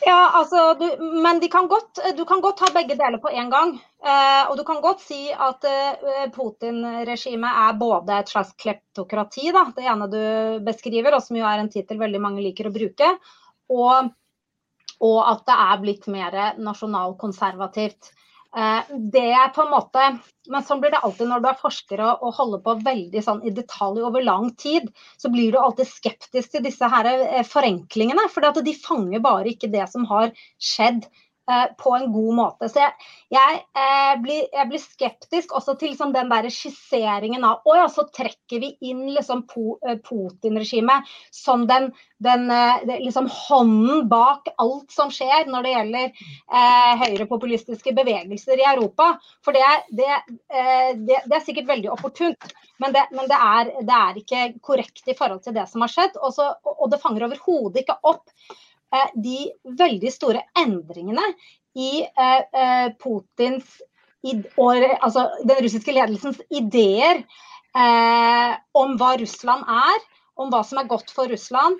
Ja, 0.00 0.30
altså, 0.32 0.74
du, 0.80 0.86
men 1.20 1.40
kan 1.52 1.66
godt, 1.68 1.98
du 2.16 2.24
kan 2.24 2.40
godt 2.40 2.62
ha 2.64 2.70
begge 2.72 2.96
deler 2.96 3.20
på 3.20 3.28
en 3.28 3.50
gang. 3.52 3.74
Eh, 4.00 4.48
og 4.48 4.56
du 4.56 4.62
kan 4.64 4.80
godt 4.80 5.02
si 5.04 5.28
at 5.32 5.66
eh, 5.68 6.22
Putin-regimet 6.32 7.58
er 7.66 7.76
både 7.80 8.16
et 8.22 8.32
slags 8.32 8.54
kleptokrati, 8.60 9.50
da, 9.52 9.66
det 9.76 9.84
ene 9.84 10.08
du 10.08 10.22
beskriver, 10.64 11.16
og 11.16 11.24
som 11.24 11.36
jo 11.36 11.44
er 11.44 11.60
en 11.60 11.68
tittel 11.72 12.00
veldig 12.00 12.22
mange 12.22 12.44
liker 12.44 12.70
å 12.70 12.74
bruke, 12.74 13.10
og, 13.76 14.08
og 15.04 15.20
at 15.34 15.44
det 15.50 15.58
er 15.66 15.84
blitt 15.84 16.08
mer 16.12 16.38
nasjonalkonservativt. 16.56 18.14
Eh, 18.56 18.94
det 19.14 19.28
er 19.30 19.52
på 19.54 19.62
en 19.62 19.70
måte 19.70 20.04
Men 20.50 20.64
sånn 20.66 20.80
blir 20.82 20.90
det 20.90 20.98
alltid 21.06 21.28
når 21.30 21.42
du 21.44 21.44
er 21.52 21.58
forsker 21.60 22.00
og, 22.02 22.24
holder 22.34 22.62
på 22.64 22.72
veldig 22.82 23.22
sånn 23.22 23.44
i 23.46 23.52
detalj 23.54 24.02
over 24.02 24.24
lang 24.26 24.48
tid. 24.58 24.88
Så 25.20 25.30
blir 25.30 25.54
du 25.54 25.60
alltid 25.60 25.86
skeptisk 25.86 26.56
til 26.56 26.64
disse 26.66 26.88
her 26.90 27.06
eh, 27.12 27.44
forenklingene. 27.46 28.26
For 28.34 28.62
de 28.62 28.74
fanger 28.74 29.22
bare 29.22 29.52
ikke 29.52 29.70
det 29.70 29.86
som 29.92 30.08
har 30.10 30.34
skjedd 30.58 31.06
på 31.78 31.94
en 31.96 32.12
god 32.12 32.34
måte. 32.36 32.68
Så 32.70 32.80
jeg, 32.82 33.08
jeg, 33.34 33.60
eh, 33.78 34.12
blir, 34.22 34.44
jeg 34.52 34.68
blir, 34.70 34.82
skeptisk 34.82 35.54
også 35.56 35.74
til 35.80 35.92
liksom, 35.92 36.12
den 36.14 36.30
der 36.30 36.48
skisseringen 36.52 37.44
av 37.46 37.66
Å 37.68 37.76
ja, 37.78 37.86
så 37.92 38.06
trekker 38.08 38.62
vi 38.62 38.72
inn 38.90 39.06
liksom, 39.14 39.44
eh, 39.86 39.98
Putin-regimet 40.06 41.10
som 41.34 41.66
den, 41.70 41.90
den 42.22 42.46
liksom, 42.90 43.28
hånden 43.48 44.08
bak 44.10 44.50
alt 44.60 44.92
som 44.94 45.12
skjer 45.14 45.50
når 45.50 45.66
det 45.66 45.74
gjelder 45.74 46.06
eh, 46.06 47.04
høyrepopulistiske 47.04 47.94
bevegelser 47.96 48.60
i 48.60 48.68
Europa. 48.72 49.12
For 49.44 49.56
det, 49.56 49.66
det, 49.96 50.08
eh, 50.52 50.90
det, 50.96 51.20
er 51.26 51.44
sikkert 51.44 51.70
veldig 51.70 51.92
opportunt, 51.94 52.50
men, 52.82 52.96
men 53.14 53.36
er, 53.36 53.74
det, 53.80 54.00
er, 54.00 54.18
ikke 54.20 54.46
korrekt 54.64 55.06
i 55.08 55.16
forhold 55.16 55.44
til 55.44 55.56
det 55.56 55.68
som 55.70 55.84
har 55.84 55.92
skjedd. 55.92 56.18
Også, 56.20 56.50
og 56.76 56.90
det 56.92 57.00
fanger 57.02 57.28
overhodet 57.28 57.84
ikke 57.84 58.00
opp 58.08 58.28
Eh, 58.30 58.69
de 59.14 59.50
veldig 59.78 60.10
store 60.12 60.42
endringene 60.58 61.24
i 61.78 62.02
eh, 62.02 62.42
eh, 62.62 62.88
Putins 63.00 63.78
altså 65.00 65.22
den 65.48 65.62
russiske 65.64 65.94
ledelsens 65.96 66.42
ideer 66.52 67.22
om 68.76 68.98
hva 69.00 69.14
Russland 69.16 69.64
er, 69.64 70.02
om 70.36 70.50
hva 70.52 70.60
som 70.66 70.80
er 70.82 70.90
godt 70.90 71.08
for 71.14 71.30
Russland. 71.30 71.78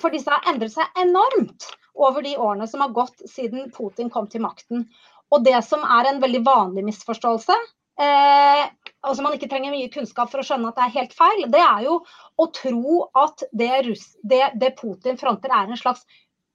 for 0.00 0.08
disse 0.14 0.30
har 0.32 0.46
endret 0.48 0.72
seg 0.72 1.02
enormt 1.02 1.66
over 2.00 2.24
de 2.24 2.32
årene 2.38 2.68
som 2.70 2.80
har 2.80 2.94
gått 2.96 3.20
siden 3.28 3.68
Putin 3.76 4.08
kom 4.08 4.30
til 4.30 4.40
makten. 4.40 4.86
Og 5.30 5.44
det 5.44 5.58
som 5.66 5.84
er 5.84 6.08
en 6.08 6.20
veldig 6.22 6.40
vanlig 6.46 6.84
misforståelse, 6.88 7.56
eh, 8.00 8.64
altså 9.06 9.24
man 9.24 9.36
ikke 9.36 9.48
trenger 9.50 9.74
mye 9.74 9.90
kunnskap 9.92 10.32
for 10.32 10.42
å 10.42 10.46
skjønne 10.46 10.70
at 10.70 10.78
det 10.78 10.86
er 10.86 10.96
helt 10.98 11.14
feil, 11.16 11.44
det 11.52 11.62
er 11.64 11.84
jo 11.86 12.00
å 12.40 12.48
tro 12.56 12.96
at 13.18 13.44
det, 13.56 13.70
Russ, 13.88 14.10
det, 14.22 14.42
det 14.60 14.74
Putin 14.80 15.20
fronter 15.20 15.52
er 15.54 15.70
en 15.70 15.80
slags 15.80 16.04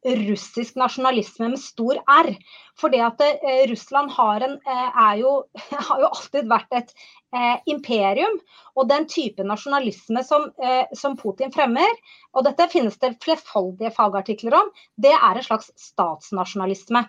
russisk 0.05 0.75
nasjonalisme 0.77 1.49
med 1.49 1.62
stor 1.62 1.97
R. 2.12 2.29
For 2.77 2.93
det 2.93 3.01
at 3.01 3.21
eh, 3.25 3.65
Russland 3.71 4.12
har, 4.13 4.43
en, 4.45 4.58
eh, 4.62 5.12
jo, 5.21 5.31
har, 5.89 6.01
jo, 6.03 6.12
alltid 6.12 6.49
vært 6.51 6.77
et 6.77 6.93
eh, 7.34 7.58
imperium. 7.71 8.38
Og 8.75 8.89
den 8.91 9.08
type 9.10 9.45
nasjonalisme 9.47 10.23
som, 10.27 10.49
eh, 10.62 10.86
som, 10.97 11.17
Putin 11.17 11.53
fremmer, 11.55 11.99
og 12.36 12.45
dette 12.47 12.69
finnes 12.73 12.97
det 13.01 13.15
flerfoldige 13.23 13.93
fagartikler 13.95 14.60
om, 14.62 14.73
det 15.01 15.15
er 15.15 15.39
en 15.39 15.47
slags 15.47 15.71
statsnasjonalisme. 15.79 17.05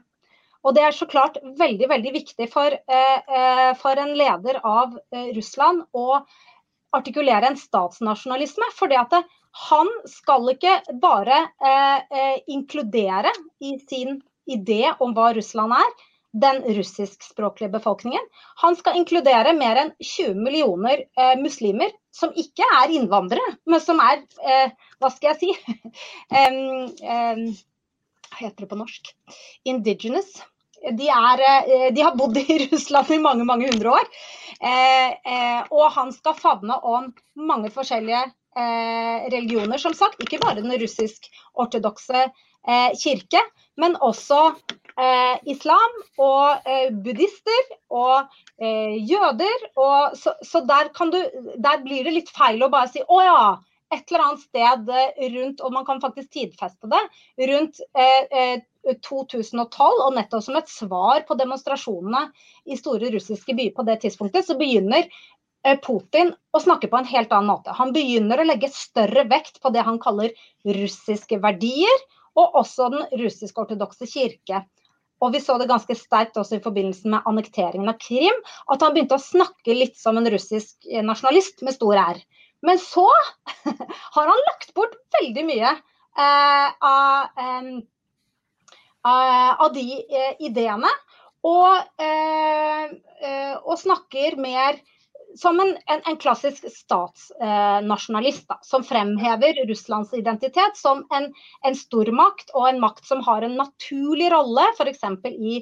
Og 0.66 0.74
det 0.74 0.82
er 0.82 0.94
så 0.96 1.06
klart 1.06 1.38
veldig 1.58 1.88
veldig 1.92 2.12
viktig 2.16 2.50
for, 2.50 2.74
eh, 2.74 3.18
eh, 3.38 3.72
for 3.78 4.02
en 4.02 4.12
leder 4.18 4.58
av 4.66 4.98
Russland 5.36 5.84
å 5.94 6.20
artikulere 6.96 7.46
en 7.46 7.58
statsnasjonalisme. 7.60 8.66
for 8.74 8.90
han 9.56 9.88
skal 10.10 10.50
ikke 10.52 10.74
bare 11.00 11.38
eh, 11.64 12.18
eh, 12.18 12.40
inkludere 12.52 13.32
i 13.64 13.78
sin 13.88 14.20
idé 14.46 14.92
om 15.00 15.14
hva 15.16 15.32
Russland 15.36 15.72
er, 15.72 15.94
den 16.36 16.60
russiskspråklige 16.76 17.72
befolkningen. 17.72 18.20
Han 18.60 18.76
skal 18.76 18.98
inkludere 19.00 19.54
mer 19.56 19.80
enn 19.80 19.92
20 20.04 20.42
millioner 20.44 21.06
eh, 21.16 21.32
muslimer 21.40 21.94
som 22.12 22.34
ikke 22.36 22.66
er 22.82 22.92
innvandrere, 22.98 23.56
men 23.64 23.80
som 23.80 24.02
er 24.04 24.20
eh, 24.44 24.74
Hva 25.00 25.10
skal 25.14 25.32
jeg 25.32 25.40
si? 25.40 25.74
um, 26.42 26.84
um, 27.00 27.48
hva 28.26 28.42
heter 28.42 28.66
det 28.66 28.70
på 28.74 28.78
norsk? 28.82 29.14
Indigenous. 29.64 30.36
De, 30.86 31.08
er, 31.10 31.42
eh, 31.66 31.86
de, 31.94 32.02
har 32.04 32.16
bodd 32.18 32.38
i 32.38 32.46
Russland 32.70 33.10
i 33.10 33.20
mange 33.22 33.46
mange 33.48 33.70
hundre 33.72 33.96
år. 33.98 34.10
Eh, 34.60 35.62
og 35.74 35.90
han 35.96 36.12
skal 36.14 36.38
favne 36.38 36.78
om 36.86 37.10
mange 37.36 37.70
forskjellige 37.74 38.22
eh, 38.56 39.26
religioner, 39.32 39.78
som 39.78 39.94
sagt. 39.94 40.22
Ikke 40.22 40.40
bare 40.42 40.62
den 40.62 40.74
russisk-ortodokse 40.80 42.24
eh, 42.24 42.90
kirke, 43.00 43.42
men 43.76 43.96
også 44.00 44.40
eh, 44.96 45.36
islam 45.52 46.00
og 46.22 46.66
eh, 46.68 46.88
buddhister 46.92 47.72
og 47.92 48.26
eh, 48.60 48.96
jøder. 49.04 49.68
Og 49.76 50.16
så, 50.18 50.36
så 50.42 50.64
der, 50.68 50.90
du, 51.12 51.20
der, 51.56 51.82
blir 51.84 52.06
det 52.06 52.16
litt 52.20 52.32
feil 52.34 52.62
å 52.64 52.72
bare 52.72 52.90
si 52.92 53.04
å 53.04 53.22
ja, 53.24 53.40
et 53.94 54.10
eller 54.10 54.24
annet 54.24 54.42
sted 54.42 54.88
rundt, 55.36 55.60
og 55.62 55.74
man 55.74 55.84
kan 55.86 56.00
faktisk 56.02 56.32
tidfeste 56.34 56.90
det, 56.90 57.02
rundt 57.50 57.78
2012, 59.06 60.00
og 60.06 60.16
nettopp 60.16 60.42
som 60.42 60.58
et 60.58 60.70
svar 60.70 61.22
på 61.28 61.36
demonstrasjonene 61.38 62.24
i 62.66 62.78
store 62.78 63.12
russiske 63.14 63.54
byer 63.54 63.74
på 63.76 63.86
det 63.86 64.00
tidspunktet, 64.02 64.46
så 64.46 64.58
begynner 64.58 65.06
Eh, 65.66 65.78
Putin 65.82 66.30
å 66.54 66.62
snakke 66.62 66.88
på 66.90 66.98
en 67.00 67.08
helt 67.10 67.32
annen 67.34 67.50
måte. 67.50 67.74
Han 67.74 67.92
begynner 67.94 68.40
å 68.40 68.46
legge 68.46 68.70
større 68.72 69.26
vekt 69.30 69.58
på 69.62 69.72
det 69.74 69.82
han 69.86 69.98
kaller 70.02 70.34
russiske 70.76 71.40
verdier, 71.42 72.02
og 72.36 72.58
også 72.60 72.90
den 72.92 73.06
russisk-ortodokse 73.22 74.06
kirke. 74.10 74.62
Og 75.24 75.32
vi 75.32 75.40
så 75.40 75.56
det 75.58 75.70
ganske 75.70 75.96
sterkt 75.96 76.36
også 76.36 76.58
i 76.58 76.62
forbindelse 76.62 77.08
med 77.08 77.26
annekteringen 77.26 77.88
av 77.88 77.96
Krim, 78.02 78.42
at 78.70 78.84
han 78.84 78.92
begynte 78.94 79.16
å 79.16 79.22
snakke 79.22 79.74
litt 79.74 79.96
som 79.98 80.20
en 80.20 80.28
russisk 80.30 80.86
nasjonalist 81.08 81.64
med 81.64 81.74
stor 81.74 82.02
R. 82.02 82.20
Men 82.62 82.78
så 82.78 83.06
har 84.16 84.26
han 84.26 84.44
lagt 84.48 84.74
bort 84.74 84.96
veldig 85.20 85.44
mye 85.48 85.72
eh, 85.72 86.68
av, 86.88 87.28
eh, 87.42 87.70
av, 89.04 89.70
de 89.74 89.86
eh, 90.00 90.34
ideene, 90.48 90.90
og, 91.46 91.84
eh, 92.02 92.84
eh, 93.22 93.54
og 93.62 93.78
snakker 93.78 94.38
mer 94.40 94.80
som 95.36 95.60
en, 95.60 95.74
en, 95.92 96.00
en 96.08 96.16
klassisk 96.16 96.64
statsnasjonalist, 96.72 98.48
som 98.64 98.84
fremhever 98.86 99.58
Russlands 99.68 100.14
identitet 100.16 100.78
som 100.80 101.04
en, 101.12 101.28
en 101.66 101.76
stormakt 101.76 102.54
og 102.54 102.70
en 102.70 102.80
makt 102.80 103.04
som 103.04 103.20
har 103.26 103.44
en 103.44 103.58
naturlig 103.60 104.30
rolle, 104.32 104.64
f.eks. 104.78 105.04
i 105.28 105.58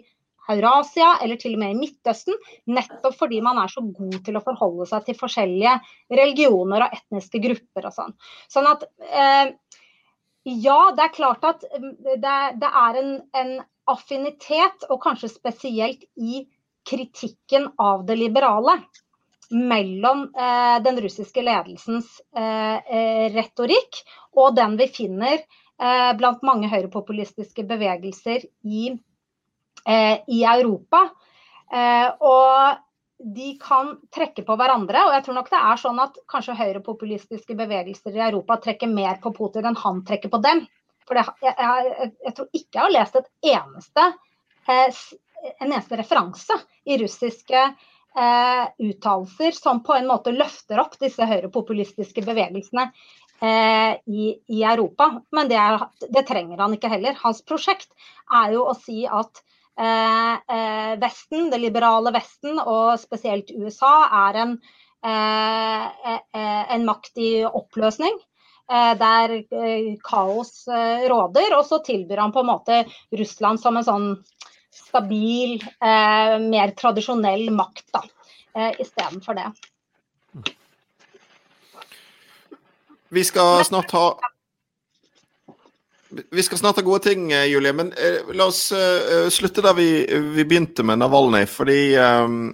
Eurasia 0.52 1.14
eller 1.24 1.40
til 1.40 1.56
og 1.56 1.62
med 1.62 1.74
i 1.74 1.78
Midtøsten, 1.78 2.36
nettopp 2.68 3.16
fordi 3.18 3.40
man 3.44 3.60
er 3.62 3.72
så 3.72 3.84
god 3.84 4.18
til 4.26 4.36
å 4.38 4.44
forholde 4.44 4.88
seg 4.90 5.06
til 5.06 5.18
forskjellige 5.18 5.76
religioner 6.12 6.86
og 6.86 6.98
etniske 6.98 7.40
grupper 7.44 7.88
og 7.88 7.96
sånn. 7.96 8.16
Sånn 8.52 8.68
at 8.70 8.84
eh, 9.08 9.54
ja, 10.44 10.80
det 10.96 11.06
er 11.06 11.14
klart 11.14 11.46
at 11.48 11.64
eh, 11.70 11.88
det, 12.20 12.36
det 12.60 12.72
er 12.88 13.00
en, 13.00 13.14
en 13.40 13.54
affinitet, 13.90 14.86
og 14.88 15.02
kanskje 15.04 15.32
spesielt 15.32 16.04
i 16.16 16.44
kritikken 16.88 17.70
av 17.80 18.04
det 18.08 18.16
liberale 18.20 18.78
mellom 19.50 20.26
eh, 20.36 20.76
den 20.84 21.00
russiske 21.04 21.42
ledelsens 21.44 22.20
eh, 22.36 22.76
eh, 22.76 23.26
retorikk 23.34 24.00
og 24.40 24.54
den 24.56 24.76
vi 24.80 24.88
finner 24.92 25.36
eh, 25.36 26.12
blant 26.18 26.44
mange 26.46 26.70
høyrepopulistiske 26.72 27.66
bevegelser 27.68 28.46
i, 28.64 28.88
eh, 28.92 28.98
i 29.84 30.40
Europa. 30.48 31.00
Eh, 31.74 32.08
og 32.20 32.80
de 33.36 33.54
kan 33.60 33.94
trekke 34.14 34.44
på 34.46 34.56
hverandre. 34.58 35.06
Og 35.06 35.14
jeg 35.16 35.26
tror 35.26 35.38
nok 35.38 35.50
det 35.52 35.60
er 35.60 35.80
sånn 35.80 36.00
at 36.02 36.18
kanskje 36.30 36.58
høyrepopulistiske 36.58 37.56
bevegelser 37.58 38.16
i 38.16 38.24
Europa 38.28 38.58
trekker 38.66 38.90
mer 38.90 39.20
på 39.22 39.32
Putin 39.36 39.70
enn 39.70 39.80
han 39.80 40.02
trekker 40.06 40.32
på 40.32 40.42
dem. 40.44 40.64
For 41.08 41.20
jeg, 41.20 41.34
jeg, 41.44 42.12
jeg, 42.24 42.34
tror 42.36 42.46
ikke 42.56 42.78
jeg 42.78 42.84
har 42.84 42.94
lest 42.94 43.18
et 43.20 43.26
eneste, 43.54 44.04
en 44.72 45.66
eneste 45.66 45.98
referanse 46.00 46.56
i 46.88 46.96
russiske 47.02 47.60
eh, 47.60 48.64
uttalelser 48.88 49.52
som 49.56 49.82
på 49.84 49.98
en 49.98 50.08
måte 50.08 50.32
løfter 50.32 50.80
opp 50.80 50.96
disse 51.00 51.28
høyrepopulistiske 51.28 52.24
bevegelsene 52.24 52.86
eh, 52.88 54.00
i, 54.08 54.30
i, 54.48 54.62
Europa. 54.62 55.10
Men 55.36 55.52
det, 55.52 55.60
er, 55.60 55.84
det, 56.08 56.24
trenger 56.28 56.64
han 56.64 56.76
ikke 56.76 56.92
heller. 56.92 57.20
Hans 57.20 57.44
prosjekt 57.44 57.92
er 58.32 58.56
jo 58.56 58.64
å 58.70 58.76
si 58.78 59.04
at 59.04 59.40
eh, 59.40 59.44
eh 59.44 59.53
Vesten, 59.74 61.50
det 61.50 61.58
liberale 61.58 62.12
Vesten, 62.14 62.60
og 62.60 62.94
spesielt 63.02 63.50
USA, 63.50 64.06
er 64.28 64.38
en, 64.44 64.52
eh, 65.04 65.84
eh, 66.14 66.64
en 66.76 66.86
makt 66.86 67.18
i 67.18 67.32
oppløsning 67.44 68.20
der 68.64 69.42
kaos 70.00 70.64
råder. 70.64 71.52
Og 71.52 71.66
så 71.68 71.82
tilbyr 71.84 72.22
han 72.22 72.32
på 72.32 72.40
en 72.40 72.48
måte 72.48 72.78
Russland 73.12 73.60
som 73.60 73.76
en 73.76 73.84
sånn 73.84 74.06
stabil, 74.74 75.62
eh, 75.62 76.38
mer 76.38 76.74
tradisjonell 76.78 77.50
makt 77.50 77.86
da, 77.92 78.02
eh, 78.54 78.72
istedenfor 78.80 79.34
det. 79.34 79.50
Vi 83.08 83.24
skal 83.24 83.64
snart 83.64 83.90
ha 83.94 84.06
vi 86.30 86.42
skal 86.42 86.60
snart 86.60 86.80
ha 86.80 86.84
gode 86.86 87.04
ting, 87.06 87.30
eh, 87.32 87.46
Julie, 87.50 87.72
men 87.72 87.92
eh, 87.92 88.34
la 88.34 88.48
oss 88.50 88.66
uh, 88.72 89.30
slutte 89.32 89.64
der 89.64 89.76
vi, 89.78 89.88
vi, 90.36 90.44
begynte 90.44 90.86
med 90.86 91.02
Navalny, 91.02 91.46
fordi 91.50 91.96
um, 92.00 92.44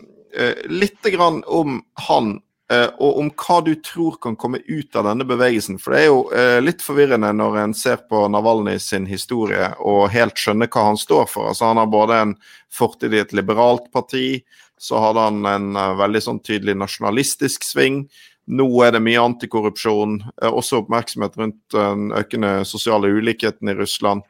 Litt 0.71 1.03
grann 1.11 1.41
om 1.51 1.81
han 2.07 2.37
Eh, 2.71 2.87
og 3.03 3.19
om 3.19 3.31
hva 3.35 3.57
du 3.67 3.73
tror 3.83 4.15
kan 4.23 4.37
komme 4.39 4.61
ut 4.63 4.95
av 4.97 5.09
denne 5.09 5.27
bevegelsen. 5.27 5.81
For 5.83 5.95
det 5.95 6.03
er 6.05 6.07
jo 6.07 6.21
eh, 6.31 6.59
litt 6.63 6.85
forvirrende 6.85 7.33
når 7.35 7.59
en 7.65 7.75
ser 7.75 8.05
på 8.07 8.23
Navalny 8.31 8.77
sin 8.79 9.09
historie 9.11 9.73
og 9.83 10.13
helt 10.15 10.39
skjønner 10.39 10.71
hva 10.71 10.87
han 10.93 11.01
står 11.01 11.27
for. 11.33 11.51
Altså 11.51 11.73
Han 11.73 11.81
har 11.83 11.91
både 11.91 12.21
en 12.23 12.37
fortid 12.71 13.17
i 13.17 13.23
et 13.25 13.35
liberalt 13.35 13.91
parti, 13.91 14.45
så 14.79 15.03
hadde 15.03 15.25
han 15.27 15.49
en 15.51 15.81
veldig 15.99 16.23
sånn 16.25 16.39
tydelig 16.47 16.77
nasjonalistisk 16.79 17.67
sving. 17.67 18.05
Nå 18.51 18.67
er 18.83 18.97
det 18.97 19.03
mye 19.05 19.23
antikorrupsjon, 19.23 20.21
uh, 20.43 20.51
også 20.51 20.83
oppmerksomhet 20.83 21.37
rundt 21.39 21.61
den 21.77 22.11
økende 22.19 22.61
sosiale 22.69 23.13
ulikheten 23.15 23.71
i 23.71 23.77
Russland. 23.79 24.27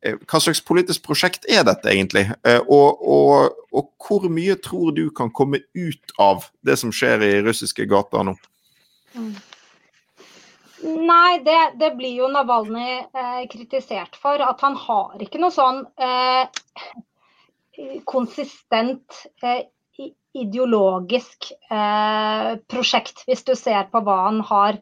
Eh, 0.00 0.14
hva 0.30 0.38
slags 0.38 0.60
politisk 0.62 1.02
prosjekt 1.08 1.46
er 1.50 1.64
dette 1.66 1.90
egentlig? 1.90 2.28
Eh, 2.46 2.60
og, 2.70 3.00
og, 3.02 3.56
og, 3.74 3.90
hvor 3.98 4.28
mye 4.30 4.54
tror 4.62 4.92
du 4.94 5.08
kan 5.10 5.32
komme 5.34 5.64
ut 5.74 6.14
av 6.22 6.46
det 6.66 6.78
som 6.78 6.92
skjer 6.94 7.24
i 7.26 7.32
russiske 7.42 7.86
gater 7.90 8.28
nå? 8.28 8.36
Nei, 10.78 11.32
det, 11.42 11.58
det, 11.80 11.90
blir 11.98 12.14
jo 12.20 12.30
Navalny 12.30 13.00
eh, 13.02 13.42
kritisert 13.50 14.14
for. 14.22 14.38
At 14.38 14.62
han 14.62 14.78
har 14.78 15.18
ikke 15.24 15.42
noe 15.42 15.50
sånn 15.54 15.82
eh, 15.98 16.46
konsistent 18.06 19.24
eh, 19.42 19.66
ideologisk 20.36 21.50
eh, 21.70 22.52
prosjekt, 22.68 23.24
hvis 23.28 23.44
du 23.48 23.54
ser 23.58 23.88
på 23.92 24.02
hva 24.04 24.18
han 24.26 24.42
har 24.48 24.80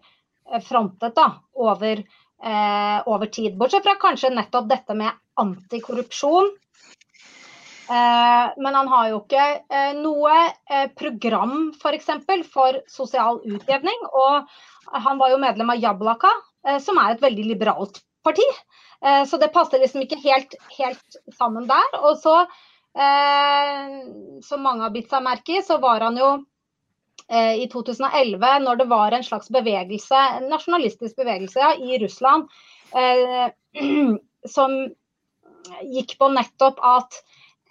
frontet 0.63 1.15
da, 1.17 1.31
over 1.55 2.03
eh, 2.43 3.03
over 3.07 3.27
tid. 3.27 3.57
Bortsett 3.59 3.87
fra 3.87 3.97
kanskje 4.01 4.35
nettopp 4.35 4.69
dette 4.71 4.95
med 4.95 5.13
antikorrupsjon. 5.41 6.51
Eh, 7.87 8.47
men 8.57 8.75
han 8.75 8.89
har 8.91 9.11
jo 9.13 9.21
ikke 9.23 9.45
eh, 9.71 9.93
noe 9.99 10.37
eh, 10.71 10.89
program 10.99 11.71
f.eks. 11.77 12.11
For, 12.27 12.47
for 12.53 12.81
sosial 12.91 13.41
utjevning. 13.47 14.09
Og 14.11 14.97
han 15.07 15.21
var 15.21 15.33
jo 15.33 15.43
medlem 15.43 15.71
av 15.75 15.83
Jablaka, 15.83 16.33
eh, 16.67 16.81
som 16.83 16.99
er 17.03 17.15
et 17.15 17.25
veldig 17.25 17.47
liberalt 17.53 18.03
parti. 18.27 18.47
Eh, 19.05 19.23
så 19.29 19.39
det 19.39 19.53
passer 19.55 19.83
liksom 19.83 20.03
ikke 20.03 20.21
helt, 20.25 20.59
helt 20.79 21.21
sammen 21.37 21.69
der. 21.71 22.01
Og 22.03 22.19
så, 22.23 22.43
som 22.97 24.63
mange 24.65 24.87
har 24.87 24.93
bitt 24.95 25.11
seg 25.13 25.21
merke 25.21 25.59
i, 25.59 25.65
så 25.65 25.77
var 25.83 26.01
han 26.07 26.17
jo 26.17 26.31
Eh, 27.29 27.55
i 27.63 27.69
2011, 27.73 28.59
når 28.63 28.77
det 28.77 28.85
var 28.87 29.13
en 29.13 29.25
slags 29.27 29.49
bevegelse, 29.51 30.19
en 30.39 30.47
nasjonalistisk 30.53 31.17
bevegelse 31.19 31.59
ja, 31.59 31.73
i 31.75 31.99
Russland, 31.99 32.47
eh, 32.95 33.49
som 34.57 34.77
gikk 35.83 36.15
på 36.21 36.29
nettopp 36.31 36.79
at 36.87 37.19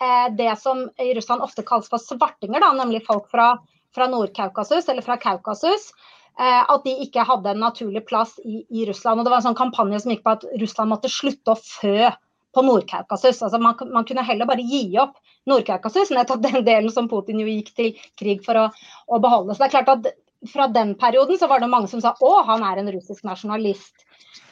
eh, 0.03 0.27
det 0.35 0.51
som 0.59 0.83
i 0.99 1.13
Russland 1.15 1.45
ofte 1.45 1.63
kalles 1.63 1.87
for 1.87 2.03
svartinger, 2.03 2.59
da, 2.59 2.73
nemlig 2.75 3.05
folk 3.07 3.31
fra, 3.31 3.53
fra 3.95 4.09
Nord-Kaukasus 4.11 4.91
eller 4.91 5.07
fra 5.07 5.15
Kaukasus, 5.23 5.87
eh, 6.35 6.59
at 6.59 6.83
de 6.83 6.97
ikke 7.07 7.23
hadde 7.23 7.55
en 7.55 7.63
naturlig 7.63 8.03
plass 8.09 8.35
i, 8.43 8.65
i, 8.67 8.83
Russland. 8.89 9.21
Og 9.21 9.23
Det 9.23 9.31
var 9.31 9.39
en 9.39 9.47
sånn 9.53 9.61
kampanje 9.61 10.03
som 10.03 10.11
gikk 10.11 10.25
på 10.27 10.35
at 10.35 10.43
Russland 10.59 10.91
måtte 10.91 11.15
slutte 11.15 11.55
å 11.55 11.61
fø 11.63 12.11
på 12.55 12.63
Nord-Kaukasus. 12.63 13.41
Altså 13.43 13.59
man, 13.61 13.75
man, 13.91 14.05
kunne 14.07 14.25
heller 14.25 14.47
bare 14.49 14.63
gi 14.65 14.83
opp 15.01 15.17
Nord-Kaukasus, 15.49 16.13
nettopp 16.15 16.43
den 16.45 16.63
delen 16.67 16.91
som 16.93 17.09
Putin 17.11 17.41
jo 17.43 17.49
gikk 17.49 17.73
til 17.75 18.05
krig 18.19 18.45
for 18.45 18.59
å, 18.59 18.69
å, 19.07 19.19
beholde. 19.23 19.53
Så 19.53 19.65
det 19.65 19.69
er 19.69 19.75
klart 19.79 19.97
at 19.97 20.13
Fra 20.45 20.67
den 20.69 20.91
perioden 20.99 21.39
så 21.41 21.47
var 21.49 21.61
det 21.63 21.71
mange 21.71 21.87
som 21.89 22.01
sa 22.03 22.11
å, 22.21 22.31
han 22.45 22.61
er 22.67 22.77
en 22.77 22.91
russisk 22.93 23.23
nasjonalist. 23.25 24.03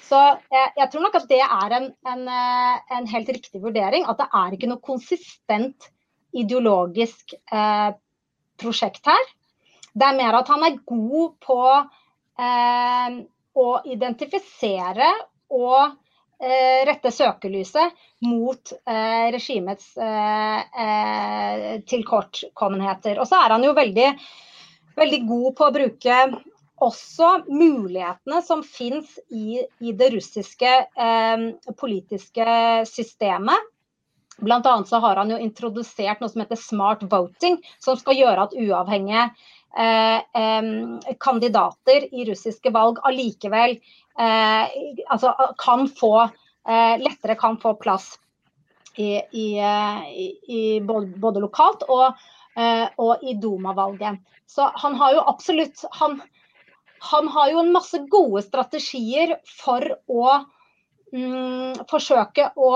Så 0.08 0.18
jeg, 0.50 0.72
jeg 0.80 0.90
tror 0.90 1.04
nok 1.06 1.18
at 1.20 1.28
det 1.30 1.42
er 1.44 1.76
en, 1.78 1.86
en, 2.10 2.24
eh, 2.34 2.80
en, 2.98 3.10
helt 3.12 3.30
riktig 3.30 3.62
vurdering. 3.62 4.08
At 4.10 4.18
det 4.18 4.28
er 4.40 4.56
ikke 4.56 4.70
noe 4.72 4.82
konsistent 4.82 5.90
ideologisk 6.34 7.36
eh, 7.36 7.92
prosjekt 8.58 9.06
her. 9.12 9.30
Det 9.94 10.08
er 10.08 10.18
mer 10.18 10.40
at 10.40 10.50
han 10.50 10.66
er 10.66 10.82
god 10.90 11.36
på 11.46 11.60
eh, 12.42 13.20
å 13.54 13.68
identifisere 13.94 15.12
og 15.54 15.94
rette 16.88 17.12
søkelyset 17.14 17.94
mot 18.26 18.74
eh, 18.90 19.28
regimets 19.36 19.98
eh, 19.98 21.78
tilkortkommenheter. 21.90 23.20
Og 23.22 23.30
så 23.30 23.40
er 23.44 23.56
han 23.56 23.64
jo 23.64 23.76
veldig, 23.78 24.10
veldig 24.98 25.22
god 25.30 25.50
på 25.58 25.68
å 25.68 25.76
bruke 25.76 26.18
også 26.84 27.30
mulighetene 27.48 28.42
som 28.44 28.64
fins 28.66 29.16
i, 29.32 29.62
i, 29.80 29.94
det 29.96 30.12
russiske 30.16 30.74
eh, 30.84 31.48
politiske 31.80 32.48
systemet. 32.90 33.70
Blant 34.44 34.66
annet 34.66 34.90
så 34.90 35.00
har 35.04 35.20
han 35.22 35.32
jo 35.32 35.40
introdusert 35.40 36.22
noe 36.22 36.32
som 36.32 36.42
heter 36.42 36.60
smart 36.60 37.04
voting, 37.10 37.60
som 37.80 38.00
skal 38.00 38.18
gjøre 38.18 38.48
at 38.48 38.56
uavhengige 38.58 39.28
eh, 39.78 40.20
eh, 40.42 41.14
kandidater 41.22 42.08
i 42.10 42.26
russiske 42.32 42.74
valg 42.74 43.00
allikevel 43.06 43.78
eh, 43.78 44.03
altså 44.18 45.34
kan 45.58 45.88
få 45.90 46.14
eh, 46.24 46.96
lettere 47.02 47.36
kan 47.40 47.58
få 47.62 47.74
plass 47.82 48.20
i, 48.96 49.16
i, 49.18 49.48
eh, 49.58 50.04
i 50.54 50.62
både, 50.86 51.08
både, 51.18 51.42
lokalt 51.42 51.88
og, 51.90 52.20
og 53.02 53.24
i 53.26 53.34
Duma-valget. 53.42 54.20
Så 54.46 54.68
han 54.84 54.96
har 55.00 55.16
jo 55.16 55.24
absolutt 55.26 55.82
han, 55.98 56.20
han 57.02 57.28
har 57.28 57.50
jo 57.52 57.64
en 57.64 57.72
masse 57.74 57.98
gode 58.12 58.44
strategier 58.46 59.34
for 59.50 59.82
å 60.08 60.28
mm, 61.12 61.82
forsøke 61.90 62.52
å 62.56 62.74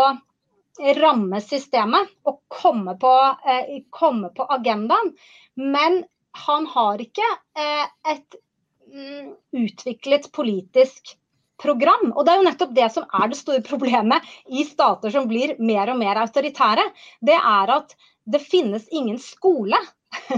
ramme 0.97 1.39
systemet 1.41 2.11
og 2.27 2.41
komme 2.51 2.97
på, 2.99 3.13
eh, 3.49 3.83
komme 3.89 4.29
på 4.35 4.45
agendaen. 4.57 5.13
Men 5.55 6.03
han 6.47 6.67
har 6.67 7.01
ikke 7.01 7.29
eh, 7.57 7.85
et 8.11 8.35
mm, 8.93 9.31
utviklet 9.63 10.31
politisk 10.31 11.15
program. 11.61 12.11
Og 12.13 12.25
det 12.25 12.33
er 12.33 12.41
jo 12.41 12.47
nettopp 12.47 12.75
det 12.77 12.89
som 12.93 13.07
er 13.19 13.31
det 13.31 13.39
store 13.39 13.63
problemet 13.65 14.25
i 14.47 14.65
stater 14.67 15.13
som 15.13 15.27
blir 15.29 15.55
mer 15.59 15.93
og 15.93 15.99
mer 16.01 16.21
autoritære. 16.21 16.85
Det 17.25 17.37
er 17.37 17.73
at 17.77 17.95
det 18.27 18.43
finnes 18.43 18.87
ingen 18.91 19.19
skole 19.21 19.79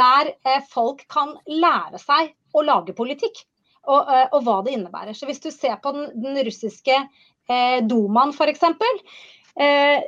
der 0.00 0.32
eh, 0.44 0.62
folk 0.72 1.04
kan 1.12 1.34
lære 1.48 2.00
seg 2.02 2.32
å 2.52 2.64
lage 2.66 2.96
politikk. 2.96 3.44
Og, 3.82 4.06
eh, 4.06 4.28
og, 4.30 4.42
hva 4.46 4.60
det 4.62 4.76
innebærer. 4.76 5.14
Så 5.16 5.26
Hvis 5.26 5.42
du 5.42 5.50
ser 5.50 5.78
på 5.82 5.92
den, 5.94 6.10
den 6.22 6.38
russiske 6.46 6.94
eh, 7.50 7.78
Dumaen 7.82 8.30
f.eks. 8.30 8.62
Eh, 9.58 10.02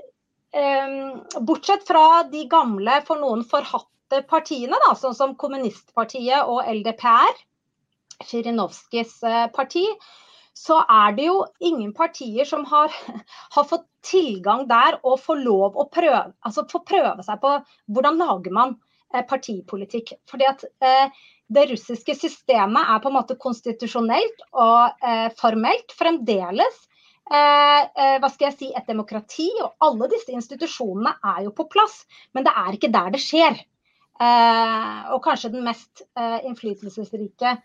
eh, 0.55 0.95
bortsett 1.41 1.87
fra 1.89 2.23
de 2.31 2.45
gamle, 2.51 3.01
for 3.07 3.21
noen 3.21 3.43
forhatte 3.49 4.23
partiene, 4.31 4.79
da, 4.87 4.95
sånn 4.99 5.17
som 5.17 5.35
Kommunistpartiet 5.41 6.47
og 6.47 6.63
LDPR, 6.71 7.43
Sjirinovskijs 8.25 9.17
parti, 9.57 9.83
så 10.55 10.79
er 10.87 11.15
det 11.17 11.27
jo 11.27 11.43
ingen 11.67 11.93
partier 11.97 12.47
som 12.49 12.65
har, 12.71 12.95
har, 13.57 13.69
fått 13.69 13.87
tilgang 14.07 14.67
der 14.71 15.01
og 15.03 15.21
får 15.23 15.43
lov 15.43 15.79
å 15.81 15.89
prøve, 15.93 16.31
altså 16.47 16.67
få 16.71 16.85
prøve 16.87 17.25
seg 17.27 17.41
på 17.43 17.57
hvordan 17.95 18.21
lager 18.23 18.55
man 18.55 18.77
eh, 19.15 19.25
partipolitikk. 19.27 20.15
Fordi 20.31 20.49
at 20.49 20.65
eh, 20.85 21.23
det 21.55 21.67
russiske 21.73 22.17
systemet 22.17 22.91
er 22.95 23.03
på 23.03 23.11
en 23.11 23.19
måte 23.19 23.39
konstitusjonelt 23.41 24.47
og 24.53 25.05
eh, 25.05 25.29
formelt 25.41 25.95
fremdeles 25.97 26.81
eh, 27.33 27.83
eh, 27.83 28.17
hva 28.23 28.31
skal 28.31 28.51
jeg 28.51 28.59
si, 28.59 28.71
et 28.73 28.89
demokrati. 28.89 29.51
Og 29.65 29.89
alle 29.89 30.11
disse 30.15 30.33
institusjonene 30.35 31.17
er 31.35 31.45
jo 31.49 31.55
på 31.57 31.67
plass, 31.73 32.03
men 32.37 32.47
det 32.47 32.55
er 32.63 32.79
ikke 32.79 32.93
der 32.95 33.15
det 33.17 33.23
skjer. 33.25 33.59
Eh, 34.23 34.99
og 35.11 35.25
kanskje 35.25 35.51
den 35.57 35.67
mest 35.67 36.05
innflytelsesrike 36.15 37.59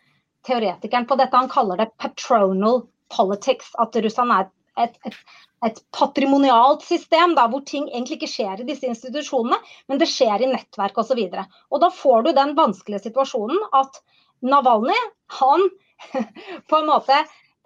teoretikeren 0.47 1.07
på 1.09 1.17
dette, 1.19 1.35
han 1.35 1.51
kaller 1.51 1.81
det 1.81 1.91
patronal 1.97 2.83
politics. 3.15 3.73
At 3.81 3.95
Russland 3.95 4.35
er 4.35 4.49
et, 4.85 4.95
et, 5.05 5.17
et 5.65 5.81
patrimonialt 5.95 6.85
system 6.85 7.35
da, 7.37 7.47
hvor 7.51 7.65
ting 7.67 7.89
egentlig 7.89 8.19
ikke 8.19 8.31
skjer 8.31 8.61
i 8.61 8.69
disse 8.69 8.87
institusjonene, 8.89 9.59
men 9.91 10.01
det 10.01 10.09
skjer 10.11 10.45
i 10.45 10.51
nettverk 10.53 10.97
osv. 11.01 11.21
Da 11.33 11.91
får 11.95 12.27
du 12.27 12.31
den 12.37 12.55
vanskelige 12.59 13.09
situasjonen 13.09 13.59
at 13.75 14.01
Navalny, 14.45 14.95
han 15.39 15.67
på 16.69 16.77
en 16.77 16.87
måte 16.87 17.15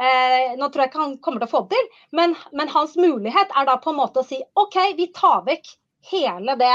eh, 0.01 0.55
Nå 0.57 0.69
tror 0.73 0.81
jeg 0.81 0.89
ikke 0.89 1.01
han 1.03 1.17
kommer 1.21 1.43
til 1.43 1.49
å 1.51 1.51
få 1.51 1.61
det 1.67 1.77
til, 1.77 1.91
men, 2.17 2.33
men, 2.51 2.71
hans 2.73 2.95
mulighet 2.97 3.53
er 3.53 3.67
da 3.69 3.77
på 3.81 3.93
en 3.93 3.99
måte 3.99 4.23
å 4.23 4.25
si 4.25 4.39
OK, 4.57 4.79
vi 4.97 5.11
tar 5.13 5.43
vekk 5.45 5.69
hele 6.09 6.57
det 6.57 6.73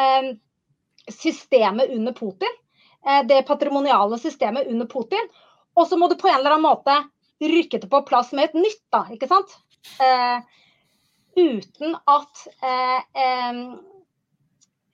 eh, 0.00 0.30
systemet 1.12 1.92
under 1.92 2.16
Putin. 2.16 2.56
Eh, 3.06 3.22
det 3.28 3.42
patrimoniale 3.48 4.18
systemet 4.18 4.66
under 4.70 4.86
Putin. 4.86 5.28
Og 5.74 5.88
så 5.88 5.98
må 5.98 6.08
du 6.08 6.16
på 6.16 6.28
en 6.30 6.38
eller 6.38 6.56
annen 6.56 6.68
måte 6.68 7.02
rykke 7.42 7.78
det 7.78 7.90
på 7.90 8.02
plass 8.08 8.32
med 8.32 8.44
et 8.50 8.54
nytt, 8.58 8.84
da. 8.92 9.04
Ikke 9.12 9.28
sant? 9.28 9.56
Eh, 10.00 10.38
uten 11.36 11.96
at 12.06 12.46
eh, 12.62 13.00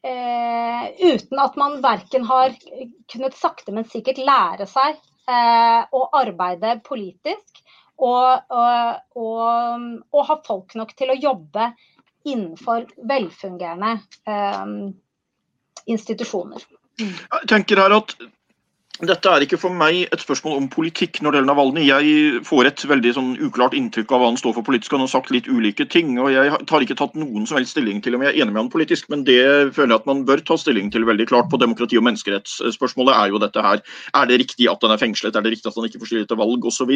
eh, 0.03 0.85
uten 0.99 1.43
at 1.43 1.57
man 1.61 1.79
verken 1.85 2.25
har 2.27 2.57
kunnet 3.13 3.37
sakte, 3.37 3.73
men 3.77 3.89
sikkert 3.89 4.19
lære 4.19 4.67
seg 4.71 4.99
å 5.31 6.01
arbeide 6.19 6.81
politisk 6.83 7.61
og, 8.03 8.49
og, 8.51 8.97
og, 9.15 9.85
og, 10.11 10.23
ha 10.27 10.37
folk 10.43 10.75
nok 10.75 10.91
til 10.99 11.13
å 11.13 11.19
jobbe 11.21 11.69
innenfor 12.27 12.89
velfungerende 13.07 13.93
institusjoner. 15.87 16.65
Jeg 17.01 17.48
tenker 17.48 17.80
her 17.82 17.96
at 17.96 18.16
dette 19.09 19.30
er 19.32 19.44
ikke 19.44 19.57
for 19.61 19.72
meg 19.72 20.03
et 20.12 20.20
spørsmål 20.20 20.59
om 20.61 20.66
politikk 20.68 21.22
når 21.24 21.32
det 21.32 21.38
gjelder 21.38 21.48
Navalny. 21.48 21.84
Jeg 21.88 22.40
får 22.44 22.68
et 22.68 22.82
veldig 22.90 23.12
sånn 23.16 23.30
uklart 23.40 23.72
inntrykk 23.78 24.11
av 24.12 24.20
hva 24.20 24.28
han 24.28 24.36
står 24.36 24.53
for 24.59 24.66
politisk. 24.66 24.92
Han 24.92 25.05
har 25.07 25.09
sagt 25.12 25.30
litt 25.32 25.48
ulike 25.48 25.86
ting. 25.88 26.18
og 26.20 26.28
Jeg 26.34 26.53
har 26.53 26.84
ikke 26.84 26.98
tatt 26.98 27.16
noen 27.16 27.46
som 27.48 27.57
helst 27.57 27.72
stilling 27.72 28.03
til 28.05 28.18
om 28.18 28.24
jeg 28.26 28.34
er 28.34 28.42
enig 28.42 28.53
med 28.53 28.61
han 28.61 28.72
politisk, 28.72 29.09
men 29.12 29.24
det 29.24 29.40
føler 29.72 29.94
jeg 29.94 30.03
at 30.03 30.11
man 30.11 30.20
bør 30.28 30.42
ta 30.44 30.59
stilling 30.61 30.90
til 30.92 31.07
veldig 31.09 31.26
klart 31.30 31.48
på 31.48 31.61
demokrati- 31.62 31.96
og 31.96 32.05
menneskerettsspørsmålet 32.11 33.16
er 33.16 33.32
jo 33.32 33.40
dette 33.40 33.64
her. 33.64 33.80
Er 34.20 34.28
det 34.28 34.40
riktig 34.42 34.68
at 34.68 34.84
han 34.84 34.92
er 34.92 35.01
fengslet, 35.01 35.32
er 35.32 35.48
det 35.48 35.55
riktig 35.57 35.72
at 35.72 35.80
han 35.80 35.88
ikke 35.88 36.03
får 36.03 36.12
stille 36.12 36.28
til 36.28 36.40
valg 36.42 36.68
osv. 36.68 36.92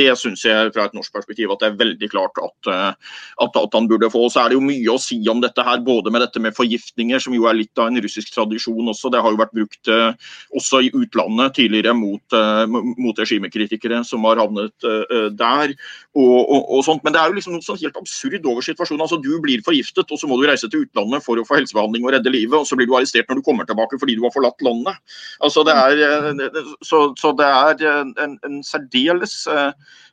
Det 0.00 0.08
syns 0.16 0.46
jeg 0.48 0.72
fra 0.72 0.88
et 0.88 0.96
norsk 0.96 1.12
perspektiv 1.12 1.52
at 1.52 1.60
det 1.60 1.70
er 1.70 1.78
veldig 1.82 2.10
klart 2.14 2.40
at, 2.40 2.72
eh, 2.72 3.20
at, 3.44 3.60
at 3.60 3.76
han 3.76 3.90
burde 3.90 4.08
få. 4.08 4.30
Så 4.32 4.40
er 4.40 4.48
det 4.48 4.56
jo 4.56 4.64
mye 4.64 4.96
å 4.96 5.02
si 5.02 5.20
om 5.28 5.44
dette 5.44 5.60
her, 5.60 5.84
både 5.84 6.08
med 6.08 6.24
dette 6.24 6.40
med 6.40 6.56
forgiftninger, 6.56 7.20
som 7.20 7.36
jo 7.36 7.44
er 7.52 7.60
litt 7.60 7.76
av 7.76 7.92
en 7.92 8.00
russisk 8.00 8.32
tradisjon 8.32 8.94
også. 8.96 9.12
Det 9.12 9.20
har 9.20 9.36
jo 9.36 9.42
vært 9.44 9.56
brukt 9.60 9.92
eh, 9.92 10.32
også 10.56 10.86
i 10.88 10.92
utlandet 10.96 11.33
utlandet 11.34 11.54
tidligere 11.54 11.94
mot, 11.94 12.22
uh, 12.32 12.66
mot 12.98 13.18
regimekritikere 13.18 14.04
som 14.04 14.24
har 14.24 14.38
havnet 14.38 14.72
uh, 14.84 15.30
der. 15.30 15.74
Og, 16.14 16.50
og, 16.50 16.70
og, 16.70 16.84
sånt. 16.84 17.02
Men 17.04 17.12
det 17.12 17.20
er 17.20 17.28
jo 17.28 17.34
liksom 17.38 17.54
noe 17.54 17.64
sånn 17.64 17.80
helt 17.80 17.96
absurd 17.96 18.46
over 18.46 18.62
situasjonen. 18.62 19.02
altså 19.02 19.18
Du 19.22 19.40
blir 19.40 19.62
forgiftet, 19.64 20.10
og 20.10 20.18
så 20.18 20.28
må 20.28 20.38
du 20.38 20.46
reise 20.46 20.68
til 20.68 20.84
utlandet 20.84 21.24
for 21.24 21.38
å 21.38 21.44
få 21.44 21.58
helsebehandling 21.58 22.04
og 22.04 22.14
redde 22.14 22.30
livet, 22.30 22.58
og 22.58 22.66
så 22.66 22.76
blir 22.76 22.86
du 22.86 22.94
arrestert 22.94 23.28
når 23.28 23.40
du 23.40 23.46
kommer 23.46 23.66
tilbake 23.66 23.98
fordi 23.98 24.16
du 24.16 24.22
har 24.22 24.34
forlatt 24.34 24.62
landet. 24.62 24.94
Altså 25.42 25.64
det 25.66 25.74
er, 25.74 26.48
så, 26.84 27.08
så 27.18 27.32
det 27.36 27.46
er 27.48 27.84
en, 28.22 28.38
en 28.44 28.62
særdeles 28.64 29.44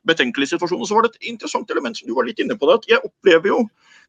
betenkelig 0.08 0.50
situasjon. 0.50 0.82
Og 0.82 0.88
så 0.88 0.98
var 0.98 1.06
det 1.06 1.14
et 1.14 1.32
interessant 1.34 1.70
element 1.70 1.98
som 1.98 2.08
du 2.08 2.16
var 2.16 2.26
litt 2.26 2.42
inne 2.42 2.58
på. 2.58 2.66
det, 2.66 2.82
at 2.82 2.90
Jeg 2.96 3.06
opplever 3.06 3.52
jo 3.52 3.62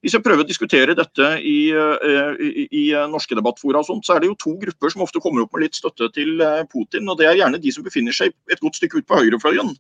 hvis 0.03 0.17
jeg 0.17 0.23
prøver 0.25 0.43
å 0.43 0.47
diskutere 0.47 0.95
dette 0.97 1.27
i, 1.39 1.71
eh, 1.71 2.41
i, 2.43 2.65
i 2.75 2.83
norske 3.07 3.37
debattfora, 3.39 3.79
og 3.79 3.87
sånt, 3.87 4.03
så 4.03 4.17
er 4.17 4.23
det 4.23 4.27
jo 4.27 4.35
to 4.41 4.51
grupper 4.59 4.91
som 4.91 5.05
ofte 5.05 5.21
kommer 5.23 5.45
opp 5.45 5.53
med 5.55 5.63
litt 5.63 5.77
støtte 5.79 6.09
til 6.11 6.41
eh, 6.43 6.65
Putin. 6.67 7.07
og 7.07 7.21
Det 7.21 7.29
er 7.29 7.37
gjerne 7.39 7.61
de 7.63 7.71
som 7.71 7.85
befinner 7.85 8.15
seg 8.15 8.33
et 8.51 8.59
godt 8.59 8.75
stykke 8.81 8.99
ut 8.99 9.07
på 9.07 9.21
høyrefløyen, 9.21 9.71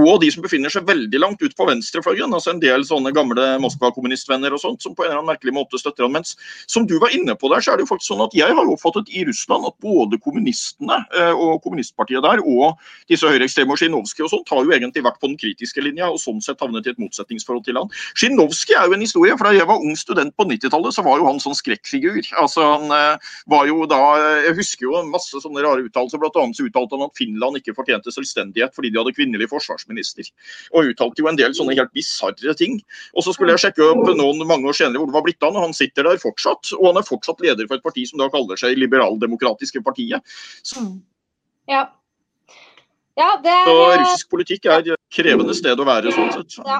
og 0.00 0.22
de 0.22 0.30
som 0.32 0.44
befinner 0.44 0.72
seg 0.72 0.86
veldig 0.88 1.20
langt 1.20 1.44
ut 1.44 1.56
på 1.58 1.66
venstrefløyen. 1.68 2.32
altså 2.32 2.54
En 2.54 2.62
del 2.62 2.86
sånne 2.88 3.12
gamle 3.12 3.44
Moskva-kommunistvenner 3.60 4.56
og 4.56 4.62
sånt, 4.62 4.80
som 4.80 4.94
på 4.96 5.04
en 5.04 5.10
eller 5.10 5.20
annen 5.20 5.34
merkelig 5.34 5.54
måte 5.58 5.82
støtter 5.82 6.06
han. 6.06 6.16
Mens 6.16 6.32
som 6.64 6.88
du 6.88 6.96
var 7.02 7.12
inne 7.12 7.36
på 7.36 7.52
der, 7.52 7.60
så 7.60 7.74
er 7.74 7.76
det 7.76 7.84
jo 7.84 7.92
faktisk 7.92 8.14
sånn 8.14 8.24
at 8.24 8.38
jeg 8.40 8.56
har 8.56 8.72
oppfattet 8.72 9.12
i 9.12 9.26
Russland 9.28 9.68
at 9.68 9.76
både 9.84 10.16
kommunistene 10.24 11.02
eh, 11.12 11.34
og 11.36 11.60
kommunistpartiet 11.66 12.24
der, 12.24 12.40
og 12.40 12.80
disse 13.12 13.28
høyreekstreme 13.28 13.76
og 13.76 13.82
Zjinovskij 13.84 14.24
og 14.24 14.32
sånt, 14.32 14.48
har 14.48 14.64
jo 14.64 14.72
egentlig 14.72 15.04
vært 15.04 15.20
på 15.20 15.28
den 15.28 15.36
kritiske 15.36 15.84
linja, 15.84 16.08
og 16.08 16.16
sånn 16.24 16.40
sett 16.40 16.64
havnet 16.64 16.88
i 16.88 16.94
et 16.96 17.04
motsetningsforhold 17.04 17.68
til 17.68 17.82
han. 17.82 17.92
Zjinovskij 18.16 18.80
er 18.80 18.88
jo 18.88 18.96
en 18.96 19.04
historie. 19.04 19.36
for 19.36 19.57
jeg 19.58 19.68
var 19.68 19.82
ung 19.84 19.96
student 19.98 20.34
på 20.38 20.46
90-tallet, 20.48 20.94
så 20.94 21.04
var 21.06 21.18
jo 21.20 21.26
han 21.28 21.40
sånn 21.42 21.56
skrekkfigur. 21.58 22.20
Altså, 22.40 22.64
han 22.64 22.94
eh, 22.94 23.32
var 23.50 23.66
jo 23.68 23.86
da 23.90 23.98
Jeg 24.44 24.54
husker 24.58 24.86
jo 24.86 25.02
masse 25.10 25.42
sånne 25.42 25.64
rare 25.64 25.84
uttalelser. 25.86 26.20
Blant 26.22 26.38
annet 26.40 26.58
så 26.58 26.68
uttalte 26.68 26.96
han 26.96 27.06
at 27.08 27.18
Finland 27.18 27.60
ikke 27.60 27.74
fortjente 27.76 28.14
selvstendighet 28.14 28.76
fordi 28.76 28.92
de 28.92 29.00
hadde 29.00 29.14
kvinnelig 29.16 29.50
forsvarsminister. 29.52 30.30
Og 30.72 30.92
uttalte 30.92 31.22
jo 31.22 31.30
en 31.30 31.38
del 31.38 31.56
sånne 31.56 31.76
helt 31.78 31.92
bisarre 31.96 32.54
ting. 32.58 32.78
Og 33.14 33.26
så 33.26 33.34
skulle 33.36 33.56
jeg 33.56 33.66
sjekke 33.66 33.90
opp 33.90 34.14
noen 34.18 34.42
mange 34.48 34.70
år 34.70 34.78
senere 34.78 35.02
hvor 35.02 35.10
det 35.10 35.18
var 35.18 35.26
blitt 35.26 35.44
av, 35.44 35.56
og 35.56 35.68
han 35.68 35.76
sitter 35.76 36.08
der 36.08 36.22
fortsatt. 36.22 36.72
Og 36.78 36.90
han 36.90 37.02
er 37.02 37.08
fortsatt 37.08 37.44
leder 37.44 37.68
for 37.68 37.78
et 37.78 37.86
parti 37.86 38.06
som 38.08 38.22
da 38.22 38.30
kaller 38.32 38.60
seg 38.60 38.78
Liberaldemokratiske 38.78 39.82
partiet. 39.86 40.38
Så, 40.62 40.84
mm. 40.84 40.98
ja. 41.74 41.86
Ja, 43.18 43.32
er... 43.42 43.66
Så 43.66 43.76
russisk 43.98 44.30
politikk 44.30 44.68
er 44.70 44.92
et 44.94 45.14
krevende 45.14 45.54
sted 45.58 45.80
å 45.80 45.86
være 45.86 46.14
sånn 46.14 46.30
sett. 46.36 46.60
Ja. 46.62 46.78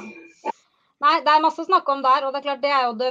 Nei, 0.98 1.20
det 1.22 1.30
er 1.30 1.42
masse 1.44 1.62
å 1.62 1.66
snakke 1.66 1.94
om 1.94 2.00
der. 2.02 2.24
Og 2.26 2.32
det 2.34 2.40
er 2.40 2.44
klart 2.48 2.62
det 2.62 2.70
er 2.74 2.86
jo 2.88 2.94
det, 2.98 3.10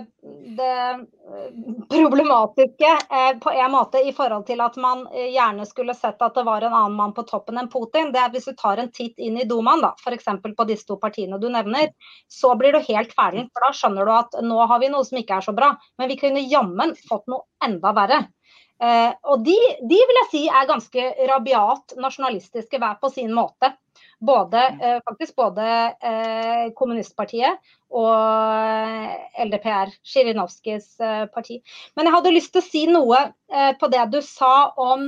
det 0.58 0.72
eh, 0.76 1.46
problematiske 1.94 2.90
eh, 2.92 3.30
på 3.40 3.54
en 3.54 3.72
måte 3.72 4.02
i 4.04 4.12
forhold 4.16 4.44
til 4.50 4.64
at 4.66 4.76
man 4.84 5.06
eh, 5.14 5.30
gjerne 5.32 5.64
skulle 5.70 5.96
sett 5.96 6.20
at 6.24 6.36
det 6.36 6.44
var 6.48 6.66
en 6.68 6.76
annen 6.76 6.98
mann 7.00 7.16
på 7.16 7.24
toppen 7.30 7.60
enn 7.62 7.72
Putin. 7.72 8.12
Det 8.12 8.20
er 8.20 8.34
Hvis 8.34 8.50
du 8.50 8.58
tar 8.60 8.84
en 8.84 8.92
titt 8.92 9.16
inn 9.24 9.40
i 9.40 9.48
Dumaen, 9.48 9.86
da, 9.86 9.94
f.eks. 10.04 10.28
på 10.44 10.68
disse 10.68 10.88
to 10.90 11.00
partiene 11.00 11.40
du 11.40 11.48
nevner, 11.54 11.94
så 12.28 12.52
blir 12.60 12.76
du 12.76 12.84
helt 12.90 13.16
ferdig. 13.16 13.48
For 13.54 13.68
da 13.68 13.72
skjønner 13.80 14.08
du 14.10 14.16
at 14.18 14.40
nå 14.44 14.60
har 14.68 14.84
vi 14.84 14.92
noe 14.92 15.08
som 15.08 15.22
ikke 15.22 15.40
er 15.40 15.48
så 15.48 15.56
bra. 15.56 15.72
Men 15.98 16.12
vi 16.12 16.20
kunne 16.20 16.44
jammen 16.44 16.92
fått 17.08 17.32
noe 17.32 17.48
enda 17.64 17.96
verre. 17.96 18.26
Eh, 18.84 19.12
og 19.26 19.42
de, 19.46 19.56
de, 19.90 19.98
vil 19.98 20.20
jeg 20.22 20.30
si 20.30 20.44
er 20.52 20.68
ganske 20.70 21.06
rabiat 21.32 21.96
nasjonalistiske 21.98 22.78
hver 22.82 23.00
på 23.02 23.10
sin 23.16 23.32
måte. 23.34 23.72
Både, 24.18 24.62
uh, 24.82 25.00
faktisk 25.06 25.36
både 25.38 25.66
uh, 25.94 26.64
kommunistpartiet 26.78 27.60
og 27.94 29.44
LDPR, 29.46 29.94
Sjirinovskijs 30.04 30.98
parti. 31.34 31.60
Men 31.96 32.10
jeg 32.10 32.16
hadde 32.18 32.34
lyst 32.34 32.52
til 32.56 32.64
å 32.64 32.68
si 32.68 32.82
noe 32.90 33.22
på 33.80 33.88
det 33.94 34.02
du 34.12 34.18
sa 34.26 34.74
om 34.76 35.06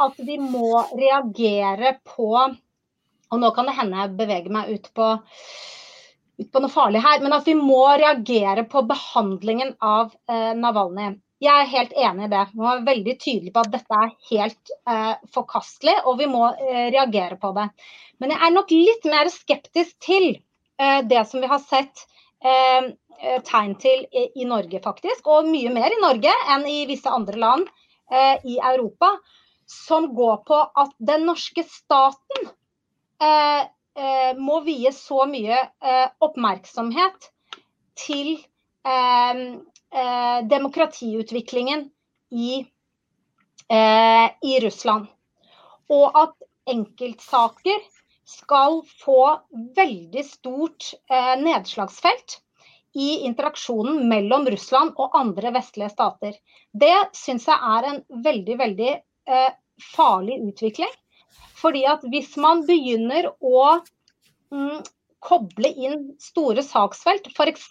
at 0.00 0.22
vi 0.24 0.38
må 0.40 0.86
reagere 0.94 1.98
på 2.06 2.30
Og 2.38 3.40
nå 3.42 3.50
kan 3.52 3.68
det 3.68 3.74
hende 3.76 3.98
jeg 4.00 4.16
beveger 4.16 4.54
meg 4.54 4.70
ut 4.72 4.88
på 4.96 5.10
ut 6.38 6.50
på 6.52 6.62
noe 6.62 6.72
farlig 6.72 7.02
her, 7.02 7.22
men 7.22 7.34
at 7.34 7.48
vi 7.48 7.54
må 7.58 7.82
reagere 7.98 8.64
på 8.70 8.84
behandlingen 8.86 9.74
av 9.82 10.12
eh, 10.30 10.52
Navalny. 10.58 11.10
Jeg 11.38 11.54
er 11.54 11.70
helt 11.70 11.92
enig 11.94 12.26
i 12.26 12.30
det. 12.32 12.44
Vi 12.50 12.58
må 12.58 12.66
være 12.66 12.86
veldig 12.88 13.14
tydelige 13.22 13.54
på 13.54 13.62
at 13.62 13.70
dette 13.70 13.98
er 14.02 14.14
helt 14.32 14.72
eh, 14.90 15.14
forkastelig, 15.34 15.94
og 16.10 16.18
vi 16.18 16.26
må 16.30 16.48
eh, 16.50 16.88
reagere 16.90 17.38
på 17.38 17.52
det. 17.54 17.68
Men 18.18 18.34
jeg 18.34 18.42
er 18.42 18.54
nok 18.56 18.74
litt 18.74 19.06
mer 19.06 19.30
skeptisk 19.30 19.94
til 20.02 20.32
eh, 20.32 21.00
det 21.06 21.22
som 21.30 21.44
vi 21.44 21.50
har 21.52 21.62
sett 21.62 22.02
eh, 22.42 22.90
eh, 23.22 23.38
tegn 23.46 23.76
til 23.78 24.02
i, 24.10 24.24
i, 24.34 24.48
Norge, 24.50 24.82
faktisk. 24.82 25.30
Og 25.30 25.46
mye 25.46 25.70
mer 25.74 25.94
i 25.94 26.00
Norge 26.02 26.34
enn 26.56 26.66
i 26.66 26.80
visse 26.90 27.12
andre 27.12 27.38
land 27.38 27.70
i 28.48 28.54
Europa. 28.56 29.18
Som 29.68 30.06
går 30.16 30.38
på 30.48 30.58
at 30.80 30.94
den 30.96 31.26
norske 31.28 31.60
staten 31.68 32.46
eh, 33.20 33.66
eh, 33.98 34.30
må 34.38 34.62
vie 34.64 34.92
så 34.96 35.26
mye 35.28 35.58
eh, 35.60 36.06
oppmerksomhet 36.24 37.28
til 38.00 38.38
eh, 39.94 40.38
eh, 40.38 40.48
demokratiutviklingen 40.48 41.90
i, 42.30 42.66
eh, 43.68 44.30
i, 44.42 44.60
Russland. 44.60 45.06
Og 45.88 46.18
at 46.18 46.34
enkeltsaker 46.68 47.80
skal 48.28 48.82
få 49.00 49.22
veldig 49.76 50.24
stort 50.26 50.90
nedslagsfelt 51.40 52.34
i 52.92 53.24
interaksjonen 53.24 54.02
mellom 54.10 54.44
Russland 54.52 54.92
og 55.00 55.16
andre 55.16 55.54
vestlige 55.54 55.88
stater. 55.94 56.34
Det 56.76 57.08
syns 57.16 57.48
jeg 57.48 57.56
er 57.56 57.88
en 57.88 58.02
veldig, 58.26 58.58
veldig 58.60 58.90
farlig 59.94 60.36
utvikling. 60.44 60.92
Fordi 61.56 61.86
at 61.88 62.04
hvis 62.12 62.36
man 62.36 62.66
begynner 62.68 63.30
å 63.40 63.62
mm, 64.52 64.84
koble 65.24 65.68
inn 65.68 66.16
store 66.22 66.62
saksfelt, 66.62 67.26
f.eks. 67.32 67.68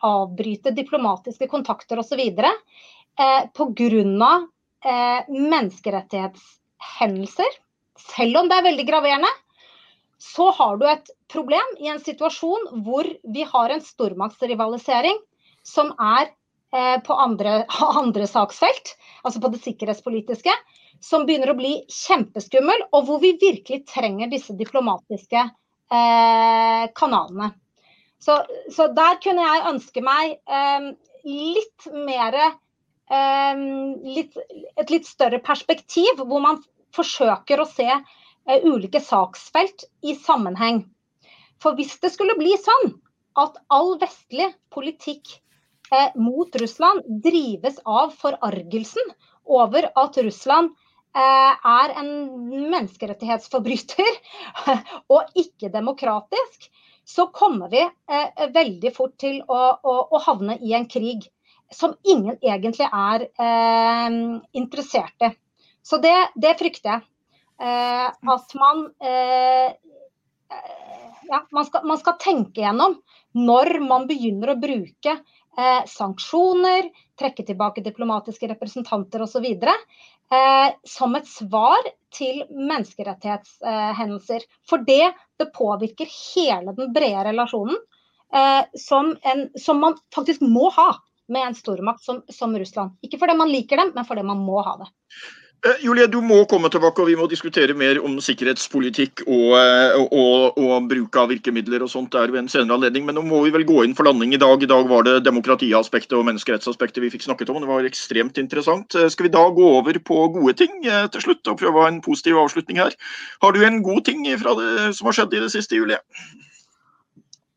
avbryte 0.00 0.70
diplomatiske 0.74 1.48
kontakter 1.50 1.98
osv. 2.02 2.20
Eh, 2.20 3.42
pga. 3.54 4.34
Eh, 4.84 5.24
menneskerettighetshendelser, 5.32 7.52
selv 8.12 8.36
om 8.36 8.48
det 8.50 8.56
er 8.58 8.66
veldig 8.66 8.84
graverende, 8.84 9.30
så 10.20 10.50
har 10.52 10.76
du 10.76 10.84
et 10.88 11.10
problem 11.32 11.64
i 11.80 11.88
en 11.88 12.00
situasjon 12.04 12.82
hvor 12.84 13.04
vi 13.08 13.42
har 13.48 13.70
en 13.72 13.80
stormaktsrivalisering 13.84 15.18
som 15.64 15.92
er 15.96 16.28
eh, 16.76 17.00
på 17.00 17.16
andre, 17.16 17.64
andre 18.04 18.26
saksfelt, 18.28 18.92
altså 19.24 19.40
på 19.40 19.48
det 19.54 19.62
sikkerhetspolitiske, 19.64 20.52
som 21.00 21.24
begynner 21.24 21.50
å 21.52 21.58
bli 21.58 21.84
kjempeskummel, 21.88 22.82
og 22.92 23.04
hvor 23.08 23.18
vi 23.24 23.40
virkelig 23.40 23.86
trenger 23.88 24.28
disse 24.32 24.52
diplomatiske 24.56 25.48
eh, 25.92 26.86
kanalene. 26.96 27.52
Så, 28.24 28.38
så, 28.72 28.88
der 28.96 29.18
kunne 29.20 29.44
jeg 29.44 29.66
ønske 29.74 30.02
meg 30.04 30.38
eh, 30.48 30.86
litt 31.28 31.88
mer 31.92 32.36
eh, 32.40 33.64
litt, 34.16 34.38
Et 34.80 34.92
litt 34.94 35.08
større 35.08 35.42
perspektiv, 35.44 36.22
hvor 36.24 36.40
man 36.40 36.62
forsøker 36.94 37.60
å 37.60 37.68
se 37.68 37.90
eh, 37.90 38.64
ulike 38.64 39.02
saksfelt 39.02 39.86
i 40.02 40.16
sammenheng. 40.16 40.84
For 41.60 41.76
hvis 41.76 41.98
det 42.00 42.12
skulle 42.14 42.38
bli 42.38 42.54
sånn 42.60 42.94
at 43.40 43.58
all 43.72 43.96
vestlig 44.00 44.50
politikk 44.72 45.36
eh, 45.92 46.14
mot 46.16 46.56
Russland 46.60 47.04
drives 47.24 47.80
av 47.84 48.14
forargelsen 48.20 49.14
over 49.44 49.90
at 50.00 50.16
Russland 50.24 50.72
er 51.14 51.92
en 52.00 52.08
menneskerettighetsforbryter 52.72 54.08
og 55.14 55.36
ikke 55.38 55.70
demokratisk, 55.70 56.68
så 57.04 57.26
kommer 57.26 57.68
vi 57.70 57.82
eh, 57.84 58.44
veldig 58.54 58.92
fort 58.96 59.16
til 59.20 59.40
å, 59.44 59.60
å, 59.76 59.96
å, 60.08 60.20
havne 60.24 60.56
i 60.64 60.72
en 60.76 60.88
krig 60.90 61.26
som 61.72 61.94
ingen 62.02 62.38
egentlig 62.40 62.88
er 62.88 63.26
eh, 63.28 64.16
interessert 64.56 65.26
i. 65.28 65.30
Så 65.84 66.00
det, 66.00 66.16
det 66.40 66.56
frykter 66.60 66.94
jeg. 66.94 67.06
Eh, 67.60 68.08
at 68.08 68.54
man 68.58 68.86
eh, 69.04 69.74
ja, 71.28 71.40
man 71.54 71.66
skal, 71.68 71.84
man 71.86 72.00
skal, 72.00 72.16
tenke 72.20 72.64
gjennom 72.64 72.96
når 73.38 73.78
man 73.84 74.08
begynner 74.08 74.52
å 74.52 74.60
bruke 74.60 75.12
eh, 75.14 75.82
sanksjoner, 75.90 76.88
trekke 77.18 77.46
tilbake 77.46 77.84
diplomatiske 77.84 78.48
representanter 78.50 79.22
osv. 79.26 79.46
Eh, 80.32 80.74
som 80.88 81.14
et 81.14 81.26
svar 81.28 81.84
til 82.14 82.44
menneskerettighetshendelser. 82.48 84.46
For 84.68 84.84
det, 84.86 85.12
det 85.38 85.52
påvirker 85.54 86.08
hele 86.10 86.72
den 86.76 86.92
brede 86.94 87.26
relasjonen 87.28 87.76
eh, 88.34 88.62
som, 88.80 89.12
en, 89.22 89.48
som, 89.60 89.82
man 89.84 89.98
faktisk 90.14 90.40
må 90.40 90.70
ha 90.74 90.94
med 91.28 91.48
en 91.48 91.58
stormakt 91.58 92.04
som, 92.04 92.22
som 92.32 92.56
Russland. 92.58 92.96
Ikke 93.04 93.20
fordi 93.20 93.36
man 93.36 93.52
liker 93.52 93.80
dem, 93.80 93.92
men 93.94 94.08
fordi 94.08 94.24
man 94.26 94.42
må 94.44 94.62
ha 94.64 94.78
det. 94.80 94.90
Eh, 95.64 95.78
Julie, 95.80 96.04
du 96.12 96.18
må 96.20 96.42
komme 96.44 96.68
tilbake, 96.68 97.00
og 97.00 97.08
vi 97.08 97.14
må 97.16 97.24
diskutere 97.30 97.72
mer 97.78 97.96
om 98.04 98.18
sikkerhetspolitikk 98.20 99.22
og, 99.24 99.54
eh, 99.56 99.94
og, 100.04 100.58
og, 100.60 100.88
bruk 100.90 101.16
av 101.16 101.30
virkemidler 101.30 101.86
og 101.86 101.88
sånt 101.88 102.12
der 102.12 102.28
ved 102.34 102.42
en 102.42 102.50
senere 102.52 102.76
anledning. 102.76 103.06
Men 103.08 103.16
nå 103.16 103.22
må 103.24 103.40
vi 103.46 103.52
vel 103.54 103.64
gå 103.64 103.78
inn 103.86 103.94
for 103.96 104.04
landing 104.04 104.34
i 104.36 104.40
dag. 104.42 104.60
I 104.60 104.68
dag 104.68 104.90
var 104.90 105.06
det 105.08 105.22
demokratiaspektet 105.24 106.12
og 106.18 106.26
menneskerettsaspektet 106.28 107.00
vi 107.00 107.08
fikk 107.14 107.24
snakket 107.24 107.54
om. 107.54 107.62
Det 107.64 107.70
var 107.70 107.88
ekstremt 107.88 108.40
interessant. 108.42 108.92
Eh, 108.92 109.08
skal 109.14 109.30
vi 109.30 109.32
da 109.32 109.46
gå 109.56 109.70
over 109.78 109.96
på 110.04 110.18
gode 110.36 110.52
ting 110.60 110.84
til 110.84 111.24
slutt, 111.24 111.48
og 111.48 111.56
prøve 111.62 111.80
å 111.80 111.86
ha 111.86 111.94
en 111.94 112.02
positiv 112.04 112.42
avslutning 112.42 112.82
her? 112.82 112.92
Har 113.40 113.56
du 113.56 113.64
en 113.64 113.80
god 113.86 114.04
ting 114.04 114.28
fra 114.42 114.52
det 114.60 114.92
som 114.98 115.08
har 115.08 115.16
skjedd 115.16 115.38
i 115.38 115.42
det 115.46 115.50
siste, 115.54 115.80
Julie? 115.80 115.96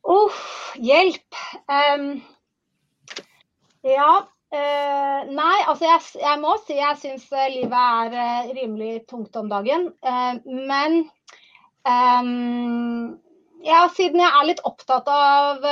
Uff, 0.07 0.39
hjelp. 0.79 1.43
Um, 1.67 2.09
ja, 3.83 4.11
Uh, 4.47 5.27
nei, 5.27 5.55
altså 5.67 5.83
jeg, 5.83 6.03
jeg, 6.21 6.39
må 6.39 6.53
si 6.63 6.77
jeg 6.77 6.97
syns 7.01 7.25
uh, 7.35 7.47
livet 7.51 7.75
er 7.75 8.13
uh, 8.15 8.51
rimelig 8.55 9.01
tungt 9.09 9.35
om 9.35 9.49
dagen. 9.51 9.89
men 10.45 11.01
um, 11.83 13.17
ja, 13.65 13.81
siden 13.91 14.21
jeg 14.21 14.31
er 14.31 14.45
litt 14.47 14.61
opptatt 14.63 15.09
av 15.11 15.65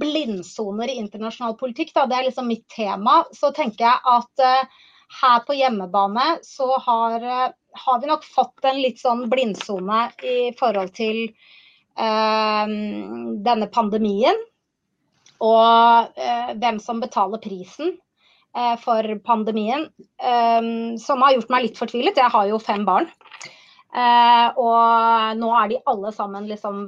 blindsoner 0.00 0.90
i 0.90 0.96
internasjonal 0.98 1.54
politikk, 1.60 1.92
da, 1.94 2.08
det 2.10 2.16
er 2.18 2.26
liksom 2.26 2.48
mitt 2.50 2.64
tema, 2.72 3.20
så 3.30 3.52
tenker 3.54 3.84
jeg 3.86 4.00
at 4.10 4.72
her 5.20 5.44
på 5.46 5.54
hjemmebane 5.54 6.24
så 6.42 6.66
har, 6.82 7.26
har, 7.52 8.00
vi 8.02 8.10
nok 8.10 8.24
fått 8.26 8.66
en 8.66 8.80
litt 8.80 8.98
sånn 8.98 9.28
blindsone 9.30 10.00
i 10.26 10.50
forhold 10.58 10.90
til 10.96 11.28
denne 11.94 13.70
pandemien. 13.76 14.42
Og 15.44 16.18
hvem 16.56 16.82
som 16.82 17.04
betaler 17.04 17.44
prisen 17.44 17.94
Eh, 17.96 18.05
for 18.80 19.18
pandemien, 19.26 19.88
ehm, 20.22 20.98
som 20.98 21.20
har 21.20 21.34
gjort 21.34 21.50
meg 21.52 21.66
litt 21.66 21.80
fortvilet. 21.80 22.16
Jeg 22.16 22.32
har 22.32 22.46
jo 22.48 22.60
fem 22.62 22.86
barn. 22.88 23.10
Eh, 23.96 24.46
og 24.56 25.36
nå 25.40 25.50
er 25.56 25.68
de 25.68 25.82
alle 25.92 26.12
sammen 26.12 26.48
liksom 26.48 26.80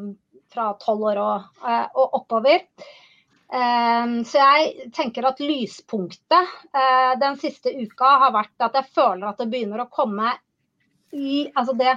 fra 0.52 0.70
tolv 0.80 1.10
år 1.10 1.20
og, 1.20 1.50
eh, 1.68 1.84
og, 1.94 2.22
oppover. 2.22 2.64
Så 3.48 4.36
jeg 4.36 4.90
tenker 4.92 5.24
at 5.24 5.38
lyspunktet 5.40 6.50
den 7.16 7.38
siste 7.40 7.72
uka 7.72 8.10
har 8.20 8.34
vært 8.34 8.66
at 8.66 8.74
jeg 8.76 8.92
føler 8.92 9.24
at 9.30 9.38
det 9.40 9.46
begynner 9.48 9.86
å 9.86 9.88
komme 9.88 10.34
i 11.16 11.46
Altså 11.56 11.72
det 11.78 11.94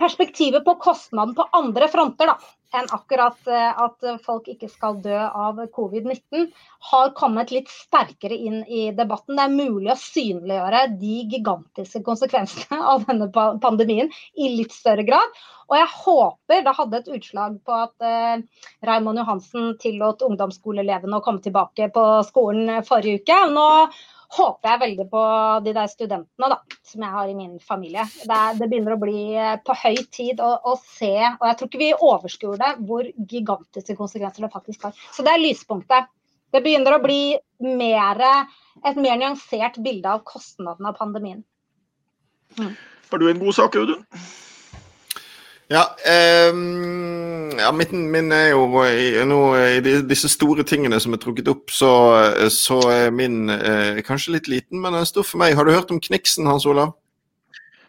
perspektivet 0.00 0.64
på 0.64 0.76
kostnaden 0.80 1.36
på 1.36 1.46
andre 1.52 1.88
fronter, 1.92 2.32
da 2.32 2.38
enn 2.74 2.90
akkurat 2.94 3.48
eh, 3.50 3.82
at 3.84 4.06
folk 4.24 4.48
ikke 4.50 4.68
skal 4.72 4.98
dø 5.04 5.14
av 5.14 5.60
covid-19, 5.74 6.48
har 6.90 7.12
kommet 7.18 7.52
litt 7.54 7.70
sterkere 7.72 8.36
inn 8.36 8.62
i 8.66 8.86
debatten. 8.96 9.36
Det 9.38 9.46
er 9.46 9.54
mulig 9.54 9.92
å 9.92 9.98
synliggjøre 10.00 10.84
de 11.00 11.16
gigantiske 11.32 12.02
konsekvensene 12.06 12.80
av 12.94 13.06
denne 13.08 13.30
pandemien 13.62 14.10
i 14.34 14.50
litt 14.56 14.74
større 14.74 15.06
grad. 15.06 15.38
Og 15.70 15.78
jeg 15.78 15.92
håper 16.02 16.64
det 16.66 16.74
hadde 16.76 17.00
et 17.00 17.12
utslag 17.18 17.56
på 17.64 17.78
at 17.86 18.04
eh, 18.04 18.66
Raymond 18.84 19.22
Johansen 19.22 19.72
tillot 19.80 20.24
ungdomsskoleelevene 20.26 21.20
å 21.20 21.24
komme 21.24 21.44
tilbake 21.44 21.88
på 21.94 22.04
skolen 22.28 22.84
forrige 22.88 23.22
uke. 23.22 23.38
Nå 23.54 23.68
håper 24.36 24.70
jeg 24.70 24.82
veldig 24.82 25.06
på 25.12 25.22
de 25.64 25.74
der 25.76 25.90
studentene 25.90 26.50
da, 26.52 26.58
som 26.86 27.04
jeg 27.04 27.14
har 27.14 27.30
i 27.30 27.36
min 27.38 27.58
familie. 27.62 28.06
Det, 28.24 28.40
det 28.60 28.68
begynner 28.70 28.96
å 28.96 29.00
bli 29.02 29.22
eh, 29.36 29.56
på 29.64 29.76
høy 29.84 30.00
tid 30.14 30.42
å, 30.44 30.50
å, 30.72 30.76
se, 30.96 31.14
og 31.34 31.46
jeg 31.48 31.58
tror 31.58 31.70
ikke 31.70 31.82
vi 31.82 31.90
overskuer 31.94 32.60
det, 32.60 32.70
hvor 32.88 33.08
gigantiske 33.32 33.96
konsekvenser 33.98 34.46
det 34.46 34.52
faktisk 34.54 34.88
har. 34.88 35.02
Så 35.14 35.26
det 35.26 35.34
er 35.34 35.44
lyspunktet. 35.44 36.10
Det 36.54 36.62
begynner 36.62 36.94
å 36.96 37.02
bli 37.02 37.34
mer, 37.66 38.20
et 38.86 38.98
mer 39.00 39.18
nyansert 39.18 39.80
bilde 39.82 40.10
av 40.10 40.22
kostnadene 40.28 40.92
av 40.92 40.98
pandemien. 41.00 41.42
Mm. 42.60 42.74
Har 43.10 43.22
du 43.22 43.26
en 43.30 43.40
god 43.42 43.56
sak, 43.56 43.76
Audun? 43.78 44.04
Ja, 45.74 45.88
um, 46.52 47.50
ja 47.58 47.70
min, 47.74 48.10
min, 48.10 48.32
er 48.32 48.52
jo 48.52 48.84
i, 48.86 49.08
nå, 49.26 49.38
i 49.58 49.80
disse 50.06 50.28
store 50.30 50.62
tingene 50.62 51.00
som 51.02 51.16
er 51.16 51.22
trukket 51.22 51.50
opp, 51.50 51.72
så, 51.74 51.90
så 52.52 52.78
er 52.92 53.14
min 53.14 53.50
eh, 53.50 53.98
kanskje 54.06 54.36
litt 54.36 54.50
liten, 54.52 54.78
men 54.78 54.94
den 54.94 55.02
er 55.02 55.08
stor 55.10 55.26
for 55.26 55.42
meg. 55.42 55.56
Har 55.58 55.66
du 55.66 55.74
hørt 55.74 55.90
om 55.90 55.98
Kniksen, 56.02 56.46
Hans 56.46 56.66
Olav? 56.70 56.94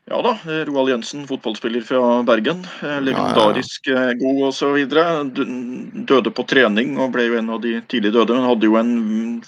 Ja 0.05 0.19
da, 0.21 0.35
Roald 0.67 0.89
Jensen, 0.89 1.23
fotballspiller 1.25 1.81
fra 1.81 2.23
Bergen. 2.23 2.59
Eh, 2.83 2.99
legendarisk 3.01 3.87
ja, 3.87 3.93
ja. 3.93 4.11
Eh, 4.11 4.13
god 4.13 4.43
osv. 4.47 4.75
Døde 6.05 6.29
på 6.29 6.45
trening 6.45 6.99
og 7.01 7.09
ble 7.15 7.25
jo 7.25 7.39
en 7.39 7.49
av 7.55 7.63
de 7.63 7.79
tidlig 7.89 8.11
døde. 8.13 8.37
Hun 8.37 8.45
hadde 8.45 8.69
jo 8.69 8.77
en 8.77 8.91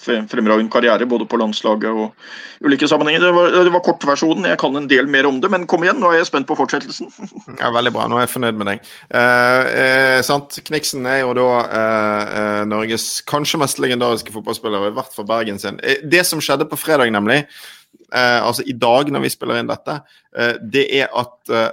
fremragende 0.01 0.73
karriere 0.73 1.05
både 1.05 1.27
på 1.29 1.37
landslaget 1.37 1.93
og 1.93 2.65
ulike 2.65 2.89
sammenhenger. 2.89 3.27
Det 3.27 3.35
var, 3.37 3.53
det 3.67 3.75
var 3.75 3.85
kortversjonen, 3.85 4.49
jeg 4.49 4.57
kan 4.63 4.81
en 4.81 4.89
del 4.89 5.05
mer 5.05 5.29
om 5.29 5.37
det, 5.43 5.53
men 5.53 5.69
kom 5.69 5.85
igjen, 5.85 6.01
nå 6.01 6.09
er 6.09 6.23
jeg 6.23 6.31
spent 6.31 6.49
på 6.49 6.57
fortsettelsen. 6.57 7.13
Ja, 7.61 7.69
Veldig 7.77 7.93
bra, 7.93 8.09
nå 8.09 8.17
er 8.17 8.25
jeg 8.25 8.33
fornøyd 8.33 8.57
med 8.57 8.71
deg. 8.71 8.91
Eh, 9.13 9.71
eh, 9.77 10.17
sant, 10.25 10.57
Kniksen 10.65 11.05
er 11.09 11.21
jo 11.21 11.37
da 11.37 11.47
eh, 11.67 12.65
Norges 12.69 13.21
kanskje 13.29 13.61
mest 13.61 13.77
legendariske 13.81 14.33
fotballspiller, 14.33 14.89
i 14.89 14.97
hvert 14.97 15.13
fall 15.13 15.29
Bergen 15.29 15.61
sin. 15.61 15.77
Det 16.01 16.25
som 16.25 16.41
skjedde 16.41 16.65
på 16.69 16.81
fredag, 16.81 17.13
nemlig 17.13 17.43
eh, 17.45 17.67
altså 18.15 18.63
i 18.63 18.75
dag 18.77 19.11
når 19.11 19.25
vi 19.25 19.33
spiller 19.33 19.59
inn 19.59 19.71
dette, 19.71 19.99
eh, 20.37 20.55
det 20.61 20.85
er 21.01 21.11
at 21.17 21.51
eh, 21.51 21.71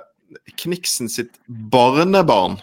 Kniksen 0.59 1.11
sitt 1.13 1.37
barnebarn, 1.47 2.59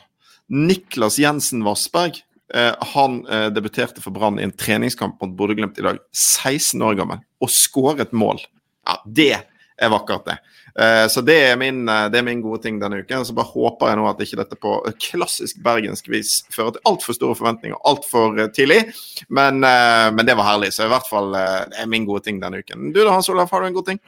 Niklas 0.51 1.19
Jensen 1.21 1.63
Vassberg, 1.63 2.19
eh, 2.53 2.73
han 2.93 3.21
eh, 3.27 3.47
debuterte 3.55 4.03
for 4.03 4.11
Brann 4.15 4.39
i 4.39 4.47
en 4.47 4.55
treningskamp 4.55 5.21
mot 5.21 5.37
Bodø-Glimt 5.37 5.79
i 5.79 5.85
dag, 5.85 6.01
16 6.11 6.81
år 6.83 6.99
gammel, 6.99 7.21
og 7.39 7.53
skåret 7.53 8.11
mål. 8.11 8.41
Ja, 8.87 8.97
det 9.05 9.33
er 9.81 9.91
vakkert, 9.91 10.25
det. 10.29 10.37
Eh, 10.79 11.07
så 11.11 11.21
det 11.21 11.35
er, 11.49 11.57
min, 11.59 11.83
eh, 11.89 12.07
det 12.11 12.21
er, 12.21 12.25
min, 12.25 12.41
gode 12.43 12.61
ting 12.63 12.79
denne 12.79 13.01
uken. 13.01 13.25
Så 13.25 13.35
bare 13.35 13.51
håper 13.51 13.91
jeg 13.91 13.99
nå 13.99 14.07
at 14.09 14.23
ikke 14.23 14.39
dette 14.39 14.59
på 14.61 14.77
klassisk 15.03 15.59
bergensk 15.63 16.07
vis 16.11 16.37
fører 16.53 16.77
til 16.77 16.91
altfor 16.91 17.17
store 17.17 17.37
forventninger 17.39 17.81
altfor 17.87 18.39
eh, 18.39 18.51
tidlig. 18.55 18.81
Men, 19.29 19.61
men, 19.61 20.25
det 20.27 20.37
var 20.39 20.53
herlig. 20.53 20.71
Så 20.75 20.87
i 20.87 20.91
hvert 20.91 21.09
fall 21.09 21.33
det 21.35 21.79
er 21.81 21.91
min 21.91 22.07
gode 22.07 22.25
ting 22.27 22.41
denne 22.41 22.61
uken. 22.61 22.91
Du 22.95 23.01
da, 23.03 23.11
Hans 23.13 23.29
Olaf, 23.31 23.51
har 23.51 23.63
du 23.63 23.71
en 23.71 23.77
god 23.77 23.91
ting? 23.91 24.01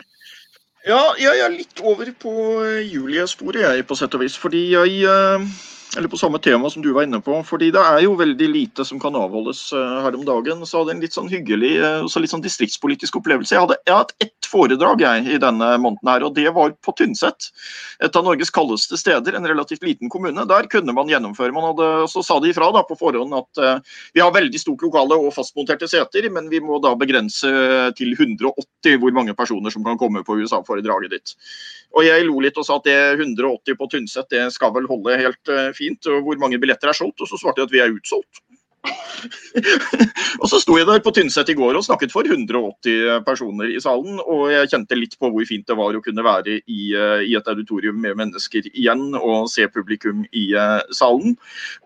Ja, 0.84 1.14
jeg 1.16 1.40
er 1.40 1.52
litt 1.54 1.80
over 1.80 2.10
på 2.20 2.32
Julie-sporet, 2.84 3.62
jeg, 3.64 3.86
på 3.88 3.96
sett 3.96 4.16
og 4.18 4.24
vis. 4.26 4.36
Fordi 4.40 4.66
jeg 4.74 5.06
eller 5.98 6.08
på 6.08 6.18
samme 6.18 6.40
tema 6.40 6.70
som 6.70 6.82
du 6.82 6.92
var 6.94 7.04
inne 7.04 7.22
på. 7.22 7.36
fordi 7.44 7.72
det 7.72 7.82
er 7.82 8.02
jo 8.06 8.16
veldig 8.18 8.48
lite 8.50 8.86
som 8.86 9.00
kan 9.00 9.16
avholdes 9.16 9.68
uh, 9.74 10.02
her 10.02 10.16
om 10.16 10.26
dagen. 10.26 10.66
Så 10.66 10.80
hadde 10.80 10.94
jeg 10.94 10.98
en 10.98 11.04
litt 11.06 11.18
sånn 11.18 11.30
hyggelig 11.30 11.74
uh, 11.82 12.06
så 12.10 12.22
litt 12.22 12.34
sånn 12.34 12.44
distriktspolitisk 12.44 13.20
opplevelse. 13.20 13.54
Jeg 13.54 13.66
hadde, 13.66 13.78
jeg 13.88 14.26
ett 14.26 14.50
foredrag 14.50 15.02
jeg, 15.02 15.26
i 15.36 15.40
denne 15.42 15.70
måneden 15.82 16.10
her, 16.10 16.26
og 16.26 16.34
det 16.38 16.50
var 16.54 16.74
på 16.86 16.94
Tynset. 16.98 17.50
Et 18.04 18.16
av 18.16 18.26
Norges 18.26 18.54
kaldeste 18.54 18.98
steder, 19.00 19.38
en 19.38 19.50
relativt 19.50 19.86
liten 19.86 20.12
kommune. 20.14 20.46
Der 20.50 20.70
kunne 20.72 20.96
man 20.98 21.10
gjennomføre. 21.10 21.54
Man 21.56 21.70
hadde, 21.72 21.92
så 22.12 22.26
sa 22.26 22.40
de 22.42 22.52
ifra 22.54 22.72
da, 22.74 22.84
på 22.88 22.98
forhånd 23.00 23.38
at 23.38 23.62
uh, 23.62 24.02
vi 24.18 24.24
har 24.24 24.34
veldig 24.34 24.62
stort 24.62 24.86
lokale 24.86 25.20
og 25.20 25.34
fastmonterte 25.36 25.90
seter, 25.92 26.30
men 26.34 26.50
vi 26.54 26.62
må 26.64 26.82
da 26.84 26.96
begrense 26.98 27.54
til 27.98 28.16
180 28.18 29.00
hvor 29.02 29.14
mange 29.16 29.38
personer 29.38 29.74
som 29.74 29.86
kan 29.86 30.00
komme 30.02 30.26
på 30.26 30.38
USA-foredraget 30.42 31.14
ditt. 31.14 31.38
Og 31.94 32.08
jeg 32.08 32.26
lo 32.26 32.40
litt 32.42 32.58
og 32.58 32.66
sa 32.66 32.80
at 32.80 32.88
det 32.88 32.98
180 33.20 33.78
på 33.78 33.88
Tynset 33.92 34.32
det 34.34 34.48
skal 34.56 34.74
vel 34.74 34.88
holde 34.90 35.20
helt 35.20 35.52
fint 35.78 35.78
fint, 35.78 36.10
og 36.10 36.26
hvor 36.26 36.40
mange 36.42 36.60
billetter 36.62 36.90
er 36.90 36.98
solgt? 36.98 37.22
Og 37.22 37.30
så 37.30 37.38
svarte 37.40 37.62
jeg 37.62 37.70
at 37.70 37.76
vi 37.76 37.84
er 37.84 37.94
utsolgt. 37.94 38.42
og 40.42 40.48
så 40.50 40.60
sto 40.62 40.76
jeg 40.78 40.88
der 40.88 41.02
på 41.04 41.14
Tynset 41.16 41.52
i 41.54 41.56
går 41.58 41.78
og 41.78 41.86
snakket 41.86 42.12
for 42.14 42.28
180 42.28 43.24
personer 43.26 43.72
i 43.72 43.80
salen. 43.84 44.20
Og 44.20 44.50
jeg 44.52 44.72
kjente 44.72 44.98
litt 44.98 45.16
på 45.20 45.30
hvor 45.32 45.48
fint 45.48 45.66
det 45.70 45.78
var 45.78 45.96
å 45.96 46.02
kunne 46.04 46.26
være 46.26 46.58
i, 46.60 46.82
eh, 46.98 47.26
i 47.30 47.36
et 47.38 47.50
auditorium 47.50 48.00
med 48.04 48.18
mennesker 48.20 48.68
igjen 48.74 49.14
og 49.20 49.48
se 49.52 49.68
publikum 49.72 50.24
i 50.36 50.46
uh, 50.58 50.82
salen. 50.94 51.36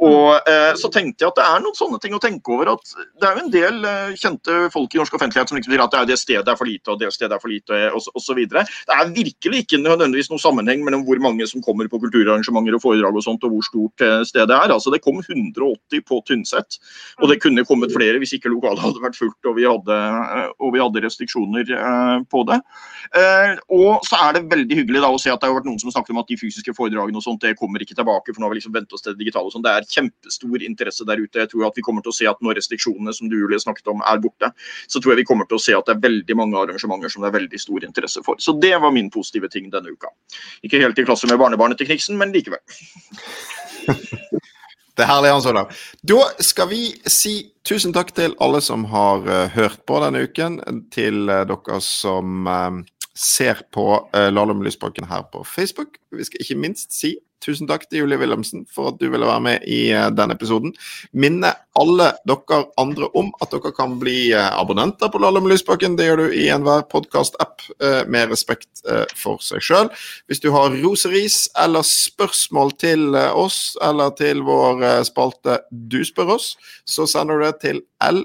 Og 0.03 0.37
uh, 0.47 0.73
så 0.79 0.91
tenkte 0.93 1.25
jeg 1.25 1.33
at 1.33 1.39
det 1.39 1.47
er 1.47 1.63
noen 1.63 1.77
sånne 1.77 2.01
ting 2.03 2.15
å 2.17 2.21
tenke 2.23 2.55
over. 2.55 2.73
At 2.77 2.95
det 3.19 3.29
er 3.29 3.37
jo 3.37 3.45
en 3.45 3.53
del 3.53 3.79
uh, 3.85 4.15
kjente 4.17 4.59
folk 4.73 4.95
i 4.95 5.01
norsk 5.01 5.17
offentlighet 5.19 5.51
som 5.51 5.59
liksom 5.59 5.75
sier 5.75 5.85
at 5.85 5.93
det, 5.93 6.01
er 6.01 6.11
det 6.11 6.19
stedet 6.21 6.53
er 6.53 6.59
for 6.59 6.69
lite 6.69 6.93
og 6.93 7.01
det 7.01 7.11
stedet 7.15 7.37
er 7.37 7.43
for 7.43 7.53
lite 7.53 7.81
osv. 7.97 8.43
Det 8.47 8.65
er 8.97 9.13
virkelig 9.13 9.63
ikke 9.65 9.81
nødvendigvis 9.83 10.31
noen 10.31 10.43
sammenheng 10.43 10.85
mellom 10.85 11.05
hvor 11.07 11.21
mange 11.23 11.47
som 11.49 11.63
kommer 11.65 11.89
på 11.91 12.01
kulturarrangementer 12.01 12.77
og 12.77 12.83
foredrag 12.83 13.17
og 13.17 13.25
sånt, 13.25 13.45
og 13.45 13.53
hvor 13.57 13.65
stort 13.67 14.05
stedet 14.29 14.55
er. 14.55 14.73
Altså 14.73 14.93
Det 14.93 15.03
kom 15.03 15.19
180 15.21 16.05
på 16.07 16.21
Tynset. 16.27 16.79
Og 17.21 17.31
det 17.31 17.39
kunne 17.41 17.65
kommet 17.67 17.93
flere 17.93 18.19
hvis 18.21 18.35
ikke 18.37 18.51
lokalet 18.51 18.81
hadde 18.83 19.01
vært 19.01 19.17
fullt 19.17 19.49
og 19.49 19.55
vi 19.57 19.65
hadde, 19.65 19.97
og 20.61 20.73
vi 20.75 20.81
hadde 20.81 21.01
restriksjoner 21.03 21.71
eh, 21.73 22.17
på 22.29 22.43
det. 22.49 22.59
Eh, 23.17 23.53
og 23.73 24.05
så 24.07 24.19
er 24.27 24.37
det 24.37 24.43
veldig 24.51 24.79
hyggelig 24.81 25.03
da 25.03 25.11
å 25.13 25.21
se 25.21 25.31
at 25.33 25.41
det 25.41 25.49
har 25.49 25.57
vært 25.57 25.69
noen 25.69 25.81
som 25.81 25.93
snakket 25.93 26.13
om 26.13 26.21
at 26.21 26.29
de 26.29 26.37
fysiske 26.39 26.75
foredragene 26.77 27.19
og 27.19 27.25
sånt, 27.25 27.41
det 27.43 27.57
kommer 27.59 27.83
ikke 27.83 27.97
tilbake, 27.97 28.33
for 28.33 28.41
nå 28.41 28.49
har 28.49 28.55
vi 28.55 28.59
liksom 28.59 28.75
vent 28.75 28.93
oss 28.93 29.05
til 29.05 29.15
det 29.15 29.23
digitale. 29.23 29.49
og 29.49 29.55
sånt. 29.55 29.65
Det 29.65 29.73
er 29.73 29.89
kjempestor 29.97 30.65
interesse 30.69 31.07
der 31.07 31.23
ute. 31.23 31.41
Jeg 31.43 31.51
tror 31.53 31.67
at 31.69 31.79
vi 31.79 31.85
kommer 31.85 32.05
til 32.05 32.13
å 32.13 32.17
se 32.19 32.29
at 32.29 32.41
når 32.45 32.59
restriksjonene 32.61 33.15
som 33.15 33.31
du 33.31 33.37
Julie 33.39 33.61
snakket 33.61 33.93
om 33.93 34.03
er 34.05 34.21
borte, 34.23 34.51
så 34.87 35.01
tror 35.01 35.15
jeg 35.15 35.23
vi 35.23 35.29
kommer 35.31 35.49
til 35.49 35.59
å 35.59 35.63
se 35.63 35.75
at 35.77 35.89
det 35.89 35.97
er 35.97 36.03
veldig 36.07 36.37
mange 36.39 36.59
arrangementer 36.61 37.13
som 37.13 37.25
det 37.25 37.31
er 37.31 37.39
veldig 37.39 37.61
stor 37.61 37.87
interesse 37.87 38.23
for. 38.25 38.41
Så 38.43 38.55
det 38.61 38.75
var 38.81 38.93
min 38.93 39.11
positive 39.13 39.49
ting 39.53 39.71
denne 39.73 39.93
uka. 39.93 40.13
Ikke 40.65 40.81
helt 40.81 40.99
i 40.99 41.07
klasse 41.07 41.29
med 41.29 41.41
barnebarnet 41.41 41.79
til 41.79 41.89
Kniksen, 41.89 42.19
men 42.19 42.35
likevel. 42.35 42.61
Det 44.97 45.05
er 45.05 45.11
herlig, 45.11 45.29
Hans 45.29 45.45
Olav. 45.45 45.73
Da 46.09 46.23
skal 46.41 46.71
vi 46.71 46.81
si 47.05 47.35
tusen 47.67 47.93
takk 47.93 48.15
til 48.17 48.33
alle 48.41 48.63
som 48.65 48.87
har 48.89 49.21
uh, 49.27 49.43
hørt 49.53 49.83
på 49.85 49.99
denne 50.01 50.23
uken. 50.25 50.57
Til 50.93 51.29
uh, 51.29 51.43
dere 51.45 51.77
som 51.85 52.49
uh, 52.49 52.79
ser 53.17 53.63
på 53.73 53.87
uh, 54.13 54.27
Lahlum 54.33 54.61
Lysbakken 54.65 55.07
her 55.09 55.25
på 55.31 55.43
Facebook. 55.47 55.97
Vi 56.15 56.27
skal 56.27 56.43
ikke 56.43 56.61
minst 56.61 56.95
si 56.95 57.17
Tusen 57.43 57.67
takk 57.69 57.83
til 57.85 58.01
Julie 58.01 58.17
Wilhelmsen 58.17 58.63
for 58.73 58.89
at 58.89 58.97
du 58.97 59.11
ville 59.13 59.27
være 59.27 59.43
med 59.45 59.65
i 59.69 59.91
uh, 59.93 60.09
denne 60.09 60.33
episoden. 60.33 60.73
Minne 61.13 61.53
alle 61.77 62.07
dere 62.27 62.63
andre 62.81 63.09
om 63.19 63.29
at 63.43 63.53
dere 63.53 63.71
kan 63.77 63.93
bli 64.01 64.33
uh, 64.33 64.57
abonnenter 64.57 65.11
på 65.13 65.21
Lahlum 65.21 65.47
Lysbakken. 65.49 65.95
Det 65.99 66.07
gjør 66.09 66.23
du 66.23 66.33
i 66.33 66.47
enhver 66.53 66.87
podkast-app 66.89 67.61
uh, 67.77 68.03
med 68.09 68.33
respekt 68.33 68.81
for 69.19 69.41
seg 69.43 69.59
sjøl. 69.65 69.89
Hvis 70.29 70.39
du 70.39 70.47
har 70.53 70.75
roseris 70.79 71.49
eller 71.59 71.83
spørsmål 71.85 72.71
til 72.79 73.17
oss 73.17 73.75
eller 73.83 74.13
til 74.15 74.39
vår 74.47 75.03
spalte 75.03 75.57
Du 75.69 75.99
spør 76.07 76.37
oss, 76.37 76.53
så 76.87 77.03
sender 77.09 77.35
du 77.35 77.43
det 77.43 77.57
til 77.65 77.81
l. 77.99 78.23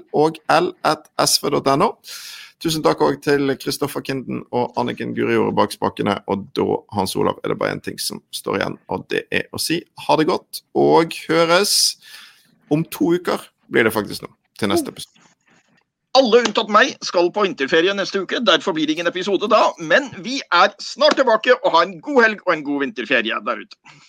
Tusen 2.63 2.79
takk 2.79 3.01
òg 3.03 3.17
til 3.19 3.51
Kristoffer 3.59 3.99
Kinden 4.07 4.45
og 4.55 4.77
Anniken 4.79 5.11
Guriore 5.17 5.51
bak 5.51 5.73
spakene. 5.75 6.13
Og 6.31 6.45
da, 6.55 6.63
Hans 6.95 7.11
Olav, 7.19 7.41
er 7.43 7.51
det 7.51 7.57
bare 7.59 7.75
én 7.75 7.81
ting 7.83 7.97
som 7.99 8.21
står 8.31 8.61
igjen, 8.61 8.77
og 8.87 9.03
det 9.11 9.25
er 9.35 9.49
å 9.51 9.59
si 9.59 9.81
ha 10.05 10.15
det 10.15 10.29
godt 10.29 10.61
og 10.79 11.17
høres 11.27 11.73
om 12.71 12.85
to 12.87 13.17
uker, 13.19 13.43
blir 13.67 13.83
det 13.83 13.91
faktisk 13.91 14.23
nå, 14.23 14.31
til 14.55 14.71
neste 14.71 14.95
episode. 14.95 15.19
Alle 16.15 16.43
unntatt 16.45 16.71
meg 16.71 16.93
skal 17.03 17.27
på 17.35 17.43
vinterferie 17.43 17.91
neste 17.97 18.21
uke, 18.23 18.39
derfor 18.45 18.77
blir 18.77 18.87
det 18.87 18.95
ingen 18.95 19.11
episode 19.11 19.49
da. 19.51 19.65
Men 19.81 20.07
vi 20.23 20.39
er 20.53 20.71
snart 20.79 21.17
tilbake, 21.19 21.57
og 21.65 21.75
ha 21.75 21.83
en 21.83 21.97
god 22.05 22.21
helg 22.23 22.47
og 22.47 22.55
en 22.55 22.63
god 22.63 22.85
vinterferie 22.85 23.43
der 23.43 23.63
ute. 23.65 23.99